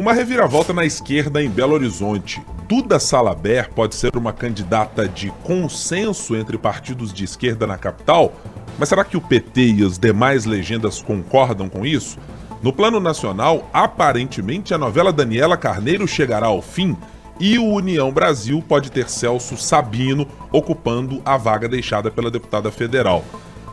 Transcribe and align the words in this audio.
Uma 0.00 0.14
reviravolta 0.14 0.72
na 0.72 0.82
esquerda 0.82 1.42
em 1.42 1.50
Belo 1.50 1.74
Horizonte. 1.74 2.42
Duda 2.66 2.98
Salaber 2.98 3.70
pode 3.74 3.94
ser 3.94 4.16
uma 4.16 4.32
candidata 4.32 5.06
de 5.06 5.30
consenso 5.44 6.34
entre 6.34 6.56
partidos 6.56 7.12
de 7.12 7.22
esquerda 7.22 7.66
na 7.66 7.76
capital? 7.76 8.32
Mas 8.78 8.88
será 8.88 9.04
que 9.04 9.18
o 9.18 9.20
PT 9.20 9.60
e 9.60 9.84
as 9.84 9.98
demais 9.98 10.46
legendas 10.46 11.02
concordam 11.02 11.68
com 11.68 11.84
isso? 11.84 12.16
No 12.62 12.72
plano 12.72 12.98
nacional, 12.98 13.68
aparentemente 13.74 14.72
a 14.72 14.78
novela 14.78 15.12
Daniela 15.12 15.58
Carneiro 15.58 16.08
chegará 16.08 16.46
ao 16.46 16.62
fim 16.62 16.96
e 17.38 17.58
o 17.58 17.66
União 17.66 18.10
Brasil 18.10 18.64
pode 18.66 18.90
ter 18.90 19.06
Celso 19.06 19.58
Sabino 19.58 20.26
ocupando 20.50 21.20
a 21.26 21.36
vaga 21.36 21.68
deixada 21.68 22.10
pela 22.10 22.30
deputada 22.30 22.70
federal. 22.70 23.22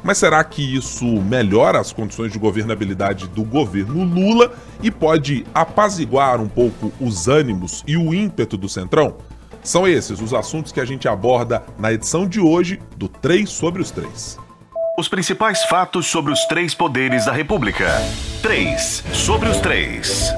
Mas 0.08 0.20
será 0.20 0.42
que 0.42 0.62
isso 0.62 1.04
melhora 1.06 1.82
as 1.82 1.92
condições 1.92 2.32
de 2.32 2.40
governabilidade 2.40 3.28
do 3.28 3.44
governo 3.44 4.06
Lula 4.06 4.54
e 4.82 4.90
pode 4.90 5.46
apaziguar 5.54 6.40
um 6.40 6.48
pouco 6.48 6.94
os 6.98 7.28
ânimos 7.28 7.84
e 7.86 7.98
o 7.98 8.14
ímpeto 8.14 8.56
do 8.56 8.70
Centrão? 8.70 9.18
São 9.62 9.86
esses 9.86 10.22
os 10.22 10.34
assuntos 10.34 10.72
que 10.72 10.80
a 10.80 10.86
gente 10.86 11.10
aborda 11.10 11.62
na 11.78 11.92
edição 11.92 12.26
de 12.26 12.40
hoje 12.40 12.80
do 12.96 13.10
3 13.10 13.50
sobre 13.50 13.82
os 13.82 13.92
3. 13.92 14.38
Os 14.98 15.10
principais 15.10 15.66
fatos 15.66 16.08
sobre 16.08 16.32
os 16.32 16.46
três 16.46 16.74
poderes 16.74 17.26
da 17.26 17.34
República. 17.34 17.92
3 18.42 19.04
sobre 19.12 19.50
os 19.50 19.58
3. 19.58 20.34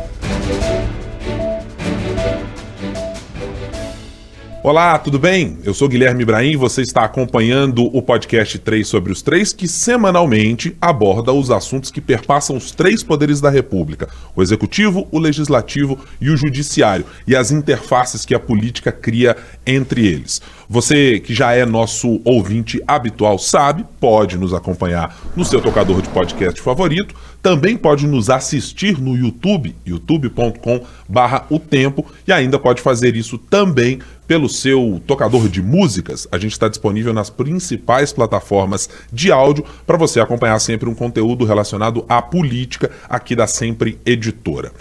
Olá, 4.62 5.00
tudo 5.00 5.18
bem? 5.18 5.58
Eu 5.64 5.74
sou 5.74 5.88
Guilherme 5.88 6.24
Ibrahim 6.24 6.52
e 6.52 6.56
você 6.58 6.82
está 6.82 7.06
acompanhando 7.06 7.86
o 7.96 8.02
podcast 8.02 8.60
3 8.60 8.86
sobre 8.86 9.10
os 9.10 9.22
3, 9.22 9.54
que 9.54 9.70
semanalmente 9.70 10.76
aborda 10.82 11.32
os 11.32 11.50
assuntos 11.50 11.90
que 11.90 12.02
perpassam 12.02 12.58
os 12.58 12.70
três 12.72 13.02
poderes 13.02 13.40
da 13.40 13.50
República: 13.50 14.10
o 14.36 14.42
executivo, 14.44 15.08
o 15.12 15.18
legislativo 15.18 15.98
e 16.20 16.30
o 16.30 16.36
judiciário, 16.36 17.06
e 17.26 17.38
as 17.38 17.52
interfaces 17.52 18.26
que 18.26 18.36
a 18.36 18.40
política 18.40 18.92
cria 18.92 19.38
entre 19.66 20.06
eles. 20.06 20.42
Você 20.68 21.22
que 21.22 21.34
já 21.34 21.54
é 21.54 21.66
nosso 21.66 22.20
ouvinte 22.26 22.84
habitual 22.86 23.40
sabe, 23.40 23.86
pode 23.98 24.38
nos 24.38 24.54
acompanhar 24.54 25.18
no 25.38 25.46
seu 25.46 25.62
tocador 25.62 26.02
de 26.02 26.10
podcast 26.10 26.62
favorito, 26.62 27.16
também 27.42 27.78
pode 27.78 28.06
nos 28.06 28.30
assistir 28.30 29.00
no 29.00 29.16
YouTube, 29.16 29.74
youtube.com/barra 29.86 31.46
o 31.50 31.58
tempo, 31.58 32.06
e 32.28 32.34
ainda 32.34 32.60
pode 32.60 32.82
fazer 32.82 33.16
isso 33.16 33.38
também 33.38 34.00
pelo 34.30 34.48
seu 34.48 35.02
tocador 35.08 35.50
de 35.50 35.60
músicas. 35.60 36.28
A 36.32 36.38
gente 36.38 36.52
está 36.52 36.68
disponível 36.68 37.12
nas 37.12 37.32
principais 37.32 38.14
plataformas 38.14 38.88
de 39.12 39.32
áudio 39.32 39.66
para 39.88 39.98
você 39.98 40.20
acompanhar 40.20 40.60
sempre 40.60 40.88
um 40.88 40.94
conteúdo 40.94 41.46
relacionado 41.46 42.06
à 42.08 42.22
política 42.22 42.92
aqui 43.10 43.36
da 43.36 43.48
Sempre 43.48 44.00
Editora. 44.06 44.72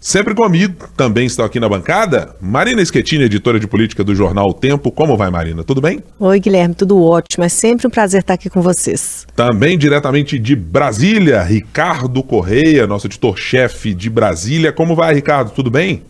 Sempre 0.00 0.34
comigo, 0.34 0.88
também 0.96 1.26
estão 1.26 1.44
aqui 1.44 1.60
na 1.60 1.68
bancada, 1.68 2.34
Marina 2.40 2.82
Schettini, 2.82 3.24
editora 3.24 3.60
de 3.60 3.66
política 3.66 4.02
do 4.02 4.14
jornal 4.14 4.48
O 4.48 4.54
Tempo. 4.54 4.90
Como 4.90 5.18
vai, 5.18 5.28
Marina? 5.28 5.62
Tudo 5.62 5.82
bem? 5.82 6.02
Oi, 6.18 6.40
Guilherme, 6.40 6.74
tudo 6.74 7.02
ótimo. 7.02 7.44
É 7.44 7.48
sempre 7.50 7.86
um 7.86 7.90
prazer 7.90 8.20
estar 8.20 8.34
aqui 8.34 8.48
com 8.48 8.62
vocês. 8.62 9.26
Também 9.36 9.76
diretamente 9.76 10.38
de 10.38 10.56
Brasília, 10.56 11.42
Ricardo 11.42 12.22
Correia, 12.22 12.86
nosso 12.86 13.06
editor-chefe 13.06 13.92
de 13.92 14.08
Brasília. 14.08 14.72
Como 14.72 14.96
vai, 14.96 15.12
Ricardo? 15.12 15.50
Tudo 15.50 15.70
bem? 15.70 16.04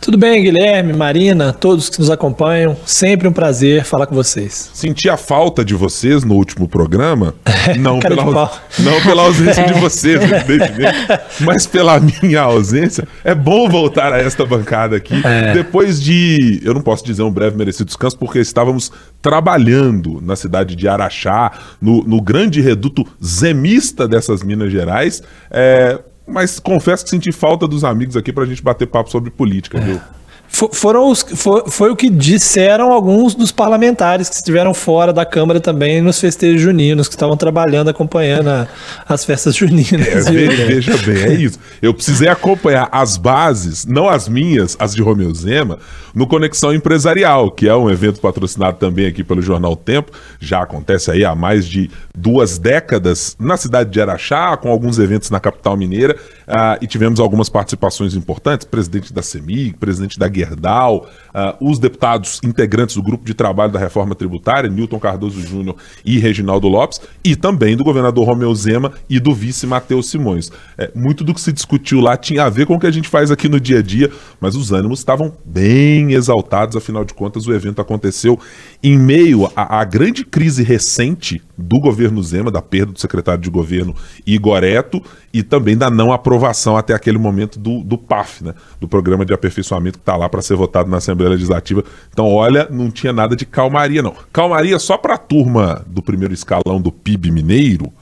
Tudo 0.00 0.16
bem, 0.16 0.42
Guilherme, 0.42 0.94
Marina, 0.94 1.52
todos 1.52 1.90
que 1.90 2.00
nos 2.00 2.08
acompanham, 2.08 2.74
sempre 2.86 3.28
um 3.28 3.32
prazer 3.32 3.84
falar 3.84 4.06
com 4.06 4.14
vocês. 4.14 4.70
Senti 4.72 5.10
a 5.10 5.16
falta 5.16 5.62
de 5.62 5.74
vocês 5.74 6.24
no 6.24 6.36
último 6.36 6.66
programa, 6.66 7.34
não, 7.78 8.00
pela, 8.00 8.50
não 8.78 9.00
pela 9.02 9.22
ausência 9.24 9.60
é. 9.60 9.64
de 9.66 9.78
vocês, 9.78 10.22
evidentemente, 10.22 10.96
mas 11.40 11.66
pela 11.66 12.00
minha 12.00 12.40
ausência. 12.40 13.06
É 13.22 13.34
bom 13.34 13.68
voltar 13.68 14.10
a 14.14 14.18
esta 14.18 14.46
bancada 14.46 14.96
aqui, 14.96 15.20
é. 15.22 15.52
depois 15.52 16.00
de, 16.00 16.62
eu 16.64 16.72
não 16.72 16.80
posso 16.80 17.04
dizer 17.04 17.22
um 17.22 17.30
breve 17.30 17.58
merecido 17.58 17.84
descanso, 17.84 18.16
porque 18.16 18.38
estávamos 18.38 18.90
trabalhando 19.20 20.18
na 20.22 20.34
cidade 20.34 20.74
de 20.76 20.88
Araxá, 20.88 21.52
no, 21.80 22.02
no 22.04 22.22
grande 22.22 22.62
reduto 22.62 23.06
zemista 23.22 24.08
dessas 24.08 24.42
Minas 24.42 24.72
Gerais, 24.72 25.22
é, 25.50 25.98
mas 26.30 26.58
confesso 26.58 27.04
que 27.04 27.10
senti 27.10 27.32
falta 27.32 27.66
dos 27.66 27.84
amigos 27.84 28.16
aqui 28.16 28.32
pra 28.32 28.44
gente 28.44 28.62
bater 28.62 28.86
papo 28.86 29.10
sobre 29.10 29.30
política, 29.30 29.78
é. 29.78 30.19
Foram 30.50 31.08
os, 31.08 31.22
foi, 31.22 31.62
foi, 31.68 31.90
o 31.90 31.96
que 31.96 32.10
disseram 32.10 32.90
alguns 32.92 33.34
dos 33.34 33.52
parlamentares 33.52 34.28
que 34.28 34.34
estiveram 34.34 34.74
fora 34.74 35.12
da 35.12 35.24
Câmara 35.24 35.60
também 35.60 36.02
nos 36.02 36.18
festejos 36.18 36.60
juninos, 36.60 37.08
que 37.08 37.14
estavam 37.14 37.36
trabalhando, 37.36 37.88
acompanhando 37.88 38.48
a, 38.48 38.68
as 39.08 39.24
festas 39.24 39.54
juninas. 39.54 40.26
É, 40.26 40.30
veja, 40.30 40.66
veja 40.66 40.96
bem, 40.98 41.22
é 41.22 41.34
isso. 41.34 41.58
Eu 41.80 41.94
precisei 41.94 42.28
acompanhar 42.28 42.88
as 42.90 43.16
bases, 43.16 43.86
não 43.86 44.08
as 44.08 44.28
minhas, 44.28 44.76
as 44.78 44.94
de 44.94 45.00
Romeu 45.00 45.32
Zema, 45.32 45.78
no 46.14 46.26
Conexão 46.26 46.74
Empresarial, 46.74 47.50
que 47.50 47.68
é 47.68 47.74
um 47.74 47.88
evento 47.88 48.20
patrocinado 48.20 48.76
também 48.78 49.06
aqui 49.06 49.22
pelo 49.22 49.40
Jornal 49.40 49.76
Tempo. 49.76 50.10
Já 50.40 50.62
acontece 50.62 51.10
aí 51.10 51.24
há 51.24 51.34
mais 51.34 51.66
de 51.66 51.90
duas 52.14 52.58
décadas 52.58 53.36
na 53.38 53.56
cidade 53.56 53.90
de 53.90 54.00
Araxá, 54.00 54.56
com 54.56 54.68
alguns 54.68 54.98
eventos 54.98 55.30
na 55.30 55.38
capital 55.38 55.76
mineira, 55.76 56.16
uh, 56.50 56.76
e 56.82 56.86
tivemos 56.86 57.20
algumas 57.20 57.48
participações 57.48 58.14
importantes, 58.14 58.66
presidente 58.66 59.12
da 59.12 59.22
CEMIG, 59.22 59.76
presidente 59.78 60.18
da 60.18 60.30
Gerdau, 60.30 61.08
uh, 61.34 61.56
os 61.60 61.78
deputados 61.78 62.40
integrantes 62.44 62.96
do 62.96 63.02
grupo 63.02 63.24
de 63.24 63.34
trabalho 63.34 63.72
da 63.72 63.78
reforma 63.78 64.14
tributária, 64.14 64.70
Newton 64.70 64.98
Cardoso 64.98 65.40
Júnior 65.40 65.76
e 66.04 66.18
Reginaldo 66.18 66.68
Lopes, 66.68 67.00
e 67.24 67.36
também 67.36 67.76
do 67.76 67.84
governador 67.84 68.26
Romeu 68.26 68.54
Zema 68.54 68.92
e 69.08 69.18
do 69.18 69.34
vice 69.34 69.66
Matheus 69.66 70.10
Simões. 70.10 70.50
É, 70.76 70.90
muito 70.94 71.24
do 71.24 71.34
que 71.34 71.40
se 71.40 71.52
discutiu 71.52 72.00
lá 72.00 72.16
tinha 72.16 72.44
a 72.44 72.50
ver 72.50 72.66
com 72.66 72.74
o 72.74 72.80
que 72.80 72.86
a 72.86 72.90
gente 72.90 73.08
faz 73.08 73.30
aqui 73.30 73.48
no 73.48 73.60
dia 73.60 73.78
a 73.78 73.82
dia, 73.82 74.10
mas 74.40 74.54
os 74.54 74.72
ânimos 74.72 74.98
estavam 74.98 75.32
bem 75.44 76.12
exaltados, 76.12 76.76
afinal 76.76 77.04
de 77.04 77.14
contas 77.14 77.46
o 77.46 77.52
evento 77.52 77.80
aconteceu 77.80 78.38
em 78.82 78.98
meio 78.98 79.50
à, 79.54 79.80
à 79.80 79.84
grande 79.84 80.24
crise 80.24 80.62
recente 80.62 81.42
do 81.56 81.78
governo 81.78 82.22
Zema, 82.22 82.50
da 82.50 82.62
perda 82.62 82.92
do 82.92 83.00
secretário 83.00 83.42
de 83.42 83.50
governo 83.50 83.94
Igor 84.26 84.64
Eto, 84.64 85.02
e 85.32 85.42
também 85.42 85.76
da 85.76 85.88
não 85.88 86.12
aprovação 86.12 86.76
até 86.76 86.92
aquele 86.92 87.18
momento 87.18 87.58
do, 87.58 87.82
do 87.84 87.96
PAF, 87.96 88.42
né, 88.42 88.54
do 88.80 88.88
Programa 88.88 89.24
de 89.24 89.32
Aperfeiçoamento 89.32 89.98
que 89.98 90.02
está 90.02 90.16
lá 90.16 90.28
para 90.28 90.42
ser 90.42 90.56
votado 90.56 90.90
na 90.90 90.96
Assembleia 90.96 91.19
Legislativa. 91.28 91.84
Então, 92.12 92.26
olha, 92.26 92.68
não 92.70 92.90
tinha 92.90 93.12
nada 93.12 93.36
de 93.36 93.44
calmaria, 93.44 94.02
não. 94.02 94.14
Calmaria 94.32 94.78
só 94.78 94.96
para 94.96 95.14
a 95.14 95.18
turma 95.18 95.84
do 95.86 96.02
primeiro 96.02 96.34
escalão 96.34 96.80
do 96.80 96.90
PIB 96.90 97.30
mineiro, 97.30 97.92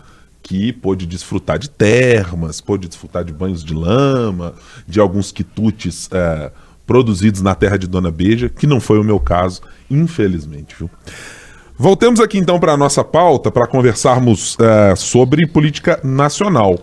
que 0.42 0.72
pôde 0.72 1.06
desfrutar 1.06 1.58
de 1.58 1.68
termas, 1.68 2.60
pôde 2.60 2.88
desfrutar 2.88 3.24
de 3.24 3.32
banhos 3.32 3.62
de 3.62 3.74
lama, 3.74 4.54
de 4.86 4.98
alguns 4.98 5.30
quitutes 5.30 6.08
é, 6.12 6.50
produzidos 6.86 7.42
na 7.42 7.54
terra 7.54 7.76
de 7.76 7.86
Dona 7.86 8.10
Beija, 8.10 8.48
que 8.48 8.66
não 8.66 8.80
foi 8.80 8.98
o 8.98 9.04
meu 9.04 9.20
caso, 9.20 9.60
infelizmente, 9.90 10.74
viu? 10.78 10.90
Voltemos 11.80 12.18
aqui 12.18 12.38
então 12.38 12.58
para 12.58 12.72
a 12.72 12.76
nossa 12.76 13.04
pauta 13.04 13.52
para 13.52 13.66
conversarmos 13.66 14.56
é, 14.58 14.96
sobre 14.96 15.46
política 15.46 16.00
nacional. 16.02 16.76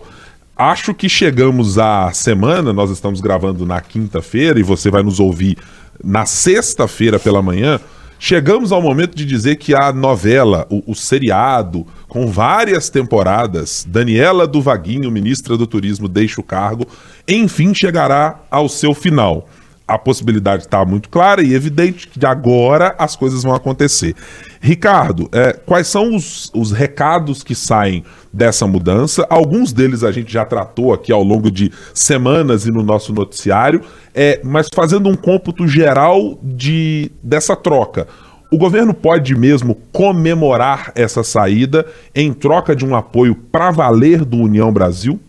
Acho 0.56 0.94
que 0.94 1.06
chegamos 1.06 1.76
à 1.76 2.10
semana, 2.14 2.72
nós 2.72 2.90
estamos 2.90 3.20
gravando 3.20 3.66
na 3.66 3.78
quinta-feira 3.78 4.58
e 4.58 4.62
você 4.62 4.90
vai 4.90 5.02
nos 5.02 5.20
ouvir 5.20 5.58
na 6.02 6.26
sexta-feira 6.26 7.18
pela 7.18 7.42
manhã. 7.42 7.80
Chegamos 8.18 8.72
ao 8.72 8.80
momento 8.80 9.14
de 9.14 9.26
dizer 9.26 9.56
que 9.56 9.74
a 9.74 9.92
novela, 9.92 10.66
o, 10.70 10.82
o, 10.90 10.94
seriado, 10.94 11.86
com 12.08 12.26
várias 12.28 12.88
temporadas, 12.88 13.84
Daniela 13.86 14.46
do 14.46 14.62
Vaguinho, 14.62 15.10
ministra 15.10 15.56
do 15.56 15.66
Turismo, 15.66 16.08
deixa 16.08 16.40
o 16.40 16.44
cargo, 16.44 16.86
enfim 17.28 17.74
chegará 17.74 18.40
ao 18.50 18.68
seu 18.68 18.94
final 18.94 19.46
a 19.86 19.96
possibilidade 19.96 20.64
está 20.64 20.84
muito 20.84 21.08
clara 21.08 21.42
e 21.42 21.54
evidente 21.54 22.08
que 22.08 22.24
agora 22.26 22.94
as 22.98 23.14
coisas 23.14 23.42
vão 23.42 23.54
acontecer. 23.54 24.14
Ricardo, 24.60 25.28
é, 25.32 25.52
quais 25.52 25.86
são 25.86 26.14
os, 26.14 26.50
os 26.52 26.72
recados 26.72 27.44
que 27.44 27.54
saem 27.54 28.02
dessa 28.32 28.66
mudança? 28.66 29.24
Alguns 29.30 29.72
deles 29.72 30.02
a 30.02 30.10
gente 30.10 30.32
já 30.32 30.44
tratou 30.44 30.92
aqui 30.92 31.12
ao 31.12 31.22
longo 31.22 31.50
de 31.50 31.70
semanas 31.94 32.66
e 32.66 32.72
no 32.72 32.82
nosso 32.82 33.12
noticiário, 33.12 33.80
é, 34.12 34.40
mas 34.42 34.68
fazendo 34.74 35.08
um 35.08 35.14
cômputo 35.14 35.68
geral 35.68 36.38
de, 36.42 37.12
dessa 37.22 37.54
troca. 37.54 38.08
O 38.50 38.58
governo 38.58 38.94
pode 38.94 39.36
mesmo 39.36 39.76
comemorar 39.92 40.92
essa 40.94 41.22
saída 41.22 41.86
em 42.14 42.32
troca 42.32 42.74
de 42.74 42.84
um 42.84 42.94
apoio 42.94 43.34
para 43.34 43.70
valer 43.70 44.24
do 44.24 44.36
União 44.36 44.72
Brasil? 44.72 45.20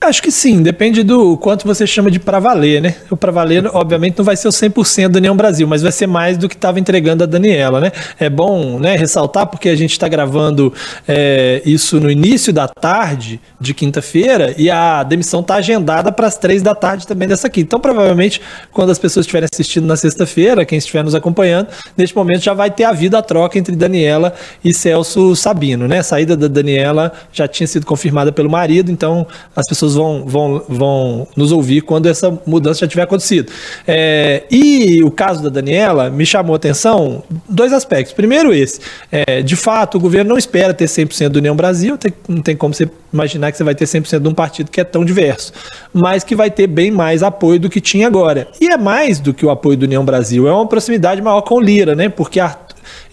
Acho 0.00 0.22
que 0.22 0.30
sim, 0.30 0.62
depende 0.62 1.02
do 1.02 1.36
quanto 1.36 1.66
você 1.66 1.84
chama 1.84 2.08
de 2.08 2.20
para 2.20 2.38
valer, 2.38 2.80
né? 2.80 2.94
O 3.10 3.16
para 3.16 3.32
valer, 3.32 3.66
obviamente, 3.66 4.16
não 4.16 4.24
vai 4.24 4.36
ser 4.36 4.46
o 4.46 4.52
100% 4.52 5.08
do 5.08 5.16
União 5.16 5.36
Brasil, 5.36 5.66
mas 5.66 5.82
vai 5.82 5.90
ser 5.90 6.06
mais 6.06 6.38
do 6.38 6.48
que 6.48 6.54
estava 6.54 6.78
entregando 6.78 7.24
a 7.24 7.26
Daniela, 7.26 7.80
né? 7.80 7.90
É 8.16 8.30
bom 8.30 8.78
né, 8.78 8.94
ressaltar, 8.96 9.48
porque 9.48 9.68
a 9.68 9.74
gente 9.74 9.90
está 9.90 10.06
gravando 10.06 10.72
é, 11.06 11.60
isso 11.66 11.98
no 11.98 12.08
início 12.08 12.52
da 12.52 12.68
tarde 12.68 13.40
de 13.60 13.74
quinta-feira 13.74 14.54
e 14.56 14.70
a 14.70 15.02
demissão 15.02 15.40
está 15.40 15.56
agendada 15.56 16.12
para 16.12 16.28
as 16.28 16.38
três 16.38 16.62
da 16.62 16.76
tarde 16.76 17.04
também 17.04 17.26
dessa 17.26 17.48
aqui. 17.48 17.62
Então, 17.62 17.80
provavelmente, 17.80 18.40
quando 18.72 18.90
as 18.90 19.00
pessoas 19.00 19.26
estiverem 19.26 19.48
assistindo 19.52 19.84
na 19.84 19.96
sexta-feira, 19.96 20.64
quem 20.64 20.78
estiver 20.78 21.02
nos 21.02 21.16
acompanhando, 21.16 21.66
neste 21.96 22.14
momento 22.14 22.42
já 22.42 22.54
vai 22.54 22.70
ter 22.70 22.84
havido 22.84 23.16
a 23.16 23.22
troca 23.22 23.58
entre 23.58 23.74
Daniela 23.74 24.32
e 24.64 24.72
Celso 24.72 25.34
Sabino, 25.34 25.88
né? 25.88 25.98
A 25.98 26.04
saída 26.04 26.36
da 26.36 26.46
Daniela 26.46 27.12
já 27.32 27.48
tinha 27.48 27.66
sido 27.66 27.84
confirmada 27.84 28.30
pelo 28.30 28.48
marido, 28.48 28.92
então 28.92 29.26
as 29.56 29.66
pessoas 29.66 29.87
pessoas 29.88 29.94
vão, 29.94 30.24
vão, 30.26 30.62
vão 30.68 31.28
nos 31.36 31.52
ouvir 31.52 31.80
quando 31.82 32.06
essa 32.06 32.36
mudança 32.46 32.80
já 32.80 32.88
tiver 32.88 33.02
acontecido. 33.02 33.50
É, 33.86 34.44
e 34.50 35.02
o 35.02 35.10
caso 35.10 35.42
da 35.42 35.48
Daniela 35.48 36.10
me 36.10 36.26
chamou 36.26 36.54
a 36.54 36.56
atenção 36.56 37.22
dois 37.48 37.72
aspectos. 37.72 38.12
Primeiro, 38.12 38.52
esse: 38.52 38.80
é, 39.10 39.42
de 39.42 39.56
fato, 39.56 39.96
o 39.96 40.00
governo 40.00 40.30
não 40.30 40.38
espera 40.38 40.74
ter 40.74 40.86
100% 40.86 41.30
do 41.30 41.36
União 41.38 41.56
Brasil, 41.56 41.96
tem, 41.96 42.12
não 42.28 42.42
tem 42.42 42.56
como 42.56 42.74
você 42.74 42.88
imaginar 43.12 43.50
que 43.50 43.56
você 43.56 43.64
vai 43.64 43.74
ter 43.74 43.86
100% 43.86 44.20
de 44.20 44.28
um 44.28 44.34
partido 44.34 44.70
que 44.70 44.80
é 44.80 44.84
tão 44.84 45.04
diverso, 45.04 45.52
mas 45.92 46.24
que 46.24 46.34
vai 46.34 46.50
ter 46.50 46.66
bem 46.66 46.90
mais 46.90 47.22
apoio 47.22 47.58
do 47.58 47.70
que 47.70 47.80
tinha 47.80 48.06
agora. 48.06 48.48
E 48.60 48.66
é 48.66 48.76
mais 48.76 49.18
do 49.18 49.32
que 49.32 49.46
o 49.46 49.50
apoio 49.50 49.76
do 49.76 49.84
União 49.84 50.04
Brasil, 50.04 50.46
é 50.46 50.52
uma 50.52 50.66
proximidade 50.66 51.22
maior 51.22 51.40
com 51.42 51.60
Lira, 51.60 51.94
né? 51.94 52.08
Porque 52.08 52.40
a 52.40 52.56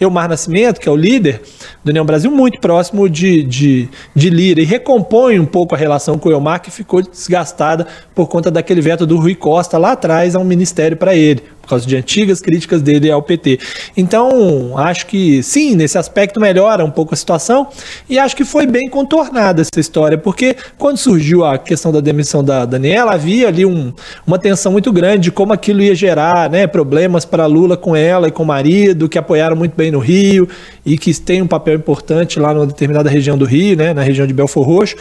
Elmar 0.00 0.28
Nascimento, 0.28 0.80
que 0.80 0.88
é 0.88 0.92
o 0.92 0.96
líder 0.96 1.40
do 1.84 1.90
União 1.90 2.04
Brasil, 2.04 2.30
muito 2.30 2.60
próximo 2.60 3.08
de, 3.08 3.42
de, 3.42 3.88
de 4.14 4.30
Lira, 4.30 4.60
e 4.60 4.64
recompõe 4.64 5.38
um 5.38 5.46
pouco 5.46 5.74
a 5.74 5.78
relação 5.78 6.18
com 6.18 6.28
o 6.28 6.32
Elmar, 6.32 6.60
que 6.60 6.70
ficou 6.70 7.02
desgastada 7.02 7.86
por 8.14 8.28
conta 8.28 8.50
daquele 8.50 8.80
veto 8.80 9.06
do 9.06 9.18
Rui 9.18 9.34
Costa 9.34 9.78
lá 9.78 9.92
atrás 9.92 10.34
a 10.34 10.38
um 10.38 10.44
ministério 10.44 10.96
para 10.96 11.14
ele 11.14 11.42
por 11.66 11.70
causa 11.70 11.86
de 11.86 11.96
antigas 11.96 12.40
críticas 12.40 12.80
dele 12.80 13.10
ao 13.10 13.20
PT. 13.20 13.58
Então, 13.96 14.78
acho 14.78 15.06
que 15.06 15.42
sim, 15.42 15.74
nesse 15.74 15.98
aspecto 15.98 16.40
melhora 16.40 16.84
um 16.84 16.90
pouco 16.90 17.12
a 17.12 17.16
situação 17.16 17.66
e 18.08 18.18
acho 18.18 18.36
que 18.36 18.44
foi 18.44 18.66
bem 18.66 18.88
contornada 18.88 19.60
essa 19.60 19.80
história, 19.80 20.16
porque 20.16 20.56
quando 20.78 20.96
surgiu 20.96 21.44
a 21.44 21.58
questão 21.58 21.90
da 21.90 22.00
demissão 22.00 22.42
da 22.42 22.64
Daniela, 22.64 23.14
havia 23.14 23.48
ali 23.48 23.66
um, 23.66 23.92
uma 24.24 24.38
tensão 24.38 24.70
muito 24.70 24.92
grande 24.92 25.24
de 25.24 25.32
como 25.32 25.52
aquilo 25.52 25.82
ia 25.82 25.94
gerar 25.94 26.48
né, 26.48 26.68
problemas 26.68 27.24
para 27.24 27.46
Lula 27.46 27.76
com 27.76 27.96
ela 27.96 28.28
e 28.28 28.30
com 28.30 28.44
o 28.44 28.46
marido, 28.46 29.08
que 29.08 29.18
apoiaram 29.18 29.56
muito 29.56 29.74
bem 29.74 29.90
no 29.90 29.98
Rio 29.98 30.48
e 30.84 30.96
que 30.96 31.12
tem 31.20 31.42
um 31.42 31.48
papel 31.48 31.74
importante 31.74 32.38
lá 32.38 32.54
numa 32.54 32.66
determinada 32.66 33.10
região 33.10 33.36
do 33.36 33.44
Rio, 33.44 33.76
né, 33.76 33.92
na 33.92 34.02
região 34.02 34.26
de 34.26 34.32
Belfor 34.32 34.64
Roxo. 34.64 34.94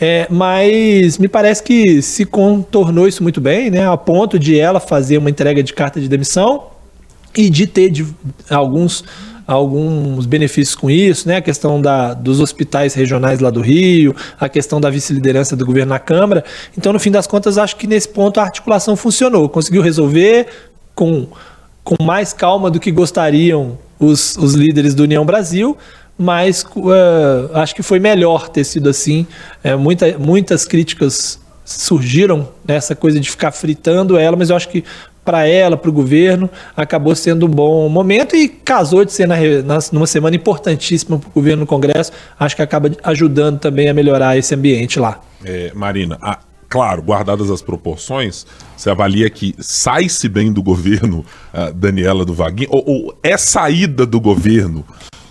É, 0.00 0.26
mas 0.30 1.18
me 1.18 1.28
parece 1.28 1.62
que 1.62 2.02
se 2.02 2.24
contornou 2.24 3.06
isso 3.06 3.22
muito 3.22 3.40
bem, 3.40 3.70
né? 3.70 3.86
A 3.86 3.96
ponto 3.96 4.38
de 4.38 4.58
ela 4.58 4.80
fazer 4.80 5.18
uma 5.18 5.30
entrega 5.30 5.62
de 5.62 5.72
carta 5.72 6.00
de 6.00 6.08
demissão 6.08 6.64
e 7.36 7.50
de 7.50 7.66
ter 7.66 7.90
de, 7.90 8.06
alguns 8.50 9.04
alguns 9.46 10.24
benefícios 10.24 10.74
com 10.74 10.90
isso, 10.90 11.28
né? 11.28 11.36
A 11.36 11.42
questão 11.42 11.80
da, 11.80 12.14
dos 12.14 12.40
hospitais 12.40 12.94
regionais 12.94 13.40
lá 13.40 13.50
do 13.50 13.60
Rio, 13.60 14.14
a 14.40 14.48
questão 14.48 14.80
da 14.80 14.88
vice-liderança 14.88 15.54
do 15.54 15.66
governo 15.66 15.90
na 15.90 15.98
Câmara. 15.98 16.44
Então, 16.76 16.92
no 16.92 16.98
fim 16.98 17.10
das 17.10 17.26
contas, 17.26 17.58
acho 17.58 17.76
que 17.76 17.86
nesse 17.86 18.08
ponto 18.08 18.40
a 18.40 18.42
articulação 18.42 18.96
funcionou, 18.96 19.48
conseguiu 19.48 19.82
resolver 19.82 20.46
com, 20.94 21.26
com 21.82 22.02
mais 22.02 22.32
calma 22.32 22.70
do 22.70 22.80
que 22.80 22.90
gostariam 22.90 23.78
os, 23.98 24.36
os 24.36 24.54
líderes 24.54 24.94
do 24.94 25.02
União 25.02 25.24
Brasil, 25.24 25.76
mas 26.16 26.64
uh, 26.76 27.50
acho 27.54 27.74
que 27.74 27.82
foi 27.82 27.98
melhor 27.98 28.48
ter 28.48 28.64
sido 28.64 28.88
assim. 28.88 29.26
É, 29.62 29.74
muita, 29.74 30.16
muitas 30.18 30.64
críticas 30.64 31.40
surgiram 31.64 32.48
nessa 32.66 32.94
coisa 32.94 33.18
de 33.18 33.30
ficar 33.30 33.50
fritando 33.50 34.16
ela, 34.16 34.36
mas 34.36 34.50
eu 34.50 34.56
acho 34.56 34.68
que 34.68 34.84
para 35.24 35.46
ela, 35.46 35.76
para 35.76 35.88
o 35.88 35.92
governo, 35.92 36.50
acabou 36.76 37.14
sendo 37.14 37.46
um 37.46 37.48
bom 37.48 37.88
momento 37.88 38.36
e 38.36 38.46
casou 38.46 39.04
de 39.04 39.12
ser 39.12 39.26
na, 39.26 39.36
na, 39.64 39.78
numa 39.90 40.06
semana 40.06 40.36
importantíssima 40.36 41.18
para 41.18 41.28
o 41.28 41.32
governo 41.32 41.60
no 41.60 41.66
Congresso. 41.66 42.12
Acho 42.38 42.54
que 42.54 42.60
acaba 42.60 42.90
ajudando 43.02 43.58
também 43.58 43.88
a 43.88 43.94
melhorar 43.94 44.36
esse 44.36 44.54
ambiente 44.54 45.00
lá. 45.00 45.20
É, 45.42 45.72
Marina, 45.74 46.18
a, 46.20 46.40
claro, 46.68 47.00
guardadas 47.00 47.50
as 47.50 47.62
proporções, 47.62 48.46
você 48.76 48.90
avalia 48.90 49.30
que 49.30 49.54
sai-se 49.58 50.28
bem 50.28 50.52
do 50.52 50.62
governo 50.62 51.24
Daniela 51.74 52.24
do 52.26 52.34
Vaguinho, 52.34 52.68
ou, 52.70 52.84
ou 52.86 53.18
é 53.22 53.38
saída 53.38 54.04
do 54.04 54.20
governo 54.20 54.84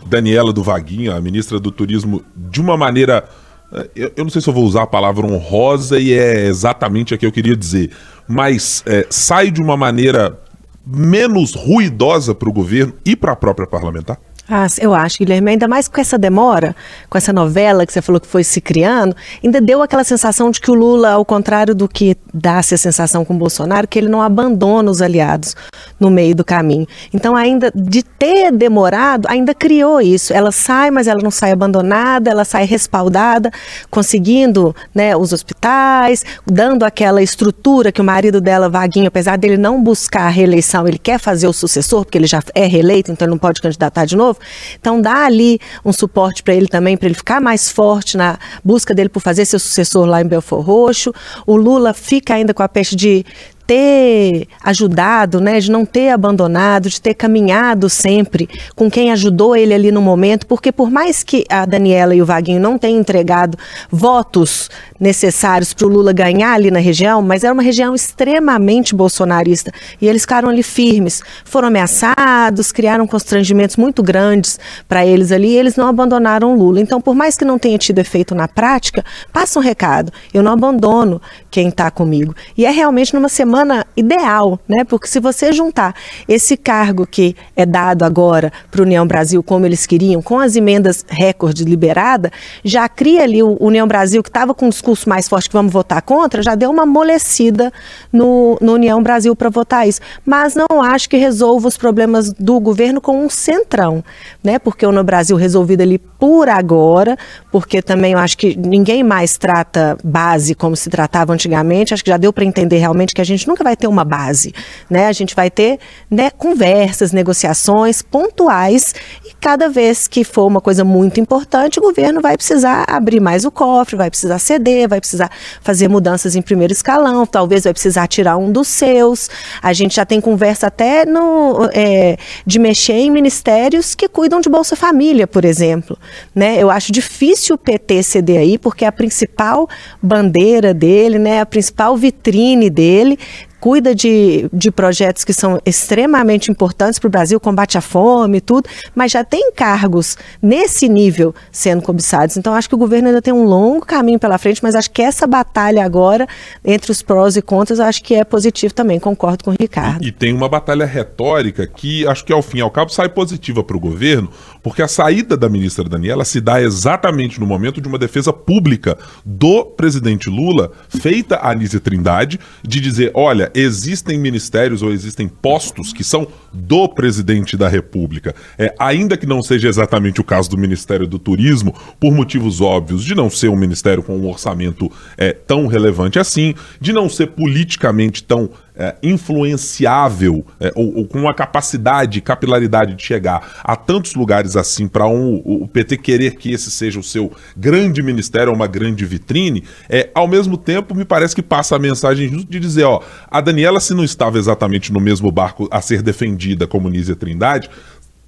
Daniela 0.05 0.53
do 0.53 0.63
Vaguinho, 0.63 1.15
a 1.15 1.21
ministra 1.21 1.59
do 1.59 1.71
Turismo, 1.71 2.23
de 2.35 2.61
uma 2.61 2.77
maneira. 2.77 3.25
Eh, 3.71 3.89
eu, 3.95 4.11
eu, 4.17 4.23
não 4.23 4.31
sei 4.31 4.41
se 4.41 4.49
eu 4.49 4.53
vou 4.53 4.65
usar 4.65 4.83
a 4.83 4.87
palavra 4.87 5.25
honrosa 5.25 5.99
e 5.99 6.13
é 6.13 6.45
exatamente 6.45 7.13
a 7.13 7.17
que 7.17 7.25
eu 7.25 7.31
queria 7.31 7.55
dizer, 7.55 7.91
mas 8.27 8.83
é, 8.85 9.05
sai 9.09 9.51
de 9.51 9.61
uma 9.61 9.77
maneira 9.77 10.39
menos 10.85 11.53
ruidosa 11.53 12.35
para 12.35 12.49
o 12.49 12.53
governo 12.53 12.93
e 13.05 13.15
para 13.15 13.31
a 13.31 13.35
própria 13.35 13.67
parlamentar? 13.67 14.17
Ah, 14.49 14.67
eu 14.81 14.93
acho, 14.93 15.19
Guilherme, 15.19 15.51
ainda 15.51 15.69
mais 15.69 15.87
com 15.87 16.01
essa 16.01 16.17
demora, 16.17 16.75
com 17.09 17.17
essa 17.17 17.31
novela 17.31 17.85
que 17.85 17.93
você 17.93 18.01
falou 18.01 18.19
que 18.19 18.27
foi 18.27 18.43
se 18.43 18.59
criando, 18.59 19.15
ainda 19.41 19.61
deu 19.61 19.81
aquela 19.81 20.03
sensação 20.03 20.51
de 20.51 20.59
que 20.59 20.69
o 20.69 20.73
Lula, 20.73 21.11
ao 21.11 21.23
contrário 21.23 21.73
do 21.73 21.87
que 21.87 22.17
dá-se 22.33 22.75
a 22.75 22.77
sensação 22.77 23.23
com 23.23 23.33
o 23.33 23.37
Bolsonaro, 23.37 23.87
que 23.87 23.97
ele 23.97 24.09
não 24.09 24.21
abandona 24.21 24.91
os 24.91 25.01
aliados 25.01 25.55
no 25.97 26.09
meio 26.09 26.35
do 26.35 26.43
caminho. 26.43 26.85
Então, 27.13 27.37
ainda 27.37 27.71
de 27.73 28.03
ter 28.03 28.51
demorado, 28.51 29.29
ainda 29.29 29.53
criou 29.53 30.01
isso. 30.01 30.33
Ela 30.33 30.51
sai, 30.51 30.91
mas 30.91 31.07
ela 31.07 31.21
não 31.23 31.31
sai 31.31 31.53
abandonada, 31.53 32.29
ela 32.29 32.43
sai 32.43 32.65
respaldada, 32.65 33.49
conseguindo 33.89 34.75
né, 34.93 35.15
os 35.15 35.31
hospitais, 35.31 36.25
dando 36.45 36.83
aquela 36.83 37.23
estrutura 37.23 37.93
que 37.93 38.01
o 38.01 38.03
marido 38.03 38.41
dela, 38.41 38.67
Vaguinho, 38.67 39.07
apesar 39.07 39.37
dele 39.37 39.55
não 39.55 39.81
buscar 39.81 40.23
a 40.23 40.29
reeleição, 40.29 40.85
ele 40.85 40.97
quer 40.97 41.17
fazer 41.17 41.47
o 41.47 41.53
sucessor, 41.53 42.03
porque 42.03 42.17
ele 42.17 42.27
já 42.27 42.43
é 42.53 42.65
reeleito, 42.65 43.09
então 43.09 43.25
ele 43.25 43.31
não 43.31 43.39
pode 43.39 43.61
candidatar 43.61 44.03
de 44.03 44.17
novo 44.17 44.32
novo. 44.33 44.39
Então 44.79 44.99
dá 44.99 45.25
ali 45.25 45.59
um 45.85 45.93
suporte 45.93 46.43
para 46.43 46.53
ele 46.53 46.67
também, 46.67 46.97
para 46.97 47.07
ele 47.07 47.15
ficar 47.15 47.39
mais 47.39 47.69
forte 47.69 48.17
na 48.17 48.37
busca 48.63 48.93
dele 48.93 49.09
por 49.09 49.21
fazer 49.21 49.45
seu 49.45 49.59
sucessor 49.59 50.05
lá 50.05 50.21
em 50.21 50.25
Belfort 50.25 50.65
Roxo. 50.65 51.13
O 51.45 51.55
Lula 51.55 51.93
fica 51.93 52.33
ainda 52.33 52.53
com 52.53 52.63
a 52.63 52.67
peste 52.67 52.95
de 52.95 53.25
ter 53.65 54.45
ajudado, 54.61 55.39
né, 55.39 55.57
de 55.59 55.71
não 55.71 55.85
ter 55.85 56.09
abandonado, 56.09 56.89
de 56.89 57.01
ter 57.01 57.13
caminhado 57.13 57.89
sempre 57.89 58.49
com 58.75 58.91
quem 58.91 59.09
ajudou 59.11 59.55
ele 59.55 59.73
ali 59.73 59.89
no 59.89 60.01
momento, 60.01 60.45
porque 60.45 60.69
por 60.69 60.91
mais 60.91 61.23
que 61.23 61.45
a 61.49 61.65
Daniela 61.65 62.13
e 62.13 62.21
o 62.21 62.25
Vaguinho 62.25 62.59
não 62.59 62.77
tenham 62.77 62.99
entregado 62.99 63.57
votos 63.89 64.69
necessários 65.03 65.73
para 65.73 65.85
o 65.85 65.89
Lula 65.89 66.13
ganhar 66.13 66.53
ali 66.53 66.71
na 66.71 66.79
região, 66.79 67.21
mas 67.21 67.43
era 67.43 67.53
uma 67.53 67.61
região 67.61 67.93
extremamente 67.93 68.95
bolsonarista 68.95 69.69
e 70.01 70.07
eles 70.07 70.21
ficaram 70.21 70.47
ali 70.47 70.63
firmes, 70.63 71.21
foram 71.43 71.67
ameaçados, 71.67 72.71
criaram 72.71 73.05
constrangimentos 73.05 73.75
muito 73.75 74.01
grandes 74.01 74.57
para 74.87 75.05
eles 75.05 75.33
ali 75.33 75.49
e 75.49 75.57
eles 75.57 75.75
não 75.75 75.87
abandonaram 75.87 76.53
o 76.53 76.57
Lula. 76.57 76.79
Então, 76.79 77.01
por 77.01 77.13
mais 77.13 77.35
que 77.37 77.43
não 77.43 77.59
tenha 77.59 77.77
tido 77.77 77.99
efeito 77.99 78.33
na 78.33 78.47
prática, 78.47 79.03
passa 79.33 79.59
um 79.59 79.61
recado, 79.61 80.11
eu 80.33 80.41
não 80.41 80.53
abandono 80.53 81.21
quem 81.51 81.67
está 81.67 81.91
comigo. 81.91 82.33
E 82.57 82.65
é 82.65 82.71
realmente 82.71 83.13
numa 83.13 83.29
semana 83.29 83.85
ideal, 83.97 84.57
né? 84.67 84.85
Porque 84.85 85.07
se 85.07 85.19
você 85.19 85.51
juntar 85.51 85.93
esse 86.29 86.55
cargo 86.55 87.05
que 87.05 87.35
é 87.57 87.65
dado 87.65 88.03
agora 88.03 88.53
para 88.71 88.79
o 88.79 88.85
União 88.85 89.05
Brasil, 89.05 89.43
como 89.43 89.65
eles 89.65 89.85
queriam, 89.85 90.21
com 90.21 90.39
as 90.39 90.55
emendas 90.55 91.05
recorde 91.09 91.65
liberada, 91.65 92.31
já 92.63 92.87
cria 92.87 93.23
ali 93.23 93.43
o 93.43 93.57
União 93.59 93.85
Brasil, 93.85 94.23
que 94.23 94.29
estava 94.29 94.53
com 94.53 94.67
um 94.67 94.69
discurso 94.69 94.92
mais 95.07 95.27
forte 95.27 95.49
que 95.49 95.53
vamos 95.53 95.71
votar 95.71 96.01
contra, 96.01 96.41
já 96.41 96.55
deu 96.55 96.71
uma 96.71 96.83
amolecida 96.83 97.71
no, 98.11 98.57
no 98.59 98.73
União 98.73 99.01
Brasil 99.03 99.35
para 99.35 99.49
votar 99.49 99.87
isso. 99.87 100.01
Mas 100.25 100.55
não 100.55 100.81
acho 100.81 101.09
que 101.09 101.17
resolva 101.17 101.67
os 101.67 101.77
problemas 101.77 102.31
do 102.33 102.59
governo 102.59 102.99
com 102.99 103.23
um 103.23 103.29
centrão, 103.29 104.03
né? 104.43 104.57
Porque 104.57 104.85
o 104.85 104.89
União 104.89 105.03
Brasil 105.03 105.35
resolvido 105.35 105.81
ali 105.81 105.97
por 105.97 106.49
agora, 106.49 107.17
porque 107.51 107.81
também 107.81 108.13
eu 108.13 108.19
acho 108.19 108.37
que 108.37 108.57
ninguém 108.57 109.03
mais 109.03 109.37
trata 109.37 109.97
base 110.03 110.55
como 110.55 110.75
se 110.75 110.89
tratava 110.89 111.33
antigamente, 111.33 111.93
acho 111.93 112.03
que 112.03 112.09
já 112.09 112.17
deu 112.17 112.31
para 112.31 112.45
entender 112.45 112.77
realmente 112.77 113.13
que 113.13 113.21
a 113.21 113.23
gente 113.23 113.43
gente 113.43 113.47
nunca 113.47 113.63
vai 113.63 113.75
ter 113.75 113.87
uma 113.87 114.03
base, 114.03 114.53
né? 114.89 115.07
A 115.07 115.11
gente 115.11 115.35
vai 115.35 115.51
ter 115.51 115.79
né, 116.09 116.29
conversas, 116.29 117.11
negociações 117.11 118.01
pontuais 118.01 118.95
e 119.25 119.33
cada 119.39 119.69
vez 119.69 120.07
que 120.07 120.23
for 120.23 120.47
uma 120.47 120.61
coisa 120.61 120.83
muito 120.83 121.19
importante, 121.19 121.79
o 121.79 121.81
governo 121.81 122.21
vai 122.21 122.37
precisar 122.37 122.85
abrir 122.87 123.19
mais 123.19 123.43
o 123.45 123.51
cofre, 123.51 123.95
vai 123.95 124.09
precisar 124.09 124.39
ceder, 124.39 124.72
vai 124.87 124.99
precisar 124.99 125.31
fazer 125.61 125.87
mudanças 125.87 126.35
em 126.35 126.41
primeiro 126.41 126.73
escalão, 126.73 127.25
talvez 127.25 127.63
vai 127.63 127.73
precisar 127.73 128.07
tirar 128.07 128.37
um 128.37 128.51
dos 128.51 128.67
seus. 128.67 129.29
A 129.61 129.73
gente 129.73 129.95
já 129.95 130.05
tem 130.05 130.19
conversa 130.19 130.67
até 130.67 131.05
no, 131.05 131.69
é, 131.73 132.17
de 132.45 132.59
mexer 132.59 132.93
em 132.93 133.11
ministérios 133.11 133.95
que 133.95 134.07
cuidam 134.07 134.41
de 134.41 134.49
Bolsa 134.49 134.75
Família, 134.75 135.27
por 135.27 135.45
exemplo. 135.45 135.97
Né? 136.33 136.57
Eu 136.61 136.69
acho 136.69 136.91
difícil 136.91 137.55
o 137.55 137.57
PT 137.57 138.03
ceder 138.03 138.39
aí, 138.39 138.57
porque 138.57 138.85
a 138.85 138.91
principal 138.91 139.67
bandeira 140.01 140.73
dele, 140.73 141.19
né, 141.19 141.41
a 141.41 141.45
principal 141.45 141.95
vitrine 141.95 142.69
dele 142.69 143.17
cuida 143.63 143.95
de, 143.95 144.49
de 144.51 144.69
projetos 144.69 145.23
que 145.23 145.31
são 145.31 145.57
extremamente 145.65 146.51
importantes 146.51 146.99
para 146.99 147.07
o 147.07 147.09
Brasil, 147.09 147.39
combate 147.39 147.77
à 147.77 147.81
fome 147.81 148.39
e 148.39 148.41
tudo, 148.41 148.67
mas 148.93 149.13
já 149.13 149.23
tem 149.23 149.53
cargos 149.53 150.17
nesse 150.41 150.89
nível 150.89 151.33
sendo 151.49 151.81
cobiçados. 151.81 152.35
Então, 152.35 152.53
acho 152.53 152.67
que 152.67 152.75
o 152.75 152.77
governo 152.77 153.07
ainda 153.07 153.21
tem 153.21 153.33
um 153.33 153.45
longo 153.45 153.85
caminho 153.85 154.19
pela 154.19 154.37
frente, 154.37 154.61
mas 154.61 154.75
acho 154.75 154.91
que 154.91 155.01
essa 155.01 155.25
batalha 155.25 155.85
agora, 155.85 156.27
entre 156.65 156.91
os 156.91 157.01
prós 157.01 157.37
e 157.37 157.41
contras, 157.41 157.79
acho 157.79 158.03
que 158.03 158.13
é 158.13 158.25
positivo 158.25 158.73
também, 158.73 158.99
concordo 158.99 159.45
com 159.45 159.51
o 159.51 159.55
Ricardo. 159.57 160.03
E, 160.03 160.09
e 160.09 160.11
tem 160.11 160.33
uma 160.33 160.49
batalha 160.49 160.85
retórica 160.85 161.65
que 161.65 162.05
acho 162.05 162.25
que 162.25 162.33
ao 162.33 162.41
fim 162.41 162.57
e 162.57 162.61
ao 162.61 162.69
cabo 162.69 162.91
sai 162.91 163.07
positiva 163.07 163.63
para 163.63 163.77
o 163.77 163.79
governo, 163.79 164.29
porque 164.63 164.81
a 164.81 164.87
saída 164.87 165.35
da 165.35 165.49
ministra 165.49 165.83
Daniela 165.83 166.23
se 166.23 166.39
dá 166.39 166.61
exatamente 166.61 167.39
no 167.39 167.45
momento 167.45 167.81
de 167.81 167.87
uma 167.87 167.99
defesa 167.99 168.31
pública 168.31 168.97
do 169.25 169.65
presidente 169.65 170.29
Lula, 170.29 170.71
feita 170.87 171.35
a 171.35 171.51
Anísia 171.51 171.81
Trindade, 171.81 172.39
de 172.63 172.79
dizer: 172.79 173.11
olha, 173.13 173.51
existem 173.53 174.17
ministérios 174.17 174.81
ou 174.81 174.91
existem 174.91 175.27
postos 175.27 175.91
que 175.91 176.03
são 176.03 176.25
do 176.53 176.87
presidente 176.87 177.57
da 177.57 177.67
República. 177.67 178.33
É, 178.57 178.73
ainda 178.79 179.17
que 179.17 179.25
não 179.25 179.43
seja 179.43 179.67
exatamente 179.67 180.21
o 180.21 180.23
caso 180.23 180.49
do 180.49 180.57
Ministério 180.57 181.05
do 181.05 181.19
Turismo, 181.19 181.75
por 181.99 182.13
motivos 182.13 182.61
óbvios, 182.61 183.03
de 183.03 183.13
não 183.13 183.29
ser 183.29 183.49
um 183.49 183.57
ministério 183.57 184.01
com 184.01 184.15
um 184.15 184.29
orçamento 184.29 184.89
é, 185.17 185.33
tão 185.33 185.67
relevante 185.67 186.19
assim, 186.19 186.55
de 186.79 186.93
não 186.93 187.09
ser 187.09 187.27
politicamente 187.27 188.23
tão 188.23 188.49
é, 188.75 188.95
influenciável 189.03 190.45
é, 190.59 190.71
ou, 190.75 190.97
ou, 190.97 191.07
com 191.07 191.19
uma 191.19 191.33
capacidade, 191.33 192.21
capilaridade 192.21 192.95
de 192.95 193.03
chegar 193.03 193.61
a 193.63 193.75
tantos 193.75 194.15
lugares 194.15 194.55
assim 194.55 194.87
para 194.87 195.07
um, 195.07 195.41
o 195.45 195.67
PT 195.67 195.97
querer 195.97 196.35
que 196.35 196.51
esse 196.51 196.71
seja 196.71 196.99
o 196.99 197.03
seu 197.03 197.31
grande 197.55 198.01
ministério, 198.01 198.53
uma 198.53 198.67
grande 198.67 199.05
vitrine, 199.05 199.63
é, 199.89 200.09
ao 200.13 200.27
mesmo 200.27 200.57
tempo 200.57 200.95
me 200.95 201.05
parece 201.05 201.35
que 201.35 201.41
passa 201.41 201.75
a 201.75 201.79
mensagem 201.79 202.29
justo 202.29 202.49
de 202.49 202.59
dizer, 202.59 202.83
ó, 202.83 203.01
a 203.29 203.41
Daniela 203.41 203.79
se 203.79 203.93
não 203.93 204.03
estava 204.03 204.37
exatamente 204.37 204.91
no 204.91 204.99
mesmo 204.99 205.31
barco 205.31 205.67
a 205.71 205.81
ser 205.81 206.01
defendida 206.01 206.67
como 206.67 206.89
Nízia 206.89 207.15
Trindade, 207.15 207.69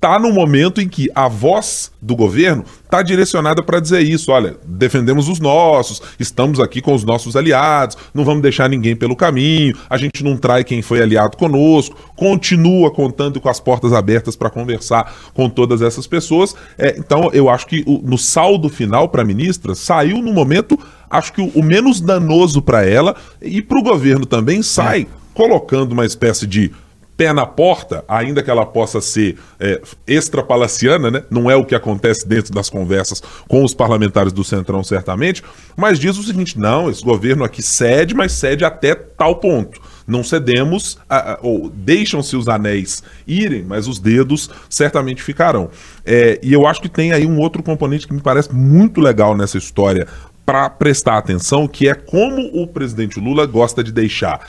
está 0.05 0.19
no 0.19 0.31
momento 0.31 0.79
em 0.79 0.87
que 0.87 1.09
a 1.15 1.27
voz 1.27 1.91
do 1.99 2.15
governo 2.15 2.63
está 2.83 3.01
direcionada 3.01 3.63
para 3.63 3.79
dizer 3.79 4.01
isso. 4.01 4.31
Olha, 4.31 4.55
defendemos 4.63 5.27
os 5.27 5.39
nossos, 5.39 5.99
estamos 6.19 6.59
aqui 6.59 6.79
com 6.79 6.93
os 6.93 7.03
nossos 7.03 7.35
aliados, 7.35 7.97
não 8.13 8.23
vamos 8.23 8.43
deixar 8.43 8.69
ninguém 8.69 8.95
pelo 8.95 9.15
caminho, 9.15 9.75
a 9.89 9.97
gente 9.97 10.23
não 10.23 10.37
trai 10.37 10.63
quem 10.63 10.83
foi 10.83 11.01
aliado 11.01 11.35
conosco, 11.35 11.97
continua 12.15 12.91
contando 12.91 13.41
com 13.41 13.49
as 13.49 13.59
portas 13.59 13.93
abertas 13.93 14.35
para 14.35 14.51
conversar 14.51 15.11
com 15.33 15.49
todas 15.49 15.81
essas 15.81 16.05
pessoas. 16.05 16.55
É, 16.77 16.95
então, 16.99 17.31
eu 17.33 17.49
acho 17.49 17.65
que 17.65 17.83
o, 17.87 17.99
no 18.03 18.17
saldo 18.17 18.69
final 18.69 19.09
para 19.09 19.23
a 19.23 19.25
ministra, 19.25 19.73
saiu 19.73 20.21
no 20.21 20.31
momento, 20.31 20.79
acho 21.09 21.33
que 21.33 21.41
o, 21.41 21.47
o 21.55 21.63
menos 21.63 21.99
danoso 21.99 22.61
para 22.61 22.85
ela 22.85 23.15
e 23.41 23.59
para 23.59 23.79
o 23.79 23.83
governo 23.83 24.27
também 24.27 24.61
sai. 24.61 25.01
É. 25.01 25.25
Colocando 25.33 25.91
uma 25.91 26.05
espécie 26.05 26.47
de 26.47 26.71
pé 27.17 27.31
na 27.31 27.45
porta, 27.45 28.03
ainda 28.07 28.43
que 28.43 28.49
ela 28.49 28.65
possa 28.65 28.99
ser 28.99 29.37
é, 29.59 29.81
extrapalaciana, 30.07 31.09
né? 31.09 31.23
não 31.29 31.49
é 31.49 31.55
o 31.55 31.65
que 31.65 31.75
acontece 31.75 32.27
dentro 32.27 32.53
das 32.53 32.69
conversas 32.69 33.21
com 33.47 33.63
os 33.63 33.73
parlamentares 33.73 34.33
do 34.33 34.43
Centrão, 34.43 34.83
certamente, 34.83 35.43
mas 35.75 35.99
diz 35.99 36.17
o 36.17 36.23
seguinte: 36.23 36.59
não, 36.59 36.89
esse 36.89 37.03
governo 37.03 37.43
aqui 37.43 37.61
cede, 37.61 38.13
mas 38.13 38.33
cede 38.33 38.65
até 38.65 38.95
tal 38.95 39.35
ponto. 39.37 39.79
Não 40.07 40.23
cedemos, 40.23 40.99
a, 41.09 41.33
a, 41.33 41.39
ou 41.41 41.69
deixam-se 41.69 42.35
os 42.35 42.47
anéis 42.47 43.01
irem, 43.25 43.63
mas 43.63 43.87
os 43.87 43.97
dedos 43.97 44.51
certamente 44.69 45.23
ficarão. 45.23 45.69
É, 46.05 46.39
e 46.43 46.53
eu 46.53 46.67
acho 46.67 46.79
que 46.79 46.89
tem 46.89 47.11
aí 47.11 47.25
um 47.25 47.39
outro 47.39 47.63
componente 47.63 48.05
que 48.05 48.13
me 48.13 48.21
parece 48.21 48.53
muito 48.53 49.01
legal 49.01 49.35
nessa 49.35 49.57
história 49.57 50.07
para 50.45 50.69
prestar 50.69 51.17
atenção, 51.17 51.67
que 51.67 51.89
é 51.89 51.95
como 51.95 52.39
o 52.53 52.67
presidente 52.67 53.19
Lula 53.19 53.47
gosta 53.47 53.83
de 53.83 53.91
deixar 53.91 54.47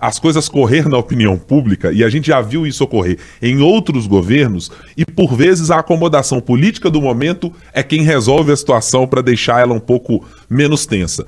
as 0.00 0.18
coisas 0.18 0.48
correr 0.48 0.88
na 0.88 0.96
opinião 0.96 1.36
pública, 1.36 1.92
e 1.92 2.04
a 2.04 2.08
gente 2.08 2.28
já 2.28 2.40
viu 2.40 2.66
isso 2.66 2.84
ocorrer 2.84 3.18
em 3.40 3.60
outros 3.60 4.06
governos, 4.06 4.70
e 4.96 5.04
por 5.04 5.34
vezes 5.34 5.70
a 5.70 5.78
acomodação 5.78 6.40
política 6.40 6.90
do 6.90 7.00
momento 7.00 7.52
é 7.72 7.82
quem 7.82 8.02
resolve 8.02 8.52
a 8.52 8.56
situação 8.56 9.06
para 9.06 9.22
deixar 9.22 9.60
ela 9.60 9.74
um 9.74 9.80
pouco 9.80 10.24
menos 10.48 10.86
tensa. 10.86 11.26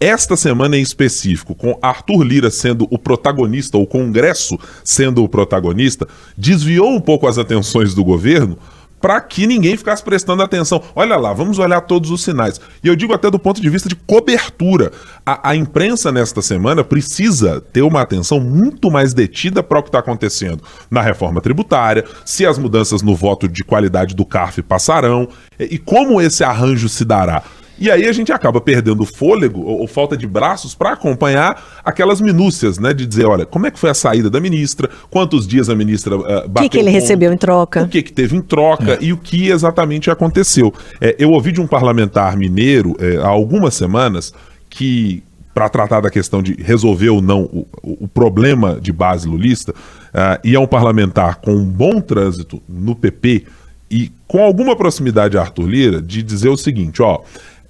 Esta 0.00 0.36
semana 0.36 0.76
em 0.76 0.82
específico, 0.82 1.54
com 1.54 1.78
Arthur 1.80 2.24
Lira 2.24 2.50
sendo 2.50 2.86
o 2.90 2.98
protagonista, 2.98 3.78
o 3.78 3.86
Congresso 3.86 4.58
sendo 4.82 5.22
o 5.22 5.28
protagonista, 5.28 6.06
desviou 6.36 6.90
um 6.90 7.00
pouco 7.00 7.26
as 7.26 7.38
atenções 7.38 7.94
do 7.94 8.04
governo 8.04 8.58
para 9.04 9.20
que 9.20 9.46
ninguém 9.46 9.76
ficasse 9.76 10.02
prestando 10.02 10.42
atenção. 10.42 10.82
Olha 10.96 11.18
lá, 11.18 11.34
vamos 11.34 11.58
olhar 11.58 11.82
todos 11.82 12.10
os 12.10 12.24
sinais. 12.24 12.58
E 12.82 12.88
eu 12.88 12.96
digo 12.96 13.12
até 13.12 13.30
do 13.30 13.38
ponto 13.38 13.60
de 13.60 13.68
vista 13.68 13.86
de 13.86 13.94
cobertura. 13.94 14.92
A, 15.26 15.50
a 15.50 15.54
imprensa 15.54 16.10
nesta 16.10 16.40
semana 16.40 16.82
precisa 16.82 17.60
ter 17.60 17.82
uma 17.82 18.00
atenção 18.00 18.40
muito 18.40 18.90
mais 18.90 19.12
detida 19.12 19.62
para 19.62 19.78
o 19.78 19.82
que 19.82 19.90
está 19.90 19.98
acontecendo 19.98 20.64
na 20.90 21.02
reforma 21.02 21.42
tributária, 21.42 22.06
se 22.24 22.46
as 22.46 22.56
mudanças 22.56 23.02
no 23.02 23.14
voto 23.14 23.46
de 23.46 23.62
qualidade 23.62 24.14
do 24.14 24.24
CARF 24.24 24.62
passarão 24.62 25.28
e 25.60 25.76
como 25.76 26.18
esse 26.18 26.42
arranjo 26.42 26.88
se 26.88 27.04
dará. 27.04 27.42
E 27.78 27.90
aí 27.90 28.06
a 28.06 28.12
gente 28.12 28.32
acaba 28.32 28.60
perdendo 28.60 29.04
fôlego 29.04 29.60
ou, 29.60 29.80
ou 29.80 29.86
falta 29.86 30.16
de 30.16 30.26
braços 30.26 30.74
para 30.74 30.92
acompanhar 30.92 31.80
aquelas 31.84 32.20
minúcias, 32.20 32.78
né? 32.78 32.92
De 32.92 33.06
dizer, 33.06 33.26
olha, 33.26 33.44
como 33.44 33.66
é 33.66 33.70
que 33.70 33.78
foi 33.78 33.90
a 33.90 33.94
saída 33.94 34.30
da 34.30 34.40
ministra, 34.40 34.88
quantos 35.10 35.46
dias 35.46 35.68
a 35.68 35.74
ministra 35.74 36.16
uh, 36.16 36.22
bateu. 36.48 36.48
O 36.48 36.62
que, 36.62 36.68
que 36.68 36.78
ele 36.78 36.90
recebeu 36.90 37.32
em 37.32 37.36
troca? 37.36 37.82
O 37.82 37.88
que, 37.88 38.02
que 38.02 38.12
teve 38.12 38.36
em 38.36 38.40
troca 38.40 38.92
é. 38.92 38.98
e 39.00 39.12
o 39.12 39.16
que 39.16 39.48
exatamente 39.48 40.10
aconteceu. 40.10 40.72
É, 41.00 41.16
eu 41.18 41.30
ouvi 41.30 41.52
de 41.52 41.60
um 41.60 41.66
parlamentar 41.66 42.36
mineiro 42.36 42.96
é, 42.98 43.16
há 43.16 43.28
algumas 43.28 43.74
semanas 43.74 44.32
que 44.70 45.22
para 45.54 45.68
tratar 45.68 46.00
da 46.00 46.10
questão 46.10 46.42
de 46.42 46.54
resolver 46.54 47.10
ou 47.10 47.22
não 47.22 47.42
o, 47.42 47.66
o 47.82 48.08
problema 48.08 48.80
de 48.80 48.92
base 48.92 49.28
lulista, 49.28 49.70
uh, 49.70 50.40
e 50.42 50.56
é 50.56 50.58
um 50.58 50.66
parlamentar 50.66 51.36
com 51.36 51.54
um 51.54 51.64
bom 51.64 52.00
trânsito 52.00 52.60
no 52.68 52.96
PP 52.96 53.44
e 53.88 54.10
com 54.26 54.42
alguma 54.42 54.74
proximidade 54.74 55.38
a 55.38 55.42
Arthur 55.42 55.68
Lira, 55.68 56.02
de 56.02 56.22
dizer 56.22 56.48
o 56.48 56.56
seguinte, 56.56 57.00
ó, 57.00 57.20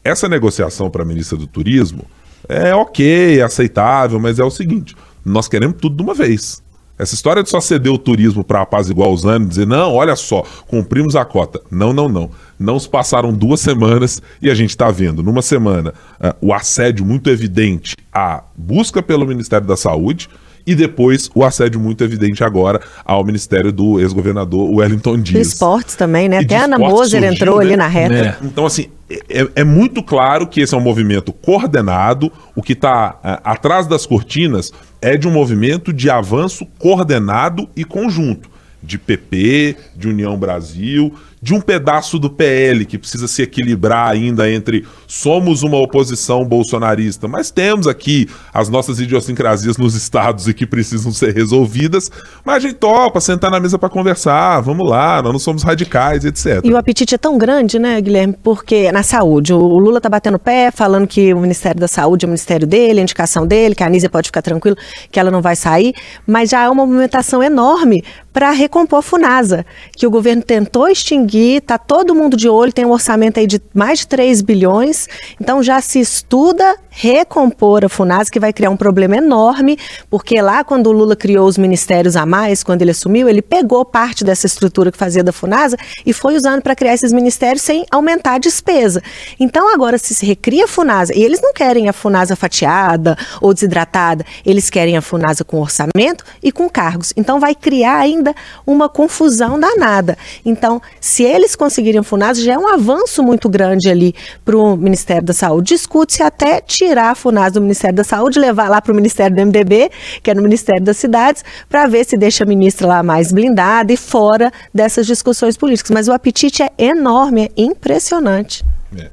essa 0.05 0.29
negociação 0.29 0.91
para 0.91 1.03
a 1.03 1.07
ministra 1.07 1.37
do 1.37 1.47
Turismo 1.47 2.05
é 2.49 2.75
ok, 2.75 3.41
é 3.41 3.43
aceitável, 3.43 4.21
mas 4.21 4.39
é 4.39 4.45
o 4.45 4.51
seguinte: 4.51 4.95
nós 5.25 5.49
queremos 5.49 5.79
tudo 5.81 5.97
de 5.97 6.03
uma 6.03 6.15
vez. 6.15 6.63
Essa 6.97 7.15
história 7.15 7.43
de 7.43 7.51
só 7.51 7.61
ceder 7.61 7.93
o 7.93 7.99
turismo 7.99 8.45
para 8.45 8.61
apaziguar 8.61 9.09
os 9.09 9.27
anos, 9.27 9.49
dizer, 9.49 9.67
não, 9.67 9.95
olha 9.95 10.15
só, 10.15 10.45
cumprimos 10.69 11.17
a 11.17 11.25
cota. 11.25 11.61
Não, 11.69 11.93
não, 11.93 12.09
não. 12.09 12.31
Não 12.57 12.79
se 12.79 12.89
passaram 12.89 13.33
duas 13.33 13.59
semanas 13.59 14.23
e 14.41 14.49
a 14.49 14.55
gente 14.55 14.71
está 14.71 14.93
vendo, 14.93 15.21
numa 15.21 15.43
semana, 15.43 15.93
uh, 16.21 16.35
o 16.41 16.55
assédio 16.55 17.05
muito 17.05 17.29
evidente 17.29 17.97
à 18.13 18.45
busca 18.57 19.03
pelo 19.03 19.27
Ministério 19.27 19.67
da 19.67 19.77
Saúde, 19.77 20.29
e 20.67 20.75
depois 20.75 21.29
o 21.35 21.45
assédio 21.45 21.79
muito 21.79 22.03
evidente 22.03 22.43
agora 22.43 22.81
ao 23.05 23.25
ministério 23.25 23.71
do 23.71 24.01
ex-governador 24.01 24.71
Wellington 24.77 25.19
Dias. 25.19 25.47
De 25.47 25.53
esportes 25.53 25.95
também, 25.95 26.29
né? 26.29 26.41
E 26.41 26.45
Até 26.45 26.57
a 26.57 26.65
Ana 26.65 26.79
Moser 26.79 27.21
surgiu, 27.21 27.33
entrou 27.33 27.59
né? 27.59 27.65
ali 27.65 27.77
na 27.77 27.87
reta. 27.87 28.15
É. 28.15 28.37
Então, 28.43 28.65
assim, 28.65 28.87
é, 29.11 29.49
é, 29.57 29.65
muito 29.65 30.03
claro 30.03 30.47
que 30.47 30.61
esse 30.61 30.75
é 30.75 30.79
um 30.79 30.83
movimento 30.83 31.33
coordenado. 31.33 32.33
O 32.55 32.63
que 32.63 32.73
está 32.73 33.19
é, 33.23 33.41
atrás 33.45 33.87
das 33.87 34.07
cortinas 34.07 34.73
é 35.01 35.17
de 35.17 35.29
um 35.29 35.31
movimento 35.31 35.93
de 35.93 36.09
avanço 36.09 36.67
coordenado 36.79 37.69
e 37.77 37.85
conjunto. 37.85 38.49
De 38.83 38.99
PP, 38.99 39.77
de 39.97 40.09
União 40.09 40.37
Brasil, 40.39 41.15
de 41.45 41.53
um 41.53 41.61
pedaço 41.61 42.19
do 42.19 42.31
PL 42.31 42.87
que 42.87 42.97
precisa 42.97 43.29
se 43.29 43.43
equilibrar 43.43 44.11
ainda 44.11 44.51
entre 44.51 44.87
somos 45.07 45.63
uma 45.63 45.77
oposição 45.77 46.43
bolsonarista, 46.43 47.29
mas 47.29 47.51
temos 47.51 47.87
aqui 47.87 48.27
as 48.51 48.71
nossas 48.71 48.99
idiosincrasias 48.99 49.77
nos 49.77 49.95
estados 49.95 50.49
e 50.49 50.55
que 50.55 50.65
precisam 50.65 51.13
ser 51.13 51.35
resolvidas, 51.35 52.11
mas 52.43 52.57
a 52.57 52.61
gente 52.61 52.77
topa 52.77 53.21
sentar 53.21 53.51
na 53.51 53.61
mesa 53.61 53.79
para 53.79 53.91
conversar, 53.91 54.63
vamos 54.63 54.89
lá, 54.89 55.21
nós 55.21 55.33
não 55.33 55.39
somos 55.39 55.63
radicais, 55.63 56.25
etc. 56.25 56.63
E 56.65 56.73
o 56.73 56.79
apetite 56.79 57.15
é 57.15 57.19
tão 57.19 57.37
grande, 57.37 57.79
né, 57.79 58.01
Guilherme, 58.01 58.35
porque 58.43 58.91
na 58.91 59.03
saúde, 59.03 59.53
o 59.53 59.79
Lula 59.79 60.01
tá 60.01 60.09
batendo 60.09 60.39
pé, 60.39 60.71
falando 60.71 61.07
que 61.07 61.35
o 61.35 61.41
Ministério 61.41 61.79
da 61.79 61.89
Saúde 61.89 62.25
é 62.25 62.27
o 62.27 62.31
ministério 62.31 62.67
dele, 62.67 63.01
a 63.01 63.03
indicação 63.03 63.47
dele, 63.47 63.75
que 63.75 63.83
a 63.83 63.87
Anísia 63.87 64.09
pode 64.09 64.29
ficar 64.29 64.41
tranquilo, 64.41 64.79
que 65.13 65.21
ela 65.21 65.31
não 65.31 65.43
vai 65.43 65.57
sair, 65.57 65.93
mas 66.27 66.49
já 66.49 66.65
há 66.65 66.71
uma 66.71 66.87
movimentação 66.87 67.43
enorme 67.43 68.03
para 68.35 68.51
recompor 68.51 68.99
a 68.99 69.03
FUNASA, 69.03 69.65
que 69.93 70.09
o 70.09 70.11
governo 70.11 70.43
tentou 70.43 70.89
extinguir, 70.89 71.59
está 71.59 71.79
todo 71.79 72.17
mundo 72.17 72.37
de 72.37 72.49
olho, 72.49 72.73
tem 72.73 72.85
um 72.85 72.91
orçamento 72.91 73.39
aí 73.39 73.47
de 73.47 73.63
mais 73.73 74.01
de 74.01 74.09
3 74.09 74.43
bilhões, 74.43 75.09
então 75.41 75.63
já 75.63 75.81
se 75.81 76.01
estuda 76.01 76.77
recompor 76.91 77.85
a 77.85 77.89
FUNASA, 77.89 78.31
que 78.31 78.41
vai 78.41 78.53
criar 78.53 78.71
um 78.71 78.77
problema 78.77 79.17
enorme, 79.17 79.79
porque 80.11 80.41
lá 80.43 80.65
quando 80.65 80.89
o 80.89 80.93
Lula 80.93 81.15
criou 81.15 81.47
os 81.47 81.57
ministérios 81.57 82.17
a 82.17 82.27
mais, 82.27 82.65
quando 82.65 82.83
ele 82.83 82.91
assumiu, 82.91 83.29
ele 83.29 83.41
pegou 83.41 83.85
parte 83.85 84.25
dessa 84.25 84.47
estrutura 84.47 84.91
que 84.91 84.99
fazia 84.99 85.23
da 85.23 85.33
FUNASA 85.33 85.77
e 86.05 86.13
foi 86.13 86.35
usando 86.35 86.61
para 86.61 86.75
criar 86.75 86.95
esses 86.95 87.13
ministérios 87.13 87.63
sem 87.63 87.87
aumentar 87.89 88.35
a 88.35 88.39
despesa. 88.39 89.01
Então 89.39 89.73
agora 89.73 89.97
se, 89.97 90.13
se 90.13 90.27
recria 90.27 90.65
a 90.65 90.69
FUNASA, 90.69 91.15
e 91.17 91.23
eles 91.23 91.41
não 91.41 91.53
querem 91.53 91.89
a 91.89 91.93
FUNASA 91.93 92.35
fatiada 92.35 93.17
ou 93.41 93.55
desidratada, 93.55 94.27
eles 94.45 94.71
querem 94.71 94.97
a 94.97 95.03
FUNASA 95.03 95.45
com 95.45 95.61
orçamento 95.61 96.25
e 96.43 96.51
com 96.51 96.69
cargos. 96.69 97.13
Então 97.17 97.39
vai 97.39 97.55
criar 97.55 97.99
ainda 97.99 98.24
ainda 98.25 98.35
uma 98.67 98.89
confusão 98.89 99.61
danada. 99.61 100.17
Então, 100.45 100.81
se 101.01 101.23
eles 101.23 101.55
conseguirem 101.55 102.01
o 102.01 102.05
FUNASA, 102.05 102.41
já 102.41 102.55
é 102.55 102.59
um 102.59 102.69
avanço 102.69 103.23
muito 103.23 103.49
grande 103.49 103.91
ali 103.91 104.15
para 104.45 104.57
o 104.57 104.77
Ministério 104.77 105.23
da 105.23 105.33
Saúde. 105.33 105.75
Discute-se 105.75 106.23
até 106.23 106.61
tirar 106.61 107.11
a 107.11 107.15
FUNASA 107.15 107.55
do 107.55 107.61
Ministério 107.61 107.97
da 107.97 108.05
Saúde, 108.05 108.39
levar 108.39 108.71
lá 108.71 108.81
para 108.81 108.93
o 108.93 108.97
Ministério 108.97 109.37
do 109.37 109.43
MDB, 109.43 109.91
que 110.23 110.31
é 110.31 110.35
no 110.35 110.43
Ministério 110.43 110.83
das 110.83 110.97
Cidades, 110.97 111.45
para 111.69 111.87
ver 111.87 112.05
se 112.05 112.17
deixa 112.17 112.45
a 112.45 112.47
ministra 112.47 112.87
lá 112.87 113.03
mais 113.03 113.33
blindada 113.33 113.93
e 113.93 113.97
fora 113.97 114.51
dessas 114.73 115.07
discussões 115.07 115.57
políticas. 115.57 115.91
Mas 115.91 116.09
o 116.09 116.13
apetite 116.13 116.63
é 116.63 116.71
enorme, 116.79 117.45
é 117.45 117.51
impressionante. 117.57 118.65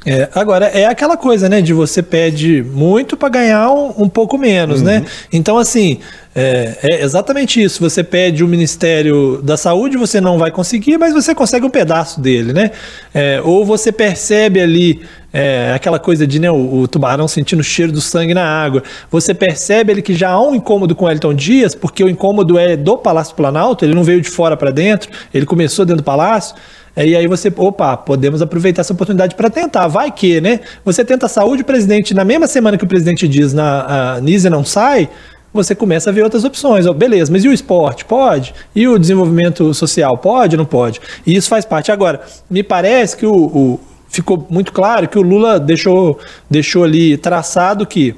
É, 0.05 0.29
agora, 0.35 0.67
é 0.67 0.85
aquela 0.85 1.17
coisa, 1.17 1.49
né? 1.49 1.61
De 1.61 1.73
você 1.73 2.03
pede 2.03 2.61
muito 2.61 3.17
para 3.17 3.29
ganhar 3.29 3.71
um, 3.71 4.03
um, 4.03 4.09
pouco 4.09 4.37
menos, 4.37 4.81
né? 4.81 4.97
uhum. 4.97 5.03
né? 5.03 5.09
Então, 5.31 5.57
assim, 5.57 5.99
é, 6.33 6.77
é, 6.81 7.03
exatamente 7.03 7.61
isso. 7.61 7.81
Você 7.81 8.03
pede 8.03 8.43
o 8.43 8.47
Ministério 8.47 9.41
da 9.43 9.57
Saúde, 9.57 9.97
você 9.97 10.21
não 10.21 10.37
vai 10.37 10.49
conseguir, 10.49 10.97
mas 10.97 11.13
você 11.13 11.35
consegue 11.35 11.65
um 11.65 11.69
pedaço 11.69 12.21
dele, 12.21 12.53
né? 12.53 12.71
É, 13.13 13.41
ou 13.43 13.65
você 13.65 13.91
percebe 13.91 14.61
ali 14.61 15.01
é, 15.33 15.73
aquela 15.75 15.99
coisa 15.99 16.25
de 16.25 16.39
né, 16.39 16.49
o, 16.49 16.81
o, 16.81 16.87
tubarão 16.87 17.27
sentindo 17.27 17.59
o 17.59 17.63
cheiro 17.63 17.91
do 17.91 17.99
sangue 17.99 18.33
na 18.33 18.45
água. 18.45 18.81
Você 19.09 19.33
percebe 19.33 19.91
ele 19.91 20.01
que 20.01 20.13
já 20.13 20.29
há 20.29 20.41
um 20.41 20.55
incômodo 20.55 20.95
com 20.95 21.05
o 21.05 21.11
Elton 21.11 21.33
Dias, 21.33 21.75
porque 21.75 22.01
o 22.01 22.09
incômodo 22.09 22.57
é 22.57 22.77
do 22.77 22.97
Palácio 22.97 23.35
Planalto, 23.35 23.83
ele 23.83 23.93
não 23.93 24.03
veio 24.03 24.21
de 24.21 24.29
fora 24.29 24.55
para 24.55 24.71
dentro, 24.71 25.11
ele 25.33 25.45
começou 25.45 25.85
dentro 25.85 26.01
do 26.01 26.05
palácio. 26.05 26.55
É, 26.95 27.05
e 27.05 27.15
aí 27.15 27.27
você, 27.27 27.51
opa, 27.55 27.95
podemos 27.97 28.41
aproveitar 28.41 28.81
essa 28.81 28.93
oportunidade 28.93 29.35
para 29.35 29.49
tentar. 29.49 29.87
Vai 29.87 30.11
que, 30.11 30.41
né? 30.41 30.61
Você 30.83 31.03
tenta 31.03 31.25
a 31.25 31.29
saúde, 31.29 31.61
o 31.61 31.65
presidente, 31.65 32.13
na 32.13 32.25
mesma 32.25 32.47
semana 32.47 32.77
que 32.77 32.83
o 32.83 32.87
presidente 32.87 33.27
diz 33.27 33.53
na 33.53 34.15
a 34.15 34.21
Nise 34.21 34.49
não 34.49 34.65
sai, 34.65 35.09
você 35.53 35.75
começa 35.75 36.09
a 36.09 36.13
ver 36.13 36.23
outras 36.23 36.43
opções. 36.43 36.85
Oh, 36.85 36.93
beleza, 36.93 37.31
mas 37.31 37.43
e 37.43 37.47
o 37.47 37.53
esporte? 37.53 38.05
Pode. 38.05 38.53
E 38.75 38.87
o 38.87 38.97
desenvolvimento 38.97 39.73
social? 39.73 40.17
Pode 40.17 40.55
ou 40.55 40.57
não 40.57 40.65
pode? 40.65 41.01
E 41.25 41.35
isso 41.35 41.49
faz 41.49 41.65
parte. 41.65 41.91
Agora, 41.91 42.21
me 42.49 42.63
parece 42.63 43.17
que 43.17 43.25
o, 43.25 43.33
o 43.33 43.79
ficou 44.07 44.45
muito 44.49 44.71
claro 44.71 45.07
que 45.07 45.17
o 45.17 45.21
Lula 45.21 45.59
deixou, 45.59 46.19
deixou 46.49 46.83
ali 46.83 47.17
traçado 47.17 47.85
que 47.85 48.15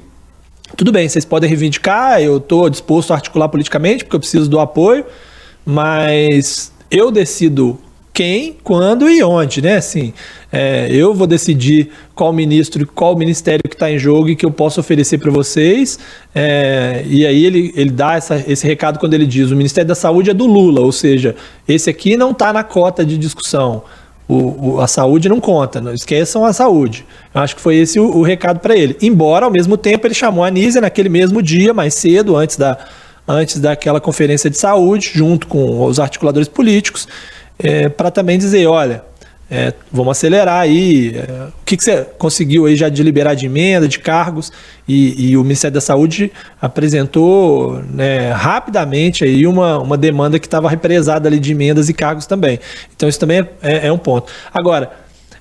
tudo 0.76 0.90
bem, 0.90 1.08
vocês 1.08 1.24
podem 1.24 1.48
reivindicar, 1.48 2.20
eu 2.20 2.38
estou 2.38 2.68
disposto 2.68 3.12
a 3.12 3.14
articular 3.14 3.48
politicamente, 3.48 4.04
porque 4.04 4.16
eu 4.16 4.20
preciso 4.20 4.50
do 4.50 4.58
apoio, 4.58 5.04
mas 5.64 6.72
eu 6.90 7.12
decido 7.12 7.78
quem, 8.14 8.56
quando 8.62 9.10
e 9.10 9.24
onde, 9.24 9.60
né? 9.60 9.76
Assim, 9.76 10.14
é, 10.52 10.86
eu 10.88 11.12
vou 11.12 11.26
decidir 11.26 11.90
qual 12.14 12.32
ministro, 12.32 12.86
qual 12.86 13.16
ministério 13.16 13.62
que 13.68 13.74
está 13.74 13.90
em 13.90 13.98
jogo 13.98 14.28
e 14.28 14.36
que 14.36 14.46
eu 14.46 14.52
posso 14.52 14.78
oferecer 14.78 15.18
para 15.18 15.32
vocês. 15.32 15.98
É, 16.32 17.02
e 17.08 17.26
aí 17.26 17.44
ele, 17.44 17.72
ele 17.74 17.90
dá 17.90 18.14
essa, 18.14 18.42
esse 18.46 18.64
recado 18.64 19.00
quando 19.00 19.14
ele 19.14 19.26
diz: 19.26 19.50
o 19.50 19.56
Ministério 19.56 19.88
da 19.88 19.96
Saúde 19.96 20.30
é 20.30 20.34
do 20.34 20.46
Lula, 20.46 20.80
ou 20.80 20.92
seja, 20.92 21.34
esse 21.66 21.90
aqui 21.90 22.16
não 22.16 22.30
está 22.30 22.52
na 22.52 22.62
cota 22.62 23.04
de 23.04 23.18
discussão. 23.18 23.82
O, 24.28 24.76
o, 24.76 24.80
a 24.80 24.86
saúde 24.86 25.28
não 25.28 25.40
conta, 25.40 25.80
não 25.80 25.92
esqueçam 25.92 26.44
a 26.44 26.52
saúde. 26.52 27.04
Eu 27.34 27.40
acho 27.40 27.56
que 27.56 27.60
foi 27.60 27.76
esse 27.76 27.98
o, 27.98 28.04
o 28.04 28.22
recado 28.22 28.60
para 28.60 28.76
ele. 28.76 28.96
Embora, 29.02 29.44
ao 29.44 29.50
mesmo 29.50 29.76
tempo, 29.76 30.06
ele 30.06 30.14
chamou 30.14 30.44
a 30.44 30.46
Anísia 30.46 30.80
naquele 30.80 31.08
mesmo 31.08 31.42
dia, 31.42 31.74
mais 31.74 31.94
cedo, 31.94 32.36
antes, 32.36 32.56
da, 32.56 32.78
antes 33.26 33.58
daquela 33.58 34.00
conferência 34.00 34.48
de 34.48 34.56
saúde, 34.56 35.10
junto 35.14 35.48
com 35.48 35.84
os 35.84 35.98
articuladores 35.98 36.48
políticos, 36.48 37.06
é, 37.58 37.88
para 37.88 38.10
também 38.10 38.38
dizer, 38.38 38.66
olha, 38.66 39.02
é, 39.50 39.72
vamos 39.92 40.12
acelerar 40.12 40.60
aí. 40.60 41.16
É, 41.16 41.48
o 41.48 41.64
que, 41.64 41.76
que, 41.76 41.84
você 41.84 42.06
conseguiu 42.18 42.66
aí 42.66 42.76
já 42.76 42.88
de 42.88 43.02
liberar 43.02 43.34
de 43.34 43.46
emenda, 43.46 43.86
de 43.86 43.98
cargos? 43.98 44.50
E, 44.88 45.30
e 45.30 45.36
o 45.36 45.42
Ministério 45.42 45.74
da 45.74 45.80
Saúde 45.80 46.32
apresentou 46.60 47.80
né, 47.90 48.32
rapidamente 48.32 49.24
aí 49.24 49.46
uma, 49.46 49.78
uma 49.78 49.96
demanda 49.96 50.38
que 50.38 50.46
estava 50.46 50.68
represada 50.68 51.28
ali 51.28 51.38
de 51.38 51.52
emendas 51.52 51.88
e 51.88 51.94
cargos 51.94 52.26
também. 52.26 52.58
Então 52.96 53.08
isso 53.08 53.20
também 53.20 53.40
é, 53.40 53.48
é, 53.62 53.86
é 53.86 53.92
um 53.92 53.98
ponto. 53.98 54.32
Agora, 54.52 54.90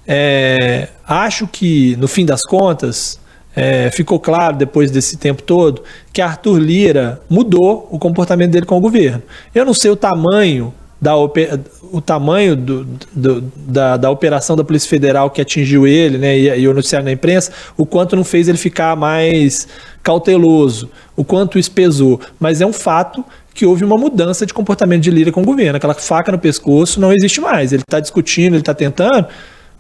é, 0.06 0.90
acho 1.08 1.48
que 1.48 1.96
no 1.96 2.08
fim 2.08 2.26
das 2.26 2.42
contas 2.42 3.20
é, 3.56 3.90
ficou 3.92 4.20
claro 4.20 4.58
depois 4.58 4.92
desse 4.92 5.16
tempo 5.16 5.42
todo 5.42 5.84
que 6.12 6.22
Arthur 6.22 6.60
Lira 6.60 7.22
mudou 7.30 7.88
o 7.90 7.98
comportamento 7.98 8.52
dele 8.52 8.66
com 8.66 8.78
o 8.78 8.82
governo. 8.82 9.24
Eu 9.56 9.66
não 9.66 9.74
sei 9.74 9.92
o 9.92 9.96
tamanho 9.96 10.74
da 11.04 11.18
o 11.18 12.00
tamanho 12.00 12.56
do, 12.56 12.88
do, 13.14 13.42
da, 13.42 13.98
da 13.98 14.10
operação 14.10 14.56
da 14.56 14.64
Polícia 14.64 14.90
Federal 14.90 15.30
que 15.30 15.42
atingiu 15.42 15.86
ele, 15.86 16.18
né, 16.18 16.38
e, 16.38 16.62
e 16.62 16.68
o 16.68 16.74
noticiário 16.74 17.04
na 17.04 17.12
imprensa, 17.12 17.52
o 17.76 17.86
quanto 17.86 18.16
não 18.16 18.24
fez 18.24 18.48
ele 18.48 18.58
ficar 18.58 18.96
mais 18.96 19.68
cauteloso, 20.02 20.90
o 21.14 21.26
quanto 21.26 21.60
isso 21.60 21.72
pesou. 21.72 22.22
Mas 22.40 22.62
é 22.62 22.66
um 22.66 22.72
fato 22.72 23.24
que 23.54 23.66
houve 23.66 23.84
uma 23.84 23.98
mudança 23.98 24.46
de 24.46 24.54
comportamento 24.54 25.02
de 25.02 25.12
Lira 25.12 25.32
com 25.32 25.42
o 25.42 25.46
governo. 25.46 25.76
Aquela 25.76 25.94
faca 25.94 26.32
no 26.32 26.40
pescoço 26.40 27.02
não 27.02 27.12
existe 27.12 27.42
mais. 27.42 27.74
Ele 27.74 27.84
está 27.84 28.00
discutindo, 28.00 28.54
ele 28.54 28.62
está 28.62 28.74
tentando, 28.74 29.28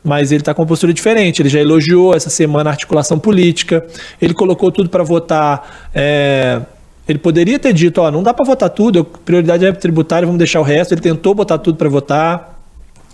mas 0.03 0.29
ele 0.33 0.41
está 0.41 0.53
com 0.53 0.61
uma 0.61 0.67
postura 0.67 0.93
diferente. 0.93 1.41
Ele 1.41 1.49
já 1.49 1.61
elogiou 1.61 2.13
essa 2.13 2.29
semana 2.29 2.69
a 2.69 2.73
articulação 2.73 3.17
política, 3.17 3.83
ele 4.21 4.33
colocou 4.33 4.69
tudo 4.73 4.89
para 4.89 5.03
votar. 5.03 5.89
É, 5.95 6.61
ele 7.07 7.19
poderia 7.19 7.59
ter 7.59 7.73
dito, 7.73 8.01
ó, 8.01 8.09
não 8.09 8.23
dá 8.23 8.33
para 8.33 8.45
votar 8.45 8.69
tudo, 8.69 9.03
prioridade 9.03 9.65
é 9.65 9.71
tributária, 9.73 10.25
vamos 10.25 10.37
deixar 10.37 10.61
o 10.61 10.63
resto. 10.63 10.93
Ele 10.93 11.01
tentou 11.01 11.35
botar 11.35 11.57
tudo 11.57 11.77
para 11.77 11.89
votar. 11.89 12.59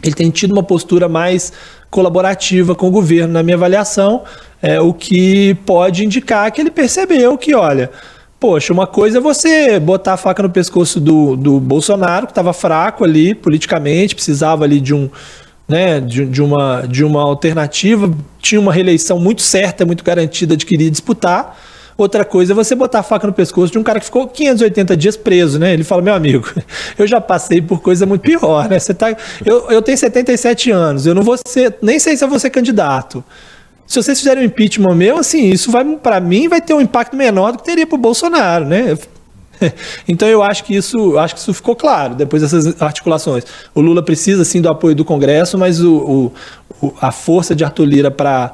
Ele 0.04 0.14
tem 0.14 0.30
tido 0.30 0.52
uma 0.52 0.64
postura 0.64 1.10
mais 1.10 1.52
colaborativa 1.90 2.76
com 2.76 2.88
o 2.88 2.92
governo, 2.92 3.34
na 3.34 3.44
minha 3.44 3.58
avaliação, 3.58 4.24
é, 4.62 4.80
o 4.80 4.94
que 4.94 5.56
pode 5.66 6.06
indicar 6.06 6.52
que 6.52 6.62
ele 6.62 6.70
percebeu 6.70 7.38
que, 7.38 7.54
olha, 7.56 7.90
poxa, 8.40 8.72
uma 8.72 8.86
coisa 8.86 9.18
é 9.18 9.22
você 9.22 9.80
botar 9.80 10.14
a 10.14 10.18
faca 10.18 10.44
no 10.44 10.50
pescoço 10.50 11.00
do, 11.00 11.36
do 11.36 11.60
Bolsonaro, 11.60 12.28
que 12.28 12.32
estava 12.32 12.54
fraco 12.54 13.04
ali 13.04 13.34
politicamente, 13.34 14.16
precisava 14.16 14.64
ali 14.64 14.80
de 14.80 14.94
um. 14.94 15.10
Né, 15.68 16.00
de, 16.00 16.26
de, 16.26 16.42
uma, 16.42 16.82
de 16.88 17.04
uma 17.04 17.22
alternativa, 17.22 18.12
tinha 18.42 18.60
uma 18.60 18.74
reeleição 18.74 19.20
muito 19.20 19.44
certa, 19.44 19.86
muito 19.86 20.04
garantida 20.04 20.58
de 20.58 20.66
que 20.66 20.74
iria 20.74 20.90
disputar 20.90 21.56
Outra 22.00 22.24
coisa 22.24 22.54
é 22.54 22.56
você 22.56 22.76
botar 22.76 23.00
a 23.00 23.04
faca 23.04 23.28
no 23.28 23.34
pescoço 23.34 23.74
de 23.74 23.78
um 23.78 23.84
cara 23.84 24.00
que 24.00 24.06
ficou 24.06 24.26
580 24.26 24.96
dias 24.96 25.18
preso, 25.18 25.60
né? 25.60 25.74
Ele 25.74 25.84
fala, 25.84 26.02
meu 26.02 26.14
amigo, 26.14 26.50
eu 26.98 27.06
já 27.06 27.20
passei 27.20 27.62
por 27.62 27.82
coisa 27.82 28.06
muito 28.06 28.22
pior, 28.22 28.70
né? 28.70 28.80
Você 28.80 28.94
tá, 28.94 29.14
eu, 29.46 29.70
eu 29.70 29.82
tenho 29.82 29.98
77 29.98 30.72
anos, 30.72 31.06
eu 31.06 31.14
não 31.14 31.24
vou 31.24 31.36
ser, 31.46 31.76
nem 31.82 32.00
sei 32.00 32.16
se 32.16 32.24
eu 32.24 32.30
vou 32.30 32.40
ser 32.40 32.52
candidato. 32.52 33.22
Se 33.86 34.02
vocês 34.02 34.18
fizerem 34.18 34.44
um 34.44 34.46
impeachment 34.46 34.96
meu, 34.96 35.18
assim, 35.18 35.50
isso 35.50 35.70
vai, 35.70 35.84
para 35.98 36.22
mim, 36.22 36.48
vai 36.48 36.62
ter 36.62 36.74
um 36.74 36.80
impacto 36.80 37.18
menor 37.18 37.52
do 37.52 37.58
que 37.58 37.66
teria 37.66 37.86
para 37.86 37.96
o 37.96 38.00
Bolsonaro, 38.00 38.64
né? 38.64 38.98
Então 40.08 40.26
eu 40.26 40.42
acho 40.42 40.64
que 40.64 40.74
isso, 40.74 41.18
acho 41.18 41.36
que 41.36 41.42
isso 41.42 41.54
ficou 41.54 41.76
claro 41.76 42.16
depois 42.16 42.42
dessas 42.42 42.82
articulações. 42.82 43.44
O 43.76 43.82
Lula 43.82 44.02
precisa 44.02 44.46
sim 44.46 44.62
do 44.62 44.70
apoio 44.70 44.96
do 44.96 45.04
Congresso, 45.04 45.58
mas 45.58 45.82
o, 45.82 46.32
o 46.82 46.94
a 47.02 47.12
força 47.12 47.54
de 47.54 47.66
Arthur 47.66 47.84
Lira 47.84 48.10
para 48.10 48.54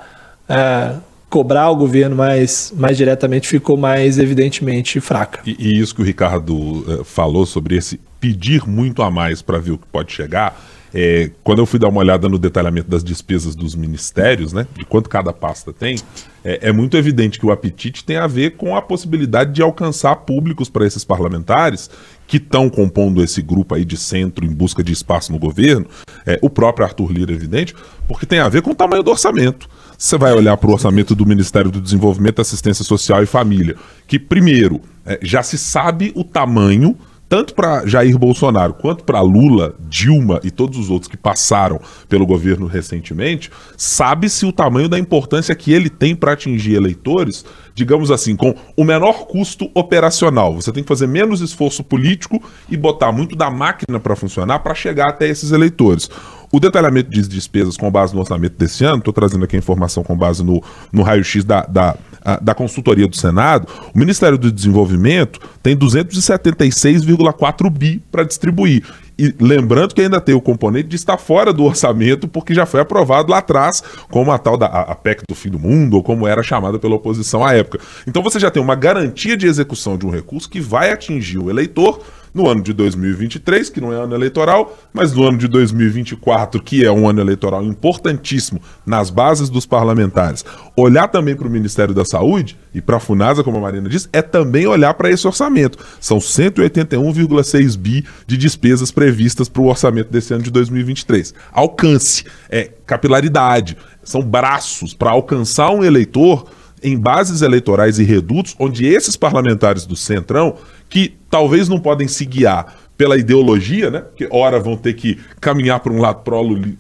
é, 0.50 0.94
cobrar 1.36 1.70
o 1.70 1.76
governo 1.76 2.16
mais, 2.16 2.74
mais 2.78 2.96
diretamente 2.96 3.46
ficou 3.46 3.76
mais 3.76 4.18
evidentemente 4.18 5.02
fraca. 5.02 5.42
E, 5.46 5.58
e 5.60 5.80
isso 5.82 5.94
que 5.94 6.02
o 6.02 6.06
Ricardo 6.06 6.56
uh, 6.56 7.04
falou 7.04 7.46
sobre 7.46 7.76
esse 7.76 8.00
pedir 8.22 8.66
muito 8.66 9.04
a 9.04 9.12
mais 9.12 9.42
para 9.42 9.60
ver 9.60 9.72
o 9.72 9.78
que 9.78 9.86
pode 9.86 10.14
chegar, 10.14 10.58
é, 10.94 11.30
quando 11.44 11.60
eu 11.60 11.66
fui 11.66 11.78
dar 11.78 11.90
uma 11.90 12.00
olhada 12.00 12.30
no 12.30 12.40
detalhamento 12.40 12.90
das 12.90 13.04
despesas 13.04 13.54
dos 13.54 13.76
ministérios, 13.76 14.54
né, 14.54 14.66
de 14.78 14.86
quanto 14.86 15.10
cada 15.10 15.34
pasta 15.34 15.74
tem, 15.74 15.98
é, 16.42 16.70
é 16.70 16.72
muito 16.72 16.96
evidente 16.96 17.38
que 17.38 17.46
o 17.46 17.52
apetite 17.52 18.06
tem 18.06 18.16
a 18.16 18.28
ver 18.28 18.52
com 18.52 18.74
a 18.74 18.82
possibilidade 18.82 19.52
de 19.52 19.62
alcançar 19.62 20.16
públicos 20.16 20.70
para 20.70 20.88
esses 20.88 21.04
parlamentares 21.04 21.90
que 22.26 22.38
estão 22.38 22.70
compondo 22.70 23.22
esse 23.22 23.42
grupo 23.42 23.76
aí 23.76 23.84
de 23.84 23.98
centro 23.98 24.46
em 24.46 24.54
busca 24.54 24.82
de 24.82 24.94
espaço 24.94 25.34
no 25.34 25.38
governo, 25.38 25.86
é, 26.26 26.40
o 26.42 26.50
próprio 26.50 26.86
Arthur 26.86 27.12
Lira, 27.12 27.34
evidente, 27.34 27.76
porque 28.08 28.26
tem 28.26 28.40
a 28.40 28.48
ver 28.48 28.62
com 28.62 28.72
o 28.72 28.76
tamanho 28.76 29.04
do 29.04 29.12
orçamento. 29.12 29.68
Você 29.98 30.18
vai 30.18 30.34
olhar 30.34 30.58
para 30.58 30.70
o 30.70 30.74
orçamento 30.74 31.16
do 31.16 31.26
Ministério 31.26 31.72
do 31.72 31.82
Desenvolvimento, 31.82 32.42
Assistência 32.42 32.84
Social 32.84 33.24
e 33.24 33.26
Família, 33.26 33.76
que, 34.08 34.20
primeiro, 34.20 34.82
é, 35.06 35.20
já 35.22 35.42
se 35.42 35.58
sabe 35.58 36.12
o 36.16 36.24
tamanho 36.24 36.98
tanto 37.28 37.56
para 37.56 37.86
Jair 37.86 38.18
Bolsonaro 38.18 38.74
quanto 38.74 39.04
para 39.04 39.20
Lula, 39.22 39.76
Dilma 39.80 40.40
e 40.44 40.52
todos 40.52 40.78
os 40.78 40.90
outros 40.90 41.10
que 41.10 41.18
passaram 41.18 41.80
pelo 42.08 42.26
governo 42.26 42.68
recentemente, 42.68 43.52
sabe-se 43.76 44.46
o 44.46 44.52
tamanho 44.52 44.88
da 44.88 45.00
importância 45.00 45.56
que 45.56 45.74
ele 45.74 45.90
tem 45.90 46.16
para 46.16 46.34
atingir 46.34 46.76
eleitores, 46.76 47.44
digamos 47.74 48.12
assim, 48.12 48.36
com 48.36 48.54
o 48.78 48.84
menor 48.84 49.26
custo 49.26 49.70
operacional. 49.74 50.54
Você 50.56 50.72
tem 50.72 50.84
que 50.84 50.88
fazer 50.88 51.08
menos 51.08 51.42
esforço 51.42 51.84
político 51.84 52.42
e 52.70 52.78
botar 52.78 53.12
muito 53.12 53.36
da 53.36 53.50
máquina 53.50 54.00
para 54.00 54.16
funcionar 54.16 54.60
para 54.60 54.76
chegar 54.76 55.10
até 55.10 55.28
esses 55.28 55.52
eleitores. 55.52 56.10
O 56.56 56.60
detalhamento 56.62 57.10
de 57.10 57.28
despesas 57.28 57.76
com 57.76 57.92
base 57.92 58.14
no 58.14 58.22
orçamento 58.22 58.56
desse 58.58 58.86
ano, 58.86 59.00
estou 59.00 59.14
trazendo 59.14 59.44
aqui 59.44 59.58
a 59.58 59.60
informação 59.60 60.06
com 60.06 60.16
base 60.16 60.42
no, 60.42 60.64
no 60.90 61.02
raio-x 61.02 61.44
da, 61.44 61.66
da, 61.66 61.98
da 62.42 62.56
consultoria 62.56 63.10
do 63.10 63.16
Senado, 63.18 63.68
o 63.94 64.00
Ministério 64.00 64.38
do 64.38 64.50
Desenvolvimento 64.50 65.38
tem 65.62 65.76
276,4 65.76 67.70
bi 67.70 68.02
para 68.10 68.24
distribuir. 68.24 68.86
E 69.20 69.36
lembrando 69.38 69.94
que 69.94 70.00
ainda 70.00 70.22
tem 70.22 70.34
o 70.34 70.40
componente 70.40 70.88
de 70.88 70.96
estar 70.96 71.18
fora 71.18 71.52
do 71.52 71.66
orçamento, 71.66 72.26
porque 72.26 72.54
já 72.54 72.66
foi 72.66 72.80
aprovado 72.80 73.32
lá 73.32 73.40
atrás, 73.40 73.84
como 74.10 74.32
a 74.32 74.38
tal 74.38 74.56
da 74.56 74.68
a 74.68 74.96
PEC 74.96 75.24
do 75.28 75.36
fim 75.36 75.50
do 75.50 75.60
mundo, 75.60 75.98
ou 75.98 76.04
como 76.04 76.26
era 76.26 76.42
chamada 76.42 76.80
pela 76.80 76.96
oposição 76.96 77.44
à 77.44 77.54
época. 77.54 77.82
Então 78.08 78.24
você 78.24 78.40
já 78.40 78.50
tem 78.50 78.64
uma 78.64 78.76
garantia 78.76 79.36
de 79.36 79.46
execução 79.46 79.98
de 79.98 80.06
um 80.06 80.10
recurso 80.10 80.50
que 80.50 80.62
vai 80.62 80.90
atingir 80.90 81.38
o 81.38 81.50
eleitor 81.50 82.00
no 82.36 82.50
ano 82.50 82.62
de 82.62 82.74
2023, 82.74 83.70
que 83.70 83.80
não 83.80 83.94
é 83.94 83.96
ano 83.96 84.14
eleitoral, 84.14 84.78
mas 84.92 85.14
no 85.14 85.24
ano 85.24 85.38
de 85.38 85.48
2024, 85.48 86.62
que 86.62 86.84
é 86.84 86.92
um 86.92 87.08
ano 87.08 87.22
eleitoral 87.22 87.64
importantíssimo 87.64 88.62
nas 88.86 89.10
bases 89.10 89.50
dos 89.50 89.66
parlamentares, 89.66 90.44
olhar 90.76 91.08
também 91.08 91.34
para 91.34 91.48
o 91.48 91.50
Ministério 91.50 91.94
da 91.94 92.04
Saúde 92.04 92.58
e 92.74 92.82
para 92.82 92.98
a 92.98 93.00
FUNASA, 93.00 93.42
como 93.42 93.58
a 93.58 93.62
Marina 93.62 93.88
disse, 93.88 94.10
é 94.12 94.22
também 94.22 94.68
olhar 94.68 94.94
para 94.96 95.10
esse 95.10 95.26
orçamento. 95.26 95.78
São 96.02 96.18
181,6 96.18 97.78
bi 97.78 98.06
de 98.28 98.36
despesas 98.36 98.92
previstas 98.92 99.48
para 99.48 99.62
o 99.62 99.68
orçamento 99.68 100.12
desse 100.12 100.34
ano 100.34 100.44
de 100.44 100.52
2023. 100.52 101.34
Alcance, 101.54 102.26
é 102.50 102.70
capilaridade, 102.86 103.78
são 104.04 104.22
braços 104.22 104.94
para 104.94 105.12
alcançar 105.12 105.72
um 105.72 105.86
eleitor 105.86 106.46
em 106.84 106.98
bases 106.98 107.42
eleitorais 107.42 107.98
e 107.98 108.04
redutos, 108.04 108.56
onde 108.60 108.86
esses 108.86 109.16
parlamentares 109.16 109.86
do 109.86 109.96
Centrão 109.96 110.56
que 110.90 111.18
talvez 111.30 111.68
não 111.68 111.80
podem 111.80 112.08
se 112.08 112.26
guiar 112.26 112.76
pela 112.98 113.18
ideologia, 113.18 113.92
né? 113.92 114.04
Que 114.16 114.28
ora 114.32 114.60
vão 114.60 114.78
ter 114.78 114.94
que 114.94 115.20
caminhar 115.42 115.80
para 115.80 115.92
um 115.92 116.00
lado 116.00 116.24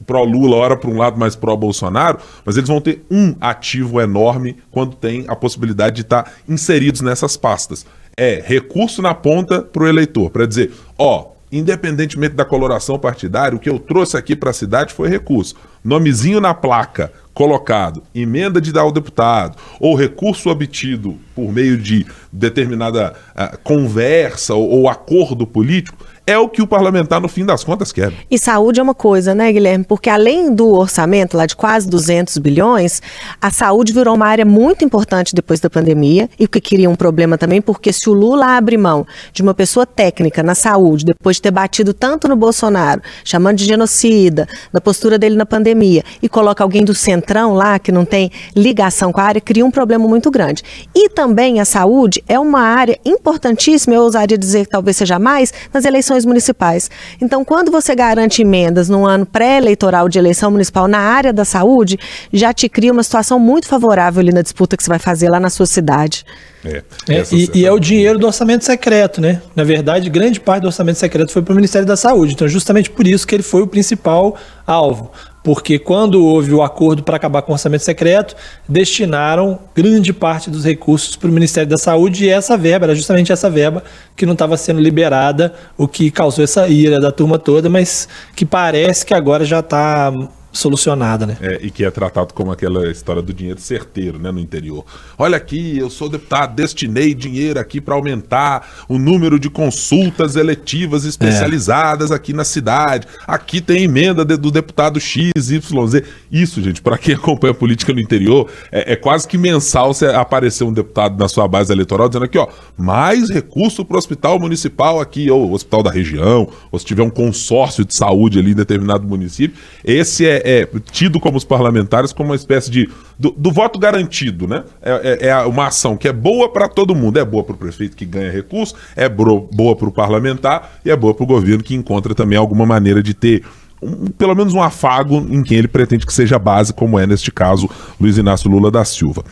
pró-Lula, 0.05 0.55
ora 0.55 0.77
para 0.77 0.89
um 0.89 0.97
lado 0.97 1.19
mais 1.19 1.35
pró-Bolsonaro, 1.35 2.19
mas 2.45 2.55
eles 2.55 2.69
vão 2.69 2.79
ter 2.79 3.05
um 3.11 3.35
ativo 3.41 3.99
enorme 3.99 4.57
quando 4.71 4.95
tem 4.95 5.25
a 5.27 5.35
possibilidade 5.35 5.97
de 5.97 6.01
estar 6.03 6.23
tá 6.23 6.31
inseridos 6.47 7.01
nessas 7.01 7.35
pastas. 7.35 7.85
É 8.15 8.41
recurso 8.45 9.01
na 9.01 9.13
ponta 9.13 9.61
para 9.61 9.83
o 9.83 9.87
eleitor, 9.87 10.29
para 10.29 10.45
dizer, 10.45 10.71
ó, 10.97 11.31
independentemente 11.51 12.35
da 12.35 12.45
coloração 12.45 12.97
partidária, 12.97 13.55
o 13.55 13.59
que 13.59 13.69
eu 13.69 13.77
trouxe 13.77 14.15
aqui 14.15 14.35
para 14.35 14.51
a 14.51 14.53
cidade 14.53 14.93
foi 14.93 15.09
recurso. 15.09 15.55
Nomezinho 15.85 16.41
na 16.41 16.51
placa, 16.51 17.13
colocado 17.31 18.01
emenda 18.15 18.59
de 18.59 18.73
dar 18.73 18.81
ao 18.81 18.91
deputado 18.91 19.55
ou 19.79 19.93
recurso 19.93 20.49
obtido 20.49 21.15
por 21.35 21.51
meio 21.51 21.77
de 21.77 22.07
determinada 22.33 23.13
uh, 23.35 23.55
conversa 23.59 24.55
ou, 24.55 24.67
ou 24.67 24.89
acordo 24.89 25.45
político, 25.45 26.03
é 26.27 26.37
o 26.37 26.49
que 26.49 26.61
o 26.61 26.67
parlamentar, 26.67 27.21
no 27.21 27.27
fim 27.27 27.45
das 27.45 27.63
contas, 27.63 27.91
quer. 27.91 28.11
E 28.29 28.39
saúde 28.39 28.79
é 28.79 28.83
uma 28.83 28.95
coisa, 28.95 29.35
né, 29.35 29.51
Guilherme? 29.51 29.85
Porque 29.85 30.09
além 30.09 30.53
do 30.53 30.73
orçamento 30.73 31.37
lá 31.37 31.45
de 31.45 31.55
quase 31.55 31.87
200 31.87 32.37
bilhões, 32.39 33.01
a 33.39 33.51
saúde 33.51 33.93
virou 33.93 34.15
uma 34.15 34.25
área 34.25 34.45
muito 34.45 34.83
importante 34.83 35.35
depois 35.35 35.59
da 35.59 35.69
pandemia 35.69 36.29
e 36.39 36.47
que 36.47 36.59
queria 36.59 36.89
um 36.89 36.95
problema 36.95 37.37
também, 37.37 37.61
porque 37.61 37.93
se 37.93 38.09
o 38.09 38.13
Lula 38.13 38.57
abre 38.57 38.77
mão 38.77 39.05
de 39.31 39.41
uma 39.43 39.53
pessoa 39.53 39.85
técnica 39.85 40.41
na 40.41 40.55
saúde, 40.55 41.05
depois 41.05 41.35
de 41.35 41.43
ter 41.43 41.51
batido 41.51 41.93
tanto 41.93 42.27
no 42.27 42.35
Bolsonaro, 42.35 43.01
chamando 43.23 43.57
de 43.57 43.65
genocida, 43.65 44.47
da 44.73 44.81
postura 44.81 45.19
dele 45.19 45.35
na 45.35 45.45
pandemia, 45.45 46.03
e 46.21 46.27
coloca 46.27 46.63
alguém 46.63 46.83
do 46.83 46.95
centrão 46.95 47.53
lá, 47.53 47.77
que 47.77 47.91
não 47.91 48.03
tem 48.03 48.31
ligação 48.55 49.11
com 49.11 49.21
a 49.21 49.25
área, 49.25 49.41
cria 49.41 49.65
um 49.65 49.71
problema 49.71 50.07
muito 50.07 50.31
grande. 50.31 50.63
E 50.95 51.09
também 51.09 51.59
a 51.59 51.65
saúde 51.65 52.23
é 52.27 52.39
uma 52.39 52.61
área 52.61 52.97
importantíssima, 53.05 53.93
eu 53.93 54.01
ousaria 54.01 54.37
dizer 54.37 54.65
que 54.65 54.71
talvez 54.71 54.97
seja 54.97 55.19
mais, 55.19 55.53
nas 55.71 55.85
eleições 55.85 56.14
eleições 56.15 56.25
municipais. 56.25 56.89
Então, 57.21 57.43
quando 57.43 57.71
você 57.71 57.93
garante 57.95 58.41
emendas 58.41 58.89
num 58.89 59.05
ano 59.05 59.25
pré-eleitoral 59.25 60.07
de 60.07 60.17
eleição 60.17 60.49
municipal 60.49 60.87
na 60.87 60.99
área 60.99 61.33
da 61.33 61.43
saúde, 61.43 61.99
já 62.31 62.53
te 62.53 62.69
cria 62.69 62.91
uma 62.91 63.03
situação 63.03 63.37
muito 63.37 63.67
favorável 63.67 64.21
ali 64.21 64.31
na 64.31 64.41
disputa 64.41 64.77
que 64.77 64.83
você 64.83 64.89
vai 64.89 64.99
fazer 64.99 65.29
lá 65.29 65.39
na 65.39 65.49
sua 65.49 65.65
cidade. 65.65 66.25
É, 66.63 66.83
é, 67.09 67.23
e, 67.31 67.51
e, 67.53 67.65
é 67.65 67.71
o 67.71 67.77
dinheiro 67.77 68.17
do 68.17 68.25
orçamento 68.25 68.65
secreto, 68.65 69.21
né? 69.21 69.41
Na 69.55 69.63
verdade, 69.63 70.09
grande 70.09 70.39
parte 70.39 70.61
do 70.63 70.67
orçamento 70.67 70.97
secreto 70.97 71.31
foi 71.31 71.43
para 71.43 71.51
o 71.51 71.55
Ministério 71.55 71.87
da 71.87 71.95
Saúde. 71.95 72.33
Então, 72.33 72.47
justamente 72.47 72.89
por 72.89 73.05
isso 73.05 73.27
que 73.27 73.35
ele 73.35 73.43
foi 73.43 73.61
o 73.61 73.67
principal 73.67 74.35
alvo. 74.65 75.11
Porque 75.45 75.77
quando 75.77 76.25
houve 76.25 76.51
o 76.55 76.63
acordo 76.63 77.03
para 77.03 77.17
acabar 77.17 77.43
com 77.43 77.51
o 77.51 77.53
orçamento 77.53 77.83
secreto, 77.83 78.35
destinaram 78.67 79.59
grande 79.75 80.11
parte 80.11 80.49
dos 80.49 80.65
recursos 80.65 81.15
para 81.15 81.29
o 81.29 81.31
Ministério 81.31 81.69
da 81.69 81.77
Saúde 81.77 82.25
e 82.25 82.29
essa 82.29 82.57
verba, 82.57 82.87
era 82.87 82.95
justamente 82.95 83.31
essa 83.31 83.47
verba 83.47 83.83
que 84.15 84.25
não 84.25 84.33
estava 84.33 84.57
sendo 84.57 84.81
liberada, 84.81 85.53
o 85.77 85.87
que 85.87 86.09
causou 86.09 86.43
essa 86.43 86.67
ira 86.67 86.99
da 86.99 87.11
turma 87.11 87.37
toda, 87.37 87.69
mas 87.69 88.09
que 88.35 88.43
parece 88.43 89.05
que 89.05 89.13
agora 89.13 89.45
já 89.45 89.59
está 89.59 90.11
solucionada, 90.55 91.25
né? 91.25 91.37
É, 91.41 91.59
e 91.61 91.69
que 91.69 91.83
é 91.83 91.91
tratado 91.91 92.33
como 92.33 92.51
aquela 92.51 92.89
história 92.89 93.21
do 93.21 93.33
dinheiro 93.33 93.59
certeiro, 93.59 94.17
né, 94.17 94.31
no 94.31 94.39
interior. 94.39 94.85
Olha 95.17 95.37
aqui, 95.37 95.77
eu 95.77 95.89
sou 95.89 96.09
deputado, 96.09 96.55
destinei 96.55 97.13
dinheiro 97.13 97.59
aqui 97.59 97.81
para 97.81 97.95
aumentar 97.95 98.85
o 98.87 98.97
número 98.97 99.39
de 99.39 99.49
consultas 99.49 100.35
eletivas 100.35 101.05
especializadas 101.05 102.11
é. 102.11 102.15
aqui 102.15 102.33
na 102.33 102.43
cidade. 102.43 103.07
Aqui 103.27 103.61
tem 103.61 103.83
emenda 103.83 104.23
de, 104.23 104.37
do 104.37 104.49
deputado 104.49 104.99
XYZ. 104.99 106.03
Isso, 106.31 106.61
gente, 106.61 106.81
para 106.81 106.97
quem 106.97 107.15
acompanha 107.15 107.51
a 107.51 107.55
política 107.55 107.93
no 107.93 107.99
interior, 107.99 108.49
é, 108.71 108.93
é 108.93 108.95
quase 108.95 109.27
que 109.27 109.37
mensal 109.37 109.93
se 109.93 110.05
aparecer 110.05 110.63
um 110.63 110.73
deputado 110.73 111.19
na 111.19 111.27
sua 111.27 111.47
base 111.47 111.71
eleitoral 111.71 112.07
dizendo 112.07 112.25
aqui, 112.25 112.37
ó, 112.37 112.47
mais 112.77 113.29
recurso 113.29 113.83
para 113.83 113.95
o 113.95 113.97
hospital 113.97 114.39
municipal 114.39 114.99
aqui, 114.99 115.29
ou 115.29 115.51
hospital 115.51 115.83
da 115.83 115.91
região, 115.91 116.47
ou 116.71 116.79
se 116.79 116.85
tiver 116.85 117.03
um 117.03 117.09
consórcio 117.09 117.83
de 117.83 117.95
saúde 117.95 118.39
ali 118.39 118.51
em 118.51 118.55
determinado 118.55 119.07
município. 119.07 119.57
Esse 119.83 120.25
é, 120.25 120.41
é 120.45 120.67
tido 120.91 121.19
como 121.19 121.37
os 121.37 121.43
parlamentares 121.43 122.13
como 122.13 122.29
uma 122.29 122.35
espécie 122.35 122.69
de 122.69 122.87
do, 123.17 123.31
do 123.31 123.51
voto 123.51 123.79
garantido, 123.79 124.47
né? 124.47 124.63
É, 124.79 125.19
é, 125.23 125.27
é, 125.29 125.37
uma 125.41 125.67
ação 125.67 125.97
que 125.97 126.07
é 126.07 126.13
boa 126.13 126.51
para 126.53 126.67
todo 126.67 126.93
mundo. 126.93 127.17
É 127.17 127.25
boa 127.25 127.43
para 127.43 127.55
o 127.55 127.57
prefeito 127.57 127.97
que 127.97 128.05
ganha 128.05 128.31
recurso, 128.31 128.75
é 128.95 129.09
bro, 129.09 129.49
boa 129.51 129.75
para 129.75 129.89
o 129.89 129.91
parlamentar 129.91 130.79
e 130.85 130.91
é 130.91 130.95
boa 130.95 131.15
para 131.15 131.23
o 131.23 131.27
governo 131.27 131.63
que 131.63 131.73
encontra 131.73 132.13
também 132.13 132.37
alguma 132.37 132.65
maneira 132.65 133.01
de 133.01 133.15
ter 133.15 133.43
um, 133.81 134.07
pelo 134.07 134.35
menos 134.35 134.53
um 134.53 134.61
afago 134.61 135.17
em 135.17 135.41
quem 135.41 135.57
ele 135.57 135.67
pretende 135.67 136.05
que 136.05 136.13
seja 136.13 136.37
base, 136.37 136.71
como 136.71 136.99
é 136.99 137.07
neste 137.07 137.31
caso 137.31 137.67
Luiz 137.99 138.17
Inácio 138.17 138.49
Lula 138.49 138.69
da 138.69 138.85
Silva. 138.85 139.23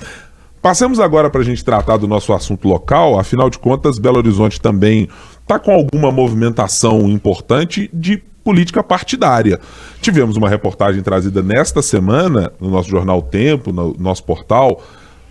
Passemos 0.63 0.99
agora 0.99 1.29
para 1.29 1.41
a 1.41 1.43
gente 1.43 1.63
tratar 1.63 1.97
do 1.97 2.07
nosso 2.07 2.31
assunto 2.31 2.67
local. 2.67 3.19
Afinal 3.19 3.49
de 3.49 3.59
contas, 3.59 3.99
Belo 3.99 4.17
Horizonte 4.17 4.61
também 4.61 5.09
está 5.41 5.59
com 5.59 5.71
alguma 5.71 6.09
movimentação 6.09 7.01
importante 7.09 7.89
de 7.93 8.23
política 8.43 8.83
partidária. 8.83 9.59
Tivemos 10.01 10.35
uma 10.35 10.49
reportagem 10.49 11.01
trazida 11.01 11.41
nesta 11.41 11.81
semana 11.81 12.51
no 12.59 12.69
nosso 12.69 12.89
jornal 12.89 13.21
Tempo, 13.21 13.71
no 13.71 13.95
nosso 13.97 14.23
portal, 14.23 14.83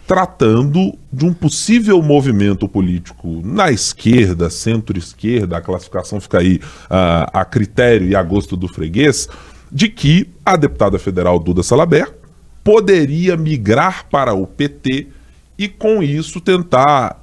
tratando 0.07 0.99
de 1.13 1.25
um 1.25 1.33
possível 1.33 2.03
movimento 2.03 2.69
político 2.69 3.41
na 3.45 3.71
esquerda, 3.71 4.51
centro-esquerda, 4.51 5.57
a 5.57 5.61
classificação 5.61 6.21
fica 6.21 6.39
aí 6.39 6.57
uh, 6.57 7.31
a 7.33 7.45
critério 7.45 8.09
e 8.09 8.17
a 8.17 8.23
gosto 8.23 8.57
do 8.57 8.69
freguês, 8.69 9.29
de 9.71 9.89
que 9.89 10.29
a 10.45 10.57
deputada 10.57 10.99
federal 10.99 11.39
Duda 11.39 11.63
Salaber 11.63 12.13
poderia 12.65 13.37
migrar 13.37 14.07
para 14.11 14.35
o 14.35 14.47
PT 14.47 15.09
e 15.57 15.69
com 15.69 16.03
isso 16.03 16.41
tentar 16.41 17.22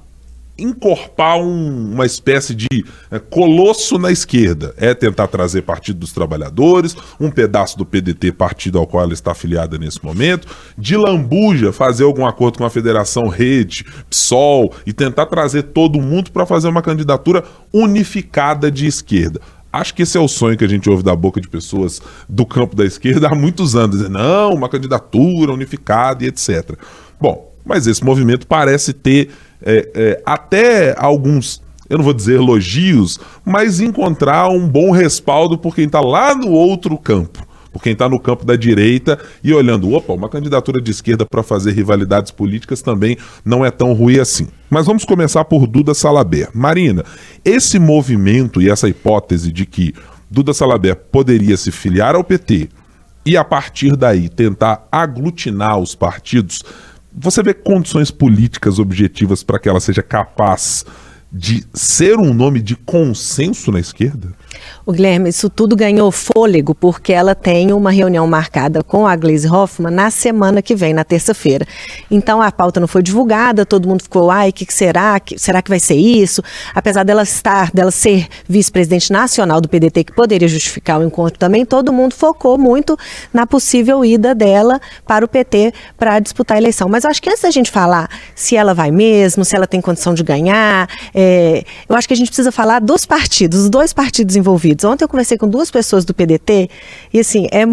encorpar 0.62 1.38
um, 1.38 1.92
uma 1.92 2.06
espécie 2.06 2.54
de 2.54 2.68
é, 3.10 3.18
colosso 3.18 3.98
na 3.98 4.10
esquerda. 4.10 4.74
É 4.76 4.94
tentar 4.94 5.26
trazer 5.28 5.62
Partido 5.62 6.00
dos 6.00 6.12
Trabalhadores, 6.12 6.96
um 7.18 7.30
pedaço 7.30 7.78
do 7.78 7.86
PDT, 7.86 8.32
partido 8.32 8.78
ao 8.78 8.86
qual 8.86 9.04
ela 9.04 9.12
está 9.12 9.32
afiliada 9.32 9.78
nesse 9.78 10.04
momento, 10.04 10.46
de 10.76 10.96
lambuja, 10.96 11.72
fazer 11.72 12.04
algum 12.04 12.26
acordo 12.26 12.58
com 12.58 12.64
a 12.64 12.70
Federação 12.70 13.28
Rede, 13.28 13.84
PSOL, 14.08 14.74
e 14.86 14.92
tentar 14.92 15.26
trazer 15.26 15.64
todo 15.64 16.00
mundo 16.00 16.30
para 16.30 16.46
fazer 16.46 16.68
uma 16.68 16.82
candidatura 16.82 17.44
unificada 17.72 18.70
de 18.70 18.86
esquerda. 18.86 19.40
Acho 19.72 19.94
que 19.94 20.02
esse 20.02 20.18
é 20.18 20.20
o 20.20 20.26
sonho 20.26 20.56
que 20.56 20.64
a 20.64 20.68
gente 20.68 20.90
ouve 20.90 21.02
da 21.02 21.14
boca 21.14 21.40
de 21.40 21.48
pessoas 21.48 22.02
do 22.28 22.44
campo 22.44 22.74
da 22.74 22.84
esquerda 22.84 23.28
há 23.28 23.34
muitos 23.34 23.76
anos. 23.76 23.96
Dizer, 23.96 24.10
não, 24.10 24.52
uma 24.52 24.68
candidatura 24.68 25.52
unificada 25.52 26.24
e 26.24 26.26
etc. 26.26 26.76
Bom, 27.20 27.54
mas 27.64 27.86
esse 27.86 28.04
movimento 28.04 28.46
parece 28.46 28.92
ter 28.92 29.30
é, 29.62 29.88
é, 29.94 30.22
até 30.24 30.94
alguns, 30.98 31.62
eu 31.88 31.98
não 31.98 32.04
vou 32.04 32.14
dizer 32.14 32.36
elogios, 32.36 33.18
mas 33.44 33.80
encontrar 33.80 34.48
um 34.48 34.66
bom 34.66 34.90
respaldo 34.90 35.58
por 35.58 35.74
quem 35.74 35.86
está 35.86 36.00
lá 36.00 36.34
no 36.34 36.50
outro 36.50 36.96
campo. 36.96 37.46
Por 37.72 37.80
quem 37.80 37.92
está 37.92 38.08
no 38.08 38.18
campo 38.18 38.44
da 38.44 38.56
direita 38.56 39.16
e 39.44 39.54
olhando, 39.54 39.92
opa, 39.92 40.12
uma 40.12 40.28
candidatura 40.28 40.80
de 40.80 40.90
esquerda 40.90 41.24
para 41.24 41.42
fazer 41.42 41.70
rivalidades 41.70 42.32
políticas 42.32 42.82
também 42.82 43.16
não 43.44 43.64
é 43.64 43.70
tão 43.70 43.92
ruim 43.92 44.18
assim. 44.18 44.48
Mas 44.68 44.86
vamos 44.86 45.04
começar 45.04 45.44
por 45.44 45.68
Duda 45.68 45.94
Salaber. 45.94 46.48
Marina, 46.52 47.04
esse 47.44 47.78
movimento 47.78 48.60
e 48.60 48.68
essa 48.68 48.88
hipótese 48.88 49.52
de 49.52 49.66
que 49.66 49.94
Duda 50.28 50.52
Salaber 50.52 50.96
poderia 50.96 51.56
se 51.56 51.70
filiar 51.70 52.16
ao 52.16 52.24
PT 52.24 52.68
e 53.24 53.36
a 53.36 53.44
partir 53.44 53.96
daí 53.96 54.28
tentar 54.28 54.88
aglutinar 54.90 55.78
os 55.78 55.94
partidos 55.94 56.62
você 57.12 57.42
vê 57.42 57.52
condições 57.52 58.10
políticas 58.10 58.78
objetivas 58.78 59.42
para 59.42 59.58
que 59.58 59.68
ela 59.68 59.80
seja 59.80 60.02
capaz 60.02 60.84
de 61.32 61.64
ser 61.72 62.18
um 62.18 62.34
nome 62.34 62.60
de 62.60 62.74
consenso 62.74 63.70
na 63.70 63.78
esquerda? 63.78 64.28
O 64.84 64.92
Guilherme, 64.92 65.28
isso 65.28 65.48
tudo 65.48 65.76
ganhou 65.76 66.10
fôlego 66.10 66.74
porque 66.74 67.12
ela 67.12 67.34
tem 67.34 67.72
uma 67.72 67.90
reunião 67.90 68.26
marcada 68.26 68.82
com 68.82 69.06
a 69.06 69.14
Glaze 69.14 69.48
Hoffman 69.48 69.92
na 69.92 70.10
semana 70.10 70.60
que 70.60 70.74
vem, 70.74 70.92
na 70.92 71.04
terça-feira. 71.04 71.64
Então 72.10 72.42
a 72.42 72.50
pauta 72.50 72.80
não 72.80 72.88
foi 72.88 73.02
divulgada, 73.02 73.64
todo 73.64 73.88
mundo 73.88 74.02
ficou, 74.02 74.30
ai, 74.30 74.50
o 74.50 74.52
que, 74.52 74.66
que, 74.66 74.74
será? 74.74 75.20
Que, 75.20 75.38
será 75.38 75.62
que 75.62 75.68
vai 75.70 75.78
ser 75.78 75.94
isso? 75.94 76.42
Apesar 76.74 77.04
dela 77.04 77.22
estar, 77.22 77.70
dela 77.72 77.90
ser 77.90 78.26
vice-presidente 78.48 79.12
nacional 79.12 79.60
do 79.60 79.68
PDT, 79.68 80.04
que 80.04 80.12
poderia 80.12 80.48
justificar 80.48 80.98
o 80.98 81.04
encontro 81.04 81.38
também, 81.38 81.64
todo 81.64 81.92
mundo 81.92 82.14
focou 82.14 82.58
muito 82.58 82.98
na 83.32 83.46
possível 83.46 84.04
ida 84.04 84.34
dela 84.34 84.80
para 85.06 85.24
o 85.24 85.28
PT 85.28 85.72
para 85.96 86.18
disputar 86.18 86.56
a 86.56 86.60
eleição. 86.60 86.88
Mas 86.88 87.04
eu 87.04 87.10
acho 87.10 87.22
que 87.22 87.30
antes 87.30 87.42
da 87.42 87.50
gente 87.50 87.70
falar 87.70 88.08
se 88.34 88.56
ela 88.56 88.74
vai 88.74 88.90
mesmo, 88.90 89.44
se 89.44 89.54
ela 89.54 89.66
tem 89.66 89.80
condição 89.80 90.14
de 90.14 90.24
ganhar, 90.24 90.88
é, 91.22 91.64
eu 91.86 91.94
acho 91.94 92.08
que 92.08 92.14
a 92.14 92.16
gente 92.16 92.28
precisa 92.28 92.50
falar 92.50 92.80
dos 92.80 93.04
partidos, 93.04 93.60
os 93.60 93.68
dois 93.68 93.92
partidos 93.92 94.36
envolvidos. 94.36 94.86
Ontem 94.86 95.04
eu 95.04 95.08
conversei 95.08 95.36
com 95.36 95.46
duas 95.46 95.70
pessoas 95.70 96.02
do 96.02 96.14
PDT 96.14 96.70
e 97.12 97.20
assim, 97.20 97.46
é 97.52 97.66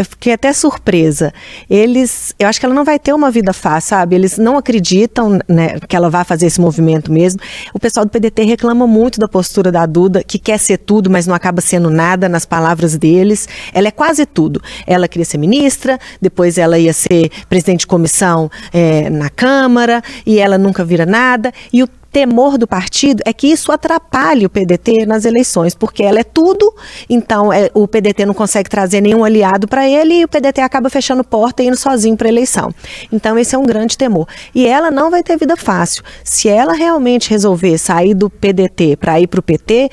eu 0.00 0.04
fiquei 0.04 0.32
até 0.32 0.50
surpresa. 0.54 1.30
Eles, 1.68 2.34
eu 2.38 2.48
acho 2.48 2.58
que 2.58 2.64
ela 2.64 2.74
não 2.74 2.84
vai 2.84 2.98
ter 2.98 3.12
uma 3.12 3.30
vida 3.30 3.52
fácil, 3.52 3.90
sabe? 3.90 4.16
Eles 4.16 4.38
não 4.38 4.56
acreditam 4.56 5.38
né, 5.46 5.78
que 5.86 5.94
ela 5.94 6.08
vai 6.08 6.24
fazer 6.24 6.46
esse 6.46 6.58
movimento 6.58 7.12
mesmo. 7.12 7.38
O 7.74 7.78
pessoal 7.78 8.06
do 8.06 8.10
PDT 8.10 8.44
reclama 8.44 8.86
muito 8.86 9.20
da 9.20 9.28
postura 9.28 9.70
da 9.70 9.84
Duda, 9.84 10.24
que 10.24 10.38
quer 10.38 10.58
ser 10.58 10.78
tudo, 10.78 11.10
mas 11.10 11.26
não 11.26 11.34
acaba 11.34 11.60
sendo 11.60 11.90
nada 11.90 12.30
nas 12.30 12.46
palavras 12.46 12.96
deles. 12.96 13.46
Ela 13.74 13.88
é 13.88 13.90
quase 13.90 14.24
tudo. 14.24 14.62
Ela 14.86 15.06
queria 15.06 15.26
ser 15.26 15.36
ministra, 15.36 15.98
depois 16.20 16.56
ela 16.56 16.78
ia 16.78 16.94
ser 16.94 17.30
presidente 17.46 17.80
de 17.80 17.86
comissão 17.86 18.50
é, 18.72 19.10
na 19.10 19.28
Câmara, 19.28 20.02
e 20.24 20.38
ela 20.38 20.56
nunca 20.56 20.82
vira 20.82 21.04
nada. 21.04 21.52
E 21.70 21.82
o 21.82 21.88
temor 22.10 22.58
do 22.58 22.66
partido 22.66 23.22
é 23.24 23.32
que 23.32 23.46
isso 23.46 23.70
atrapalhe 23.72 24.44
o 24.44 24.50
PDT 24.50 25.06
nas 25.06 25.24
eleições, 25.24 25.74
porque 25.74 26.02
ela 26.02 26.20
é 26.20 26.24
tudo, 26.24 26.74
então 27.08 27.52
é, 27.52 27.70
o 27.74 27.86
PDT 27.86 28.26
não 28.26 28.34
consegue 28.34 28.68
trazer 28.68 29.00
nenhum 29.00 29.24
aliado 29.24 29.68
para 29.68 29.88
ele 29.88 30.20
e 30.20 30.24
o 30.24 30.28
PDT 30.28 30.60
acaba 30.60 30.90
fechando 30.90 31.22
porta 31.22 31.62
e 31.62 31.66
indo 31.66 31.76
sozinho 31.76 32.16
para 32.16 32.28
a 32.28 32.30
eleição. 32.30 32.74
Então 33.12 33.38
esse 33.38 33.54
é 33.54 33.58
um 33.58 33.64
grande 33.64 33.96
temor. 33.96 34.26
E 34.54 34.66
ela 34.66 34.90
não 34.90 35.10
vai 35.10 35.22
ter 35.22 35.36
vida 35.36 35.56
fácil. 35.56 36.02
Se 36.24 36.48
ela 36.48 36.72
realmente 36.72 37.30
resolver 37.30 37.78
sair 37.78 38.14
do 38.14 38.28
PDT 38.28 38.96
para 38.96 39.20
ir 39.20 39.26
para 39.26 39.40
o 39.40 39.42
PT, 39.42 39.90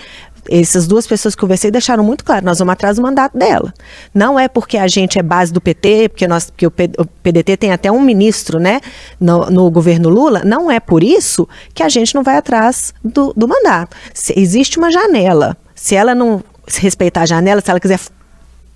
essas 0.49 0.87
duas 0.87 1.05
pessoas 1.05 1.35
que 1.35 1.41
conversei 1.41 1.71
deixaram 1.71 2.03
muito 2.03 2.23
claro, 2.23 2.45
nós 2.45 2.59
vamos 2.59 2.73
atrás 2.73 2.97
do 2.97 3.01
mandato 3.01 3.37
dela. 3.37 3.73
Não 4.13 4.39
é 4.39 4.47
porque 4.47 4.77
a 4.77 4.87
gente 4.87 5.19
é 5.19 5.23
base 5.23 5.51
do 5.51 5.61
PT, 5.61 6.09
porque, 6.09 6.27
nós, 6.27 6.49
porque 6.49 6.67
o 6.67 6.71
PDT 7.23 7.57
tem 7.57 7.71
até 7.71 7.91
um 7.91 8.01
ministro 8.01 8.59
né, 8.59 8.81
no, 9.19 9.49
no 9.49 9.69
governo 9.69 10.09
Lula, 10.09 10.43
não 10.43 10.69
é 10.69 10.79
por 10.79 11.03
isso 11.03 11.47
que 11.73 11.83
a 11.83 11.89
gente 11.89 12.15
não 12.15 12.23
vai 12.23 12.37
atrás 12.37 12.93
do, 13.03 13.33
do 13.35 13.47
mandato. 13.47 13.95
Se, 14.13 14.37
existe 14.39 14.77
uma 14.77 14.91
janela. 14.91 15.57
Se 15.75 15.95
ela 15.95 16.15
não 16.15 16.43
respeitar 16.67 17.21
a 17.21 17.25
janela, 17.25 17.61
se 17.61 17.69
ela 17.69 17.79
quiser 17.79 17.99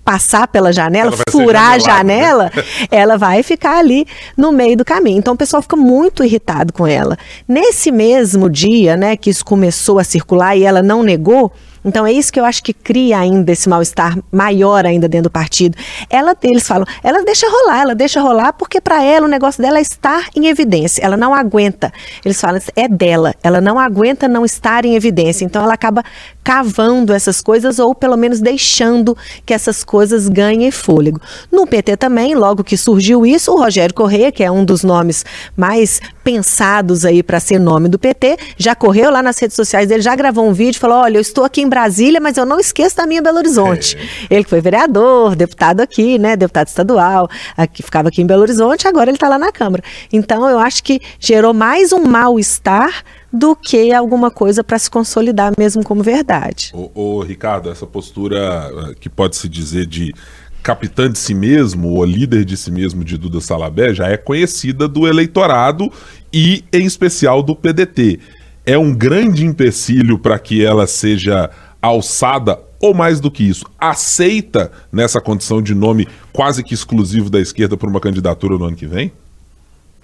passar 0.04 0.48
pela 0.48 0.72
janela, 0.72 1.12
furar 1.30 1.72
a 1.72 1.74
né? 1.74 1.80
janela, 1.80 2.44
né? 2.54 2.62
ela 2.90 3.16
vai 3.16 3.42
ficar 3.42 3.78
ali 3.78 4.06
no 4.36 4.52
meio 4.52 4.76
do 4.76 4.84
caminho. 4.84 5.18
Então 5.18 5.34
o 5.34 5.36
pessoal 5.36 5.62
fica 5.62 5.76
muito 5.76 6.24
irritado 6.24 6.72
com 6.72 6.86
ela. 6.86 7.16
Nesse 7.46 7.90
mesmo 7.90 8.50
dia, 8.50 8.96
né, 8.96 9.16
que 9.16 9.30
isso 9.30 9.44
começou 9.44 9.98
a 9.98 10.04
circular 10.04 10.56
e 10.56 10.64
ela 10.64 10.82
não 10.82 11.02
negou, 11.02 11.52
então 11.84 12.06
é 12.06 12.12
isso 12.12 12.32
que 12.32 12.38
eu 12.38 12.44
acho 12.44 12.62
que 12.62 12.72
cria 12.72 13.18
ainda 13.18 13.52
esse 13.52 13.68
mal-estar 13.68 14.18
maior 14.30 14.86
ainda 14.86 15.08
dentro 15.08 15.24
do 15.24 15.30
partido. 15.30 15.76
Ela, 16.08 16.36
eles 16.42 16.66
falam, 16.66 16.86
ela 17.02 17.24
deixa 17.24 17.48
rolar, 17.48 17.80
ela 17.80 17.94
deixa 17.94 18.20
rolar 18.20 18.52
porque 18.52 18.80
para 18.80 19.02
ela 19.02 19.26
o 19.26 19.30
negócio 19.30 19.62
dela 19.62 19.78
é 19.78 19.82
estar 19.82 20.28
em 20.36 20.46
evidência. 20.46 21.02
Ela 21.02 21.16
não 21.16 21.34
aguenta. 21.34 21.92
Eles 22.24 22.40
falam, 22.40 22.60
é 22.76 22.88
dela. 22.88 23.34
Ela 23.42 23.60
não 23.60 23.78
aguenta 23.78 24.28
não 24.28 24.44
estar 24.44 24.84
em 24.84 24.94
evidência. 24.94 25.44
Então 25.44 25.62
ela 25.62 25.74
acaba 25.74 26.04
cavando 26.44 27.12
essas 27.12 27.40
coisas 27.40 27.78
ou 27.78 27.94
pelo 27.94 28.16
menos 28.16 28.40
deixando 28.40 29.16
que 29.44 29.54
essas 29.54 29.84
coisas 29.84 30.28
ganhem 30.28 30.70
fôlego. 30.70 31.20
No 31.50 31.66
PT 31.66 31.96
também, 31.96 32.34
logo 32.34 32.64
que 32.64 32.76
surgiu 32.76 33.26
isso, 33.26 33.52
o 33.52 33.58
Rogério 33.58 33.94
Correia, 33.94 34.32
que 34.32 34.42
é 34.42 34.50
um 34.50 34.64
dos 34.64 34.82
nomes 34.84 35.24
mais 35.56 36.00
pensados 36.22 37.04
aí 37.04 37.22
para 37.22 37.40
ser 37.40 37.58
nome 37.58 37.88
do 37.88 37.98
PT, 37.98 38.36
já 38.56 38.74
correu 38.74 39.10
lá 39.10 39.22
nas 39.22 39.38
redes 39.38 39.56
sociais 39.56 39.88
dele, 39.88 40.02
já 40.02 40.14
gravou 40.14 40.48
um 40.48 40.52
vídeo, 40.52 40.80
falou: 40.80 40.98
"Olha, 40.98 41.16
eu 41.16 41.20
estou 41.20 41.44
aqui 41.44 41.62
em 41.62 41.68
Brasília, 41.68 42.20
mas 42.20 42.36
eu 42.36 42.46
não 42.46 42.58
esqueço 42.58 42.96
da 42.96 43.06
minha 43.06 43.22
Belo 43.22 43.38
Horizonte". 43.38 43.96
É. 43.96 44.34
Ele 44.34 44.44
que 44.44 44.50
foi 44.50 44.60
vereador, 44.60 45.36
deputado 45.36 45.80
aqui, 45.80 46.18
né, 46.18 46.36
deputado 46.36 46.68
estadual, 46.68 47.28
aqui 47.56 47.82
ficava 47.82 48.08
aqui 48.08 48.22
em 48.22 48.26
Belo 48.26 48.42
Horizonte, 48.42 48.86
agora 48.88 49.10
ele 49.10 49.16
está 49.16 49.28
lá 49.28 49.38
na 49.38 49.52
Câmara. 49.52 49.82
Então 50.12 50.48
eu 50.48 50.58
acho 50.58 50.82
que 50.82 51.00
gerou 51.18 51.52
mais 51.52 51.92
um 51.92 52.04
mal-estar 52.04 53.04
do 53.32 53.56
que 53.56 53.92
alguma 53.92 54.30
coisa 54.30 54.62
para 54.62 54.78
se 54.78 54.90
consolidar 54.90 55.52
mesmo 55.58 55.82
como 55.82 56.02
verdade. 56.02 56.70
Ô, 56.74 56.90
ô, 56.94 57.22
Ricardo, 57.22 57.70
essa 57.70 57.86
postura 57.86 58.70
eh, 58.70 58.94
que 59.00 59.08
pode 59.08 59.36
se 59.36 59.48
dizer 59.48 59.86
de 59.86 60.12
capitã 60.62 61.10
de 61.10 61.18
si 61.18 61.34
mesmo 61.34 61.88
ou 61.88 62.04
líder 62.04 62.44
de 62.44 62.56
si 62.56 62.70
mesmo 62.70 63.04
de 63.04 63.18
Duda 63.18 63.40
Salabé 63.40 63.92
já 63.92 64.08
é 64.08 64.16
conhecida 64.16 64.86
do 64.86 65.06
eleitorado 65.06 65.90
e 66.32 66.64
em 66.72 66.84
especial 66.84 67.42
do 67.42 67.54
PDT. 67.56 68.20
É 68.64 68.78
um 68.78 68.94
grande 68.94 69.44
empecilho 69.44 70.18
para 70.18 70.38
que 70.38 70.64
ela 70.64 70.86
seja 70.86 71.50
alçada 71.80 72.58
ou 72.82 72.92
mais 72.92 73.20
do 73.20 73.30
que 73.30 73.44
isso, 73.44 73.64
aceita 73.78 74.72
nessa 74.90 75.20
condição 75.20 75.62
de 75.62 75.72
nome 75.72 76.08
quase 76.32 76.64
que 76.64 76.74
exclusivo 76.74 77.30
da 77.30 77.38
esquerda 77.38 77.76
para 77.76 77.88
uma 77.88 78.00
candidatura 78.00 78.58
no 78.58 78.64
ano 78.64 78.76
que 78.76 78.86
vem? 78.86 79.12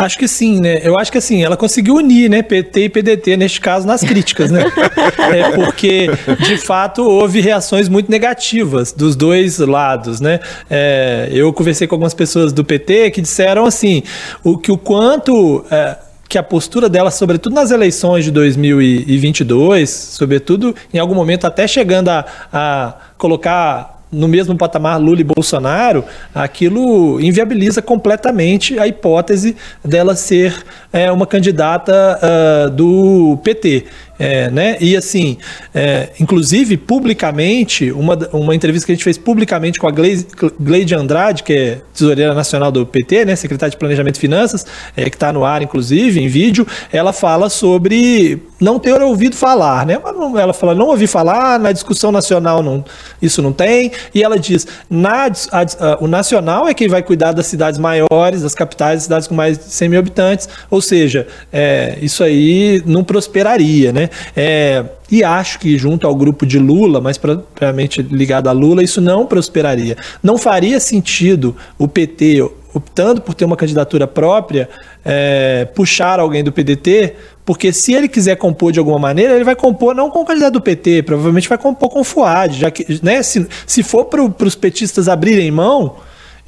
Acho 0.00 0.16
que 0.16 0.28
sim, 0.28 0.60
né? 0.60 0.78
Eu 0.84 0.96
acho 0.96 1.10
que 1.10 1.18
assim, 1.18 1.42
ela 1.42 1.56
conseguiu 1.56 1.96
unir, 1.96 2.30
né, 2.30 2.40
PT 2.40 2.82
e 2.82 2.88
PDT, 2.88 3.36
neste 3.36 3.60
caso, 3.60 3.84
nas 3.84 4.00
críticas, 4.00 4.48
né? 4.48 4.62
é 5.34 5.50
porque, 5.50 6.06
de 6.46 6.56
fato, 6.56 7.02
houve 7.02 7.40
reações 7.40 7.88
muito 7.88 8.08
negativas 8.08 8.92
dos 8.92 9.16
dois 9.16 9.58
lados, 9.58 10.20
né? 10.20 10.38
É, 10.70 11.28
eu 11.32 11.52
conversei 11.52 11.88
com 11.88 11.96
algumas 11.96 12.14
pessoas 12.14 12.52
do 12.52 12.64
PT 12.64 13.10
que 13.10 13.20
disseram 13.20 13.64
assim, 13.64 14.04
o 14.44 14.56
que 14.56 14.70
o 14.70 14.78
quanto. 14.78 15.64
É, 15.68 15.96
que 16.28 16.36
a 16.36 16.42
postura 16.42 16.90
dela, 16.90 17.10
sobretudo 17.10 17.54
nas 17.54 17.70
eleições 17.70 18.22
de 18.22 18.30
2022, 18.30 19.88
sobretudo 19.88 20.76
em 20.92 20.98
algum 20.98 21.14
momento 21.14 21.46
até 21.46 21.66
chegando 21.66 22.10
a, 22.10 22.26
a 22.52 22.94
colocar 23.16 23.97
no 24.10 24.26
mesmo 24.26 24.56
patamar 24.56 25.00
Lula 25.00 25.20
e 25.20 25.24
Bolsonaro, 25.24 26.04
aquilo 26.34 27.20
inviabiliza 27.20 27.82
completamente 27.82 28.78
a 28.78 28.86
hipótese 28.86 29.56
dela 29.84 30.16
ser 30.16 30.64
é, 30.98 31.12
uma 31.12 31.26
candidata 31.26 32.18
uh, 32.20 32.70
do 32.70 33.38
PT. 33.44 33.84
É, 34.18 34.50
né? 34.50 34.76
E 34.80 34.96
assim, 34.96 35.38
é, 35.72 36.08
inclusive 36.18 36.76
publicamente, 36.76 37.92
uma, 37.92 38.18
uma 38.32 38.52
entrevista 38.52 38.86
que 38.86 38.92
a 38.92 38.94
gente 38.96 39.04
fez 39.04 39.16
publicamente 39.16 39.78
com 39.78 39.86
a 39.86 39.92
Gleide 39.92 40.94
Andrade, 40.94 41.44
que 41.44 41.52
é 41.52 41.80
tesoureira 41.94 42.34
nacional 42.34 42.72
do 42.72 42.84
PT, 42.84 43.24
né? 43.24 43.36
secretária 43.36 43.70
de 43.70 43.76
Planejamento 43.76 44.16
e 44.16 44.18
Finanças, 44.18 44.66
é, 44.96 45.08
que 45.08 45.14
está 45.14 45.32
no 45.32 45.44
ar, 45.44 45.62
inclusive, 45.62 46.20
em 46.20 46.26
vídeo, 46.26 46.66
ela 46.92 47.12
fala 47.12 47.48
sobre 47.48 48.42
não 48.60 48.80
ter 48.80 49.00
ouvido 49.00 49.36
falar. 49.36 49.86
Né? 49.86 49.96
Ela 50.40 50.52
fala, 50.52 50.74
não 50.74 50.86
ouvi 50.88 51.06
falar, 51.06 51.60
na 51.60 51.70
discussão 51.70 52.10
nacional 52.10 52.60
não, 52.60 52.84
isso 53.22 53.40
não 53.40 53.52
tem, 53.52 53.92
e 54.12 54.22
ela 54.22 54.36
diz, 54.36 54.66
na, 54.90 55.26
a, 55.26 55.60
a, 55.60 55.98
o 56.00 56.08
nacional 56.08 56.66
é 56.66 56.74
quem 56.74 56.88
vai 56.88 57.04
cuidar 57.04 57.30
das 57.30 57.46
cidades 57.46 57.78
maiores, 57.78 58.42
das 58.42 58.54
capitais, 58.54 58.96
das 58.96 59.02
cidades 59.04 59.28
com 59.28 59.34
mais 59.34 59.56
de 59.56 59.64
100 59.64 59.88
mil 59.88 60.00
habitantes, 60.00 60.48
ou 60.68 60.82
seja, 60.88 61.26
é, 61.52 61.98
isso 62.00 62.24
aí 62.24 62.82
não 62.86 63.04
prosperaria, 63.04 63.92
né? 63.92 64.10
É, 64.36 64.84
e 65.10 65.22
acho 65.24 65.58
que 65.58 65.78
junto 65.78 66.06
ao 66.06 66.14
grupo 66.14 66.44
de 66.44 66.58
Lula, 66.58 67.00
mais 67.00 67.16
propriamente 67.16 68.02
ligado 68.02 68.48
a 68.48 68.52
Lula, 68.52 68.82
isso 68.82 69.00
não 69.00 69.26
prosperaria. 69.26 69.96
Não 70.22 70.36
faria 70.36 70.80
sentido 70.80 71.56
o 71.78 71.86
PT, 71.86 72.42
optando 72.74 73.20
por 73.20 73.34
ter 73.34 73.44
uma 73.44 73.56
candidatura 73.56 74.06
própria, 74.06 74.68
é, 75.04 75.66
puxar 75.74 76.20
alguém 76.20 76.44
do 76.44 76.52
PDT, 76.52 77.14
porque 77.44 77.72
se 77.72 77.94
ele 77.94 78.08
quiser 78.08 78.36
compor 78.36 78.72
de 78.72 78.78
alguma 78.78 78.98
maneira, 78.98 79.34
ele 79.34 79.44
vai 79.44 79.56
compor 79.56 79.94
não 79.94 80.10
com 80.10 80.20
o 80.20 80.24
candidato 80.24 80.52
do 80.52 80.60
PT, 80.60 81.02
provavelmente 81.02 81.48
vai 81.48 81.56
compor 81.56 81.88
com 81.88 82.00
o 82.00 82.04
FUAD, 82.04 82.58
já 82.58 82.70
que, 82.70 83.00
né, 83.02 83.22
se, 83.22 83.46
se 83.66 83.82
for 83.82 84.04
para 84.04 84.46
os 84.46 84.54
petistas 84.54 85.08
abrirem 85.08 85.50
mão, 85.50 85.96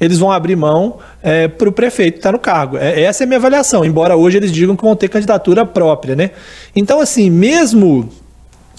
eles 0.01 0.17
vão 0.17 0.31
abrir 0.31 0.55
mão 0.55 0.97
é, 1.21 1.47
para 1.47 1.69
o 1.69 1.71
prefeito 1.71 2.17
estar 2.17 2.29
tá 2.29 2.33
no 2.33 2.39
cargo. 2.39 2.75
É, 2.75 3.03
essa 3.03 3.23
é 3.23 3.25
a 3.25 3.27
minha 3.27 3.37
avaliação, 3.37 3.85
embora 3.85 4.15
hoje 4.15 4.37
eles 4.37 4.51
digam 4.51 4.75
que 4.75 4.83
vão 4.83 4.95
ter 4.95 5.07
candidatura 5.07 5.63
própria. 5.63 6.15
Né? 6.15 6.31
Então, 6.75 6.99
assim, 6.99 7.29
mesmo 7.29 8.09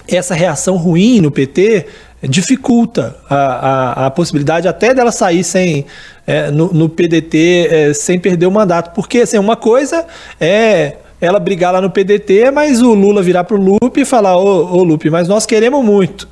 essa 0.05 0.35
reação 0.35 0.75
ruim 0.75 1.21
no 1.21 1.31
PT 1.31 1.85
dificulta 2.21 3.15
a, 3.29 3.35
a, 3.35 4.05
a 4.07 4.11
possibilidade 4.11 4.67
até 4.67 4.93
dela 4.93 5.11
sair 5.11 5.45
sem 5.45 5.85
é, 6.27 6.51
no, 6.51 6.73
no, 6.73 6.89
PDT 6.89 7.67
é, 7.69 7.93
sem 7.93 8.19
perder 8.19 8.45
o 8.45 8.51
mandato. 8.51 8.93
Porque 8.93 9.19
assim, 9.19 9.37
uma 9.37 9.55
coisa 9.55 10.05
é 10.39 10.97
ela 11.21 11.39
brigar 11.39 11.71
lá 11.71 11.79
no 11.79 11.89
PDT, 11.89 12.51
mas 12.51 12.81
o 12.81 12.93
Lula 12.93 13.21
virar 13.21 13.45
para 13.45 13.55
o 13.55 13.61
Lupe 13.61 14.01
e 14.01 14.05
falar: 14.05 14.37
Ô, 14.37 14.77
ô 14.77 14.83
Lupe, 14.83 15.09
mas 15.09 15.27
nós 15.27 15.45
queremos 15.45 15.83
muito. 15.83 16.27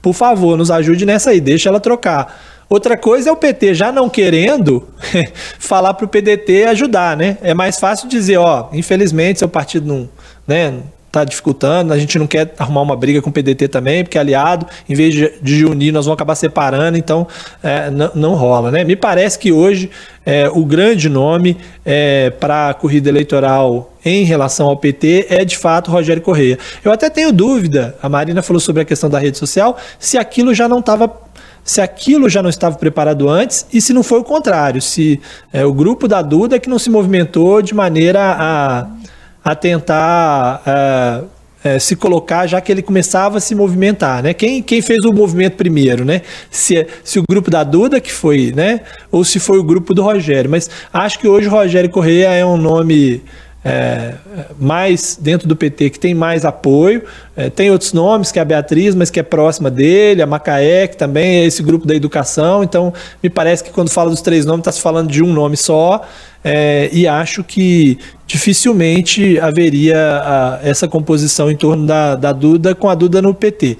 Por 0.00 0.14
favor, 0.14 0.56
nos 0.56 0.70
ajude 0.70 1.04
nessa 1.04 1.30
aí, 1.30 1.40
deixa 1.40 1.68
ela 1.68 1.80
trocar. 1.80 2.55
Outra 2.68 2.96
coisa 2.96 3.30
é 3.30 3.32
o 3.32 3.36
PT 3.36 3.74
já 3.74 3.92
não 3.92 4.08
querendo 4.08 4.88
falar 5.58 5.94
para 5.94 6.04
o 6.04 6.08
PDT 6.08 6.64
ajudar, 6.64 7.16
né? 7.16 7.38
É 7.40 7.54
mais 7.54 7.78
fácil 7.78 8.08
dizer, 8.08 8.38
ó, 8.38 8.68
infelizmente 8.72 9.38
seu 9.38 9.48
partido 9.48 9.86
não, 9.86 10.08
né, 10.46 10.74
tá 11.16 11.24
dificultando, 11.24 11.94
a 11.94 11.98
gente 11.98 12.18
não 12.18 12.26
quer 12.26 12.52
arrumar 12.58 12.82
uma 12.82 12.94
briga 12.94 13.22
com 13.22 13.30
o 13.30 13.32
PDT 13.32 13.68
também, 13.68 14.04
porque 14.04 14.18
aliado, 14.18 14.66
em 14.86 14.94
vez 14.94 15.14
de, 15.40 15.64
unir, 15.64 15.90
nós 15.90 16.04
vamos 16.04 16.16
acabar 16.16 16.34
separando, 16.34 16.98
então 16.98 17.26
é, 17.62 17.88
não, 17.90 18.10
não, 18.14 18.34
rola, 18.34 18.70
né? 18.70 18.84
Me 18.84 18.96
parece 18.96 19.38
que 19.38 19.50
hoje 19.50 19.88
é, 20.26 20.50
o 20.52 20.64
grande 20.64 21.08
nome 21.08 21.56
é, 21.84 22.30
para 22.30 22.70
a 22.70 22.74
corrida 22.74 23.08
eleitoral 23.08 23.94
em 24.04 24.24
relação 24.24 24.66
ao 24.66 24.76
PT 24.76 25.28
é 25.30 25.44
de 25.44 25.56
fato 25.56 25.90
Rogério 25.90 26.20
Correia. 26.20 26.58
Eu 26.84 26.92
até 26.92 27.08
tenho 27.08 27.32
dúvida, 27.32 27.96
a 28.02 28.08
Marina 28.08 28.42
falou 28.42 28.60
sobre 28.60 28.82
a 28.82 28.84
questão 28.84 29.08
da 29.08 29.18
rede 29.18 29.38
social, 29.38 29.78
se 29.98 30.18
aquilo 30.18 30.52
já 30.52 30.68
não 30.68 30.80
estava 30.80 31.10
se 31.66 31.80
aquilo 31.80 32.28
já 32.28 32.40
não 32.40 32.48
estava 32.48 32.76
preparado 32.76 33.28
antes 33.28 33.66
e 33.72 33.80
se 33.80 33.92
não 33.92 34.04
foi 34.04 34.20
o 34.20 34.24
contrário, 34.24 34.80
se 34.80 35.20
é, 35.52 35.66
o 35.66 35.72
grupo 35.72 36.06
da 36.06 36.22
Duda 36.22 36.60
que 36.60 36.70
não 36.70 36.78
se 36.78 36.88
movimentou 36.88 37.60
de 37.60 37.74
maneira 37.74 38.20
a, 38.22 38.86
a 39.44 39.54
tentar 39.56 40.62
é, 40.64 41.24
é, 41.64 41.78
se 41.80 41.96
colocar, 41.96 42.46
já 42.46 42.60
que 42.60 42.70
ele 42.70 42.82
começava 42.82 43.38
a 43.38 43.40
se 43.40 43.52
movimentar, 43.52 44.22
né? 44.22 44.32
Quem, 44.32 44.62
quem 44.62 44.80
fez 44.80 45.04
o 45.04 45.12
movimento 45.12 45.56
primeiro, 45.56 46.04
né? 46.04 46.22
Se, 46.48 46.86
se 47.02 47.18
o 47.18 47.24
grupo 47.28 47.50
da 47.50 47.64
Duda 47.64 48.00
que 48.00 48.12
foi, 48.12 48.52
né? 48.54 48.82
Ou 49.10 49.24
se 49.24 49.40
foi 49.40 49.58
o 49.58 49.64
grupo 49.64 49.92
do 49.92 50.02
Rogério. 50.04 50.48
Mas 50.48 50.70
acho 50.92 51.18
que 51.18 51.26
hoje 51.26 51.48
o 51.48 51.50
Rogério 51.50 51.90
Correia 51.90 52.28
é 52.28 52.46
um 52.46 52.56
nome 52.56 53.22
é, 53.66 54.14
mais 54.60 55.18
dentro 55.20 55.48
do 55.48 55.56
PT 55.56 55.90
que 55.90 55.98
tem 55.98 56.14
mais 56.14 56.44
apoio. 56.44 57.02
É, 57.36 57.50
tem 57.50 57.68
outros 57.70 57.92
nomes, 57.92 58.30
que 58.30 58.38
é 58.38 58.42
a 58.42 58.44
Beatriz, 58.44 58.94
mas 58.94 59.10
que 59.10 59.18
é 59.18 59.24
próxima 59.24 59.70
dele, 59.70 60.22
a 60.22 60.26
Macaé, 60.26 60.86
que 60.86 60.96
também 60.96 61.40
é 61.40 61.44
esse 61.46 61.64
grupo 61.64 61.84
da 61.84 61.94
educação. 61.94 62.62
Então, 62.62 62.94
me 63.20 63.28
parece 63.28 63.64
que 63.64 63.70
quando 63.70 63.90
fala 63.90 64.10
dos 64.10 64.20
três 64.20 64.46
nomes, 64.46 64.60
está 64.60 64.70
se 64.70 64.80
falando 64.80 65.10
de 65.10 65.20
um 65.22 65.32
nome 65.32 65.56
só. 65.56 66.06
É, 66.44 66.88
e 66.92 67.08
acho 67.08 67.42
que 67.42 67.98
dificilmente 68.24 69.36
haveria 69.40 69.98
a, 69.98 70.60
essa 70.62 70.86
composição 70.86 71.50
em 71.50 71.56
torno 71.56 71.84
da, 71.86 72.14
da 72.14 72.32
Duda 72.32 72.72
com 72.72 72.88
a 72.88 72.94
Duda 72.94 73.20
no 73.20 73.34
PT. 73.34 73.78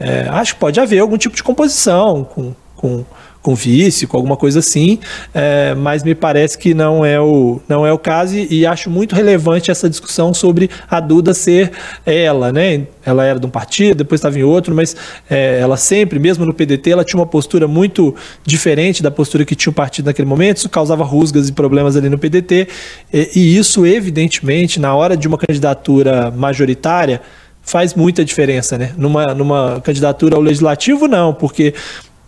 É, 0.00 0.26
acho 0.30 0.54
que 0.54 0.60
pode 0.60 0.80
haver 0.80 1.00
algum 1.00 1.18
tipo 1.18 1.36
de 1.36 1.42
composição 1.42 2.24
com, 2.24 2.54
com 2.74 3.04
com 3.46 3.54
vício, 3.54 4.08
com 4.08 4.16
alguma 4.16 4.36
coisa 4.36 4.58
assim, 4.58 4.98
é, 5.32 5.72
mas 5.76 6.02
me 6.02 6.16
parece 6.16 6.58
que 6.58 6.74
não 6.74 7.04
é 7.06 7.20
o, 7.20 7.60
não 7.68 7.86
é 7.86 7.92
o 7.92 7.98
caso 7.98 8.34
e, 8.34 8.48
e, 8.50 8.66
acho 8.66 8.90
muito 8.90 9.14
relevante 9.14 9.70
essa 9.70 9.88
discussão 9.88 10.34
sobre 10.34 10.68
a 10.90 10.98
Duda 10.98 11.32
ser 11.32 11.70
ela, 12.04 12.50
né? 12.50 12.88
Ela 13.04 13.24
era 13.24 13.38
de 13.38 13.46
um 13.46 13.48
partido, 13.48 13.98
depois 13.98 14.18
estava 14.18 14.36
em 14.36 14.42
outro, 14.42 14.74
mas 14.74 14.96
é, 15.30 15.60
ela 15.60 15.76
sempre, 15.76 16.18
mesmo 16.18 16.44
no 16.44 16.52
PDT, 16.52 16.90
ela 16.90 17.04
tinha 17.04 17.20
uma 17.20 17.26
postura 17.26 17.68
muito 17.68 18.12
diferente 18.44 19.00
da 19.00 19.12
postura 19.12 19.44
que 19.44 19.54
tinha 19.54 19.70
o 19.70 19.74
partido 19.74 20.06
naquele 20.06 20.26
momento, 20.26 20.56
isso 20.56 20.68
causava 20.68 21.04
rusgas 21.04 21.48
e 21.48 21.52
problemas 21.52 21.96
ali 21.96 22.08
no 22.08 22.18
PDT, 22.18 22.66
e, 23.12 23.30
e 23.36 23.56
isso, 23.56 23.86
evidentemente, 23.86 24.80
na 24.80 24.92
hora 24.92 25.16
de 25.16 25.28
uma 25.28 25.38
candidatura 25.38 26.32
majoritária, 26.32 27.22
faz 27.66 27.94
muita 27.94 28.24
diferença, 28.24 28.78
né? 28.78 28.92
Numa, 28.96 29.34
numa 29.34 29.80
candidatura 29.80 30.36
ao 30.36 30.40
legislativo, 30.40 31.08
não, 31.08 31.34
porque 31.34 31.74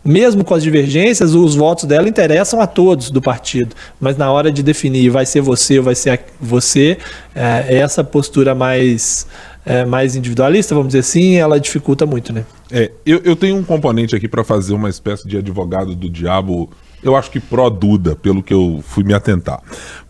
mesmo 0.09 0.42
com 0.42 0.55
as 0.55 0.62
divergências, 0.62 1.35
os 1.35 1.55
votos 1.55 1.85
dela 1.85 2.09
interessam 2.09 2.62
a 2.62 2.66
todos 2.66 3.11
do 3.11 3.21
partido. 3.21 3.77
Mas 4.01 4.16
na 4.16 4.33
hora 4.33 4.51
de 4.51 4.62
definir 4.62 5.11
vai 5.11 5.27
ser 5.27 5.42
você 5.42 5.77
ou 5.77 5.85
vai 5.85 5.94
ser 5.94 6.21
você, 6.40 6.97
é, 7.35 7.77
essa 7.77 8.03
postura 8.03 8.55
mais, 8.55 9.27
é, 9.66 9.85
mais 9.85 10.16
individualista, 10.16 10.75
vamos 10.75 10.88
dizer 10.88 11.01
assim, 11.01 11.37
ela 11.37 11.61
dificulta 11.61 12.07
muito, 12.07 12.33
né? 12.33 12.47
É, 12.71 12.90
eu, 13.05 13.21
eu 13.23 13.37
tenho 13.37 13.57
um 13.57 13.62
componente 13.62 14.16
aqui 14.16 14.27
para 14.27 14.42
fazer 14.42 14.73
uma 14.73 14.88
espécie 14.88 15.29
de 15.29 15.37
advogado 15.37 15.94
do 15.94 16.09
diabo, 16.09 16.71
eu 17.03 17.14
acho 17.14 17.31
que 17.31 17.38
pró-Duda, 17.38 18.16
pelo 18.16 18.42
que 18.42 18.55
eu 18.55 18.83
fui 18.83 19.05
me 19.05 19.12
atentar. 19.12 19.61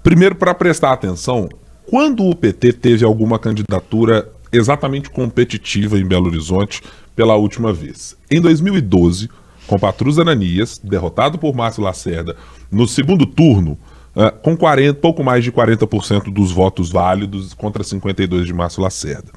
Primeiro, 0.00 0.36
para 0.36 0.54
prestar 0.54 0.92
atenção, 0.92 1.48
quando 1.90 2.24
o 2.24 2.36
PT 2.36 2.74
teve 2.74 3.04
alguma 3.04 3.36
candidatura 3.36 4.30
exatamente 4.52 5.10
competitiva 5.10 5.98
em 5.98 6.06
Belo 6.06 6.26
Horizonte 6.26 6.82
pela 7.16 7.34
última 7.34 7.72
vez? 7.72 8.16
Em 8.30 8.40
2012 8.40 9.28
com 9.68 9.78
Patrus 9.78 10.18
Ananias, 10.18 10.80
derrotado 10.82 11.38
por 11.38 11.54
Márcio 11.54 11.84
Lacerda 11.84 12.34
no 12.70 12.88
segundo 12.88 13.26
turno, 13.26 13.78
uh, 14.16 14.36
com 14.42 14.56
40, 14.56 14.98
pouco 14.98 15.22
mais 15.22 15.44
de 15.44 15.52
40% 15.52 16.32
dos 16.32 16.50
votos 16.50 16.90
válidos 16.90 17.54
contra 17.54 17.84
52% 17.84 18.44
de 18.44 18.52
Márcio 18.52 18.82
Lacerda. 18.82 19.30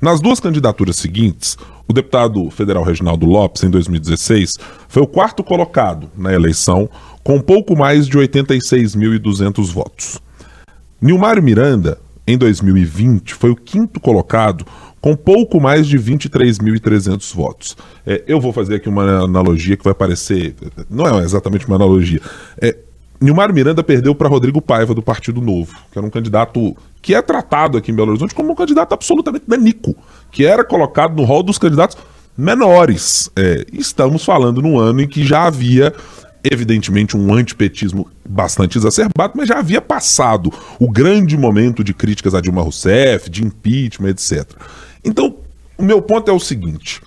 Nas 0.00 0.20
duas 0.20 0.40
candidaturas 0.40 0.96
seguintes, 0.96 1.56
o 1.86 1.92
deputado 1.92 2.50
federal 2.50 2.82
Reginaldo 2.82 3.26
Lopes, 3.26 3.62
em 3.62 3.70
2016, 3.70 4.54
foi 4.88 5.02
o 5.02 5.06
quarto 5.06 5.44
colocado 5.44 6.10
na 6.16 6.32
eleição, 6.32 6.88
com 7.22 7.40
pouco 7.40 7.76
mais 7.76 8.06
de 8.06 8.18
86.200 8.18 9.72
votos. 9.72 10.18
Nilmário 11.00 11.42
Miranda, 11.42 11.98
em 12.26 12.38
2020, 12.38 13.34
foi 13.34 13.50
o 13.50 13.56
quinto 13.56 14.00
colocado, 14.00 14.66
com 15.04 15.14
pouco 15.14 15.60
mais 15.60 15.86
de 15.86 15.98
23.300 15.98 17.34
votos. 17.36 17.76
É, 18.06 18.24
eu 18.26 18.40
vou 18.40 18.54
fazer 18.54 18.76
aqui 18.76 18.88
uma 18.88 19.24
analogia 19.24 19.76
que 19.76 19.84
vai 19.84 19.92
parecer. 19.92 20.54
Não 20.88 21.06
é 21.06 21.22
exatamente 21.22 21.66
uma 21.66 21.76
analogia. 21.76 22.22
É, 22.58 22.74
Nilmar 23.20 23.52
Miranda 23.52 23.84
perdeu 23.84 24.14
para 24.14 24.30
Rodrigo 24.30 24.62
Paiva, 24.62 24.94
do 24.94 25.02
Partido 25.02 25.42
Novo, 25.42 25.74
que 25.92 25.98
era 25.98 26.06
um 26.06 26.08
candidato 26.08 26.74
que 27.02 27.14
é 27.14 27.20
tratado 27.20 27.76
aqui 27.76 27.92
em 27.92 27.94
Belo 27.94 28.12
Horizonte 28.12 28.34
como 28.34 28.52
um 28.52 28.54
candidato 28.54 28.94
absolutamente 28.94 29.44
danico, 29.46 29.94
que 30.32 30.46
era 30.46 30.64
colocado 30.64 31.14
no 31.14 31.24
rol 31.24 31.42
dos 31.42 31.58
candidatos 31.58 31.98
menores. 32.34 33.30
É, 33.36 33.66
estamos 33.74 34.24
falando 34.24 34.62
num 34.62 34.78
ano 34.78 35.02
em 35.02 35.06
que 35.06 35.22
já 35.22 35.42
havia 35.42 35.92
evidentemente 36.42 37.14
um 37.14 37.34
antipetismo 37.34 38.08
bastante 38.26 38.78
exacerbado, 38.78 39.34
mas 39.36 39.48
já 39.48 39.58
havia 39.58 39.82
passado 39.82 40.50
o 40.80 40.90
grande 40.90 41.36
momento 41.36 41.84
de 41.84 41.92
críticas 41.92 42.34
a 42.34 42.40
Dilma 42.40 42.62
Rousseff, 42.62 43.28
de 43.28 43.44
impeachment, 43.44 44.10
etc. 44.10 44.46
Então, 45.04 45.36
o 45.76 45.82
meu 45.82 46.00
ponto 46.00 46.30
é 46.30 46.34
o 46.34 46.40
seguinte: 46.40 47.00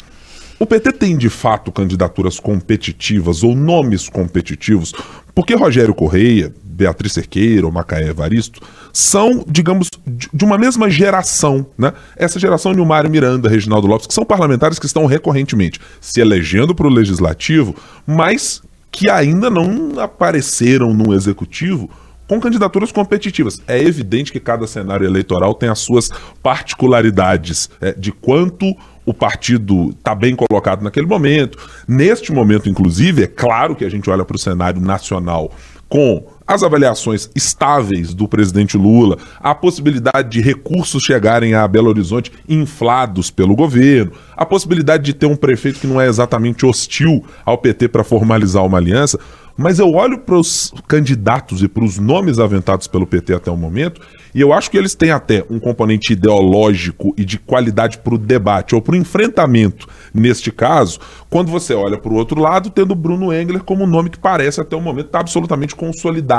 o 0.60 0.65
PT 0.65 0.93
tem 0.93 1.17
de 1.17 1.29
fato 1.29 1.71
candidaturas 1.71 2.39
competitivas 2.39 3.43
ou 3.43 3.55
nomes 3.55 4.10
competitivos, 4.10 4.93
porque 5.36 5.55
Rogério 5.55 5.93
Correia, 5.93 6.53
Beatriz 6.63 7.13
Cerqueira 7.13 7.69
Macaé 7.71 8.10
Evaristo 8.10 8.62
são, 8.93 9.43
digamos, 9.47 9.89
de 10.05 10.45
uma 10.45 10.57
mesma 10.57 10.89
geração, 10.89 11.65
né? 11.77 11.93
Essa 12.15 12.39
geração 12.39 12.73
Nilmário 12.73 13.10
Miranda, 13.10 13.49
Reginaldo 13.49 13.88
Lopes, 13.88 14.07
que 14.07 14.13
são 14.13 14.25
parlamentares 14.25 14.79
que 14.79 14.86
estão 14.86 15.05
recorrentemente 15.05 15.79
se 16.01 16.19
elegendo 16.19 16.73
para 16.73 16.88
o 16.88 16.91
legislativo, 16.91 17.75
mas 18.05 18.62
que 18.91 19.10
ainda 19.10 19.49
não 19.49 19.99
apareceram 19.99 20.93
no 20.93 21.13
executivo 21.13 21.89
com 22.27 22.39
candidaturas 22.39 22.91
competitivas. 22.91 23.61
É 23.67 23.79
evidente 23.79 24.31
que 24.31 24.39
cada 24.39 24.67
cenário 24.67 25.05
eleitoral 25.05 25.53
tem 25.53 25.69
as 25.69 25.79
suas 25.79 26.09
particularidades 26.43 27.69
é, 27.81 27.93
de 27.93 28.11
quanto 28.11 28.75
o 29.05 29.13
partido 29.13 29.91
está 29.91 30.13
bem 30.13 30.35
colocado 30.35 30.83
naquele 30.83 31.07
momento. 31.07 31.57
Neste 31.87 32.31
momento, 32.33 32.69
inclusive, 32.69 33.23
é 33.23 33.27
claro 33.27 33.75
que 33.75 33.85
a 33.85 33.89
gente 33.89 34.09
olha 34.09 34.25
para 34.25 34.35
o 34.35 34.39
cenário 34.39 34.81
nacional 34.81 35.51
com 35.87 36.25
as 36.47 36.63
avaliações 36.63 37.29
estáveis 37.36 38.13
do 38.13 38.27
presidente 38.27 38.77
Lula, 38.77 39.17
a 39.39 39.53
possibilidade 39.53 40.29
de 40.29 40.41
recursos 40.41 41.03
chegarem 41.03 41.53
a 41.53 41.67
Belo 41.67 41.89
Horizonte 41.89 42.31
inflados 42.47 43.29
pelo 43.29 43.55
governo, 43.55 44.13
a 44.36 44.45
possibilidade 44.45 45.03
de 45.03 45.13
ter 45.13 45.25
um 45.25 45.36
prefeito 45.36 45.79
que 45.79 45.88
não 45.88 45.99
é 45.99 46.07
exatamente 46.07 46.65
hostil 46.65 47.25
ao 47.45 47.57
PT 47.57 47.89
para 47.89 48.03
formalizar 48.03 48.65
uma 48.65 48.77
aliança, 48.77 49.19
mas 49.57 49.79
eu 49.79 49.91
olho 49.93 50.19
para 50.19 50.38
os 50.38 50.71
candidatos 50.88 51.63
e 51.63 51.67
para 51.67 51.83
os 51.83 51.97
nomes 51.97 52.39
aventados 52.39 52.88
pelo 52.88 53.07
PT 53.07 53.33
até 53.33 53.51
o 53.51 53.57
momento 53.57 53.99
e 54.38 54.41
eu 54.41 54.53
acho 54.53 54.69
que 54.69 54.77
eles 54.77 54.93
têm 54.93 55.10
até 55.10 55.43
um 55.49 55.60
componente 55.60 56.13
ideológico 56.13 57.12
e 57.17 57.25
de 57.25 57.39
qualidade 57.39 57.97
para 57.97 58.13
o 58.13 58.19
debate 58.19 58.75
ou 58.75 58.81
para 58.81 58.93
o 58.93 58.95
enfrentamento, 58.95 59.88
neste 60.13 60.51
caso, 60.51 60.99
quando 61.27 61.49
você 61.49 61.73
olha 61.73 61.97
para 61.97 62.13
o 62.13 62.15
outro 62.15 62.39
lado, 62.39 62.69
tendo 62.69 62.93
Bruno 62.93 63.33
Engler 63.33 63.63
como 63.63 63.83
um 63.83 63.88
nome 63.88 64.12
que 64.12 64.19
parece 64.19 64.62
até 64.62 64.75
o 64.75 64.81
momento 64.81 65.07
estar 65.07 65.17
tá 65.17 65.21
absolutamente 65.21 65.75
consolidado 65.75 66.37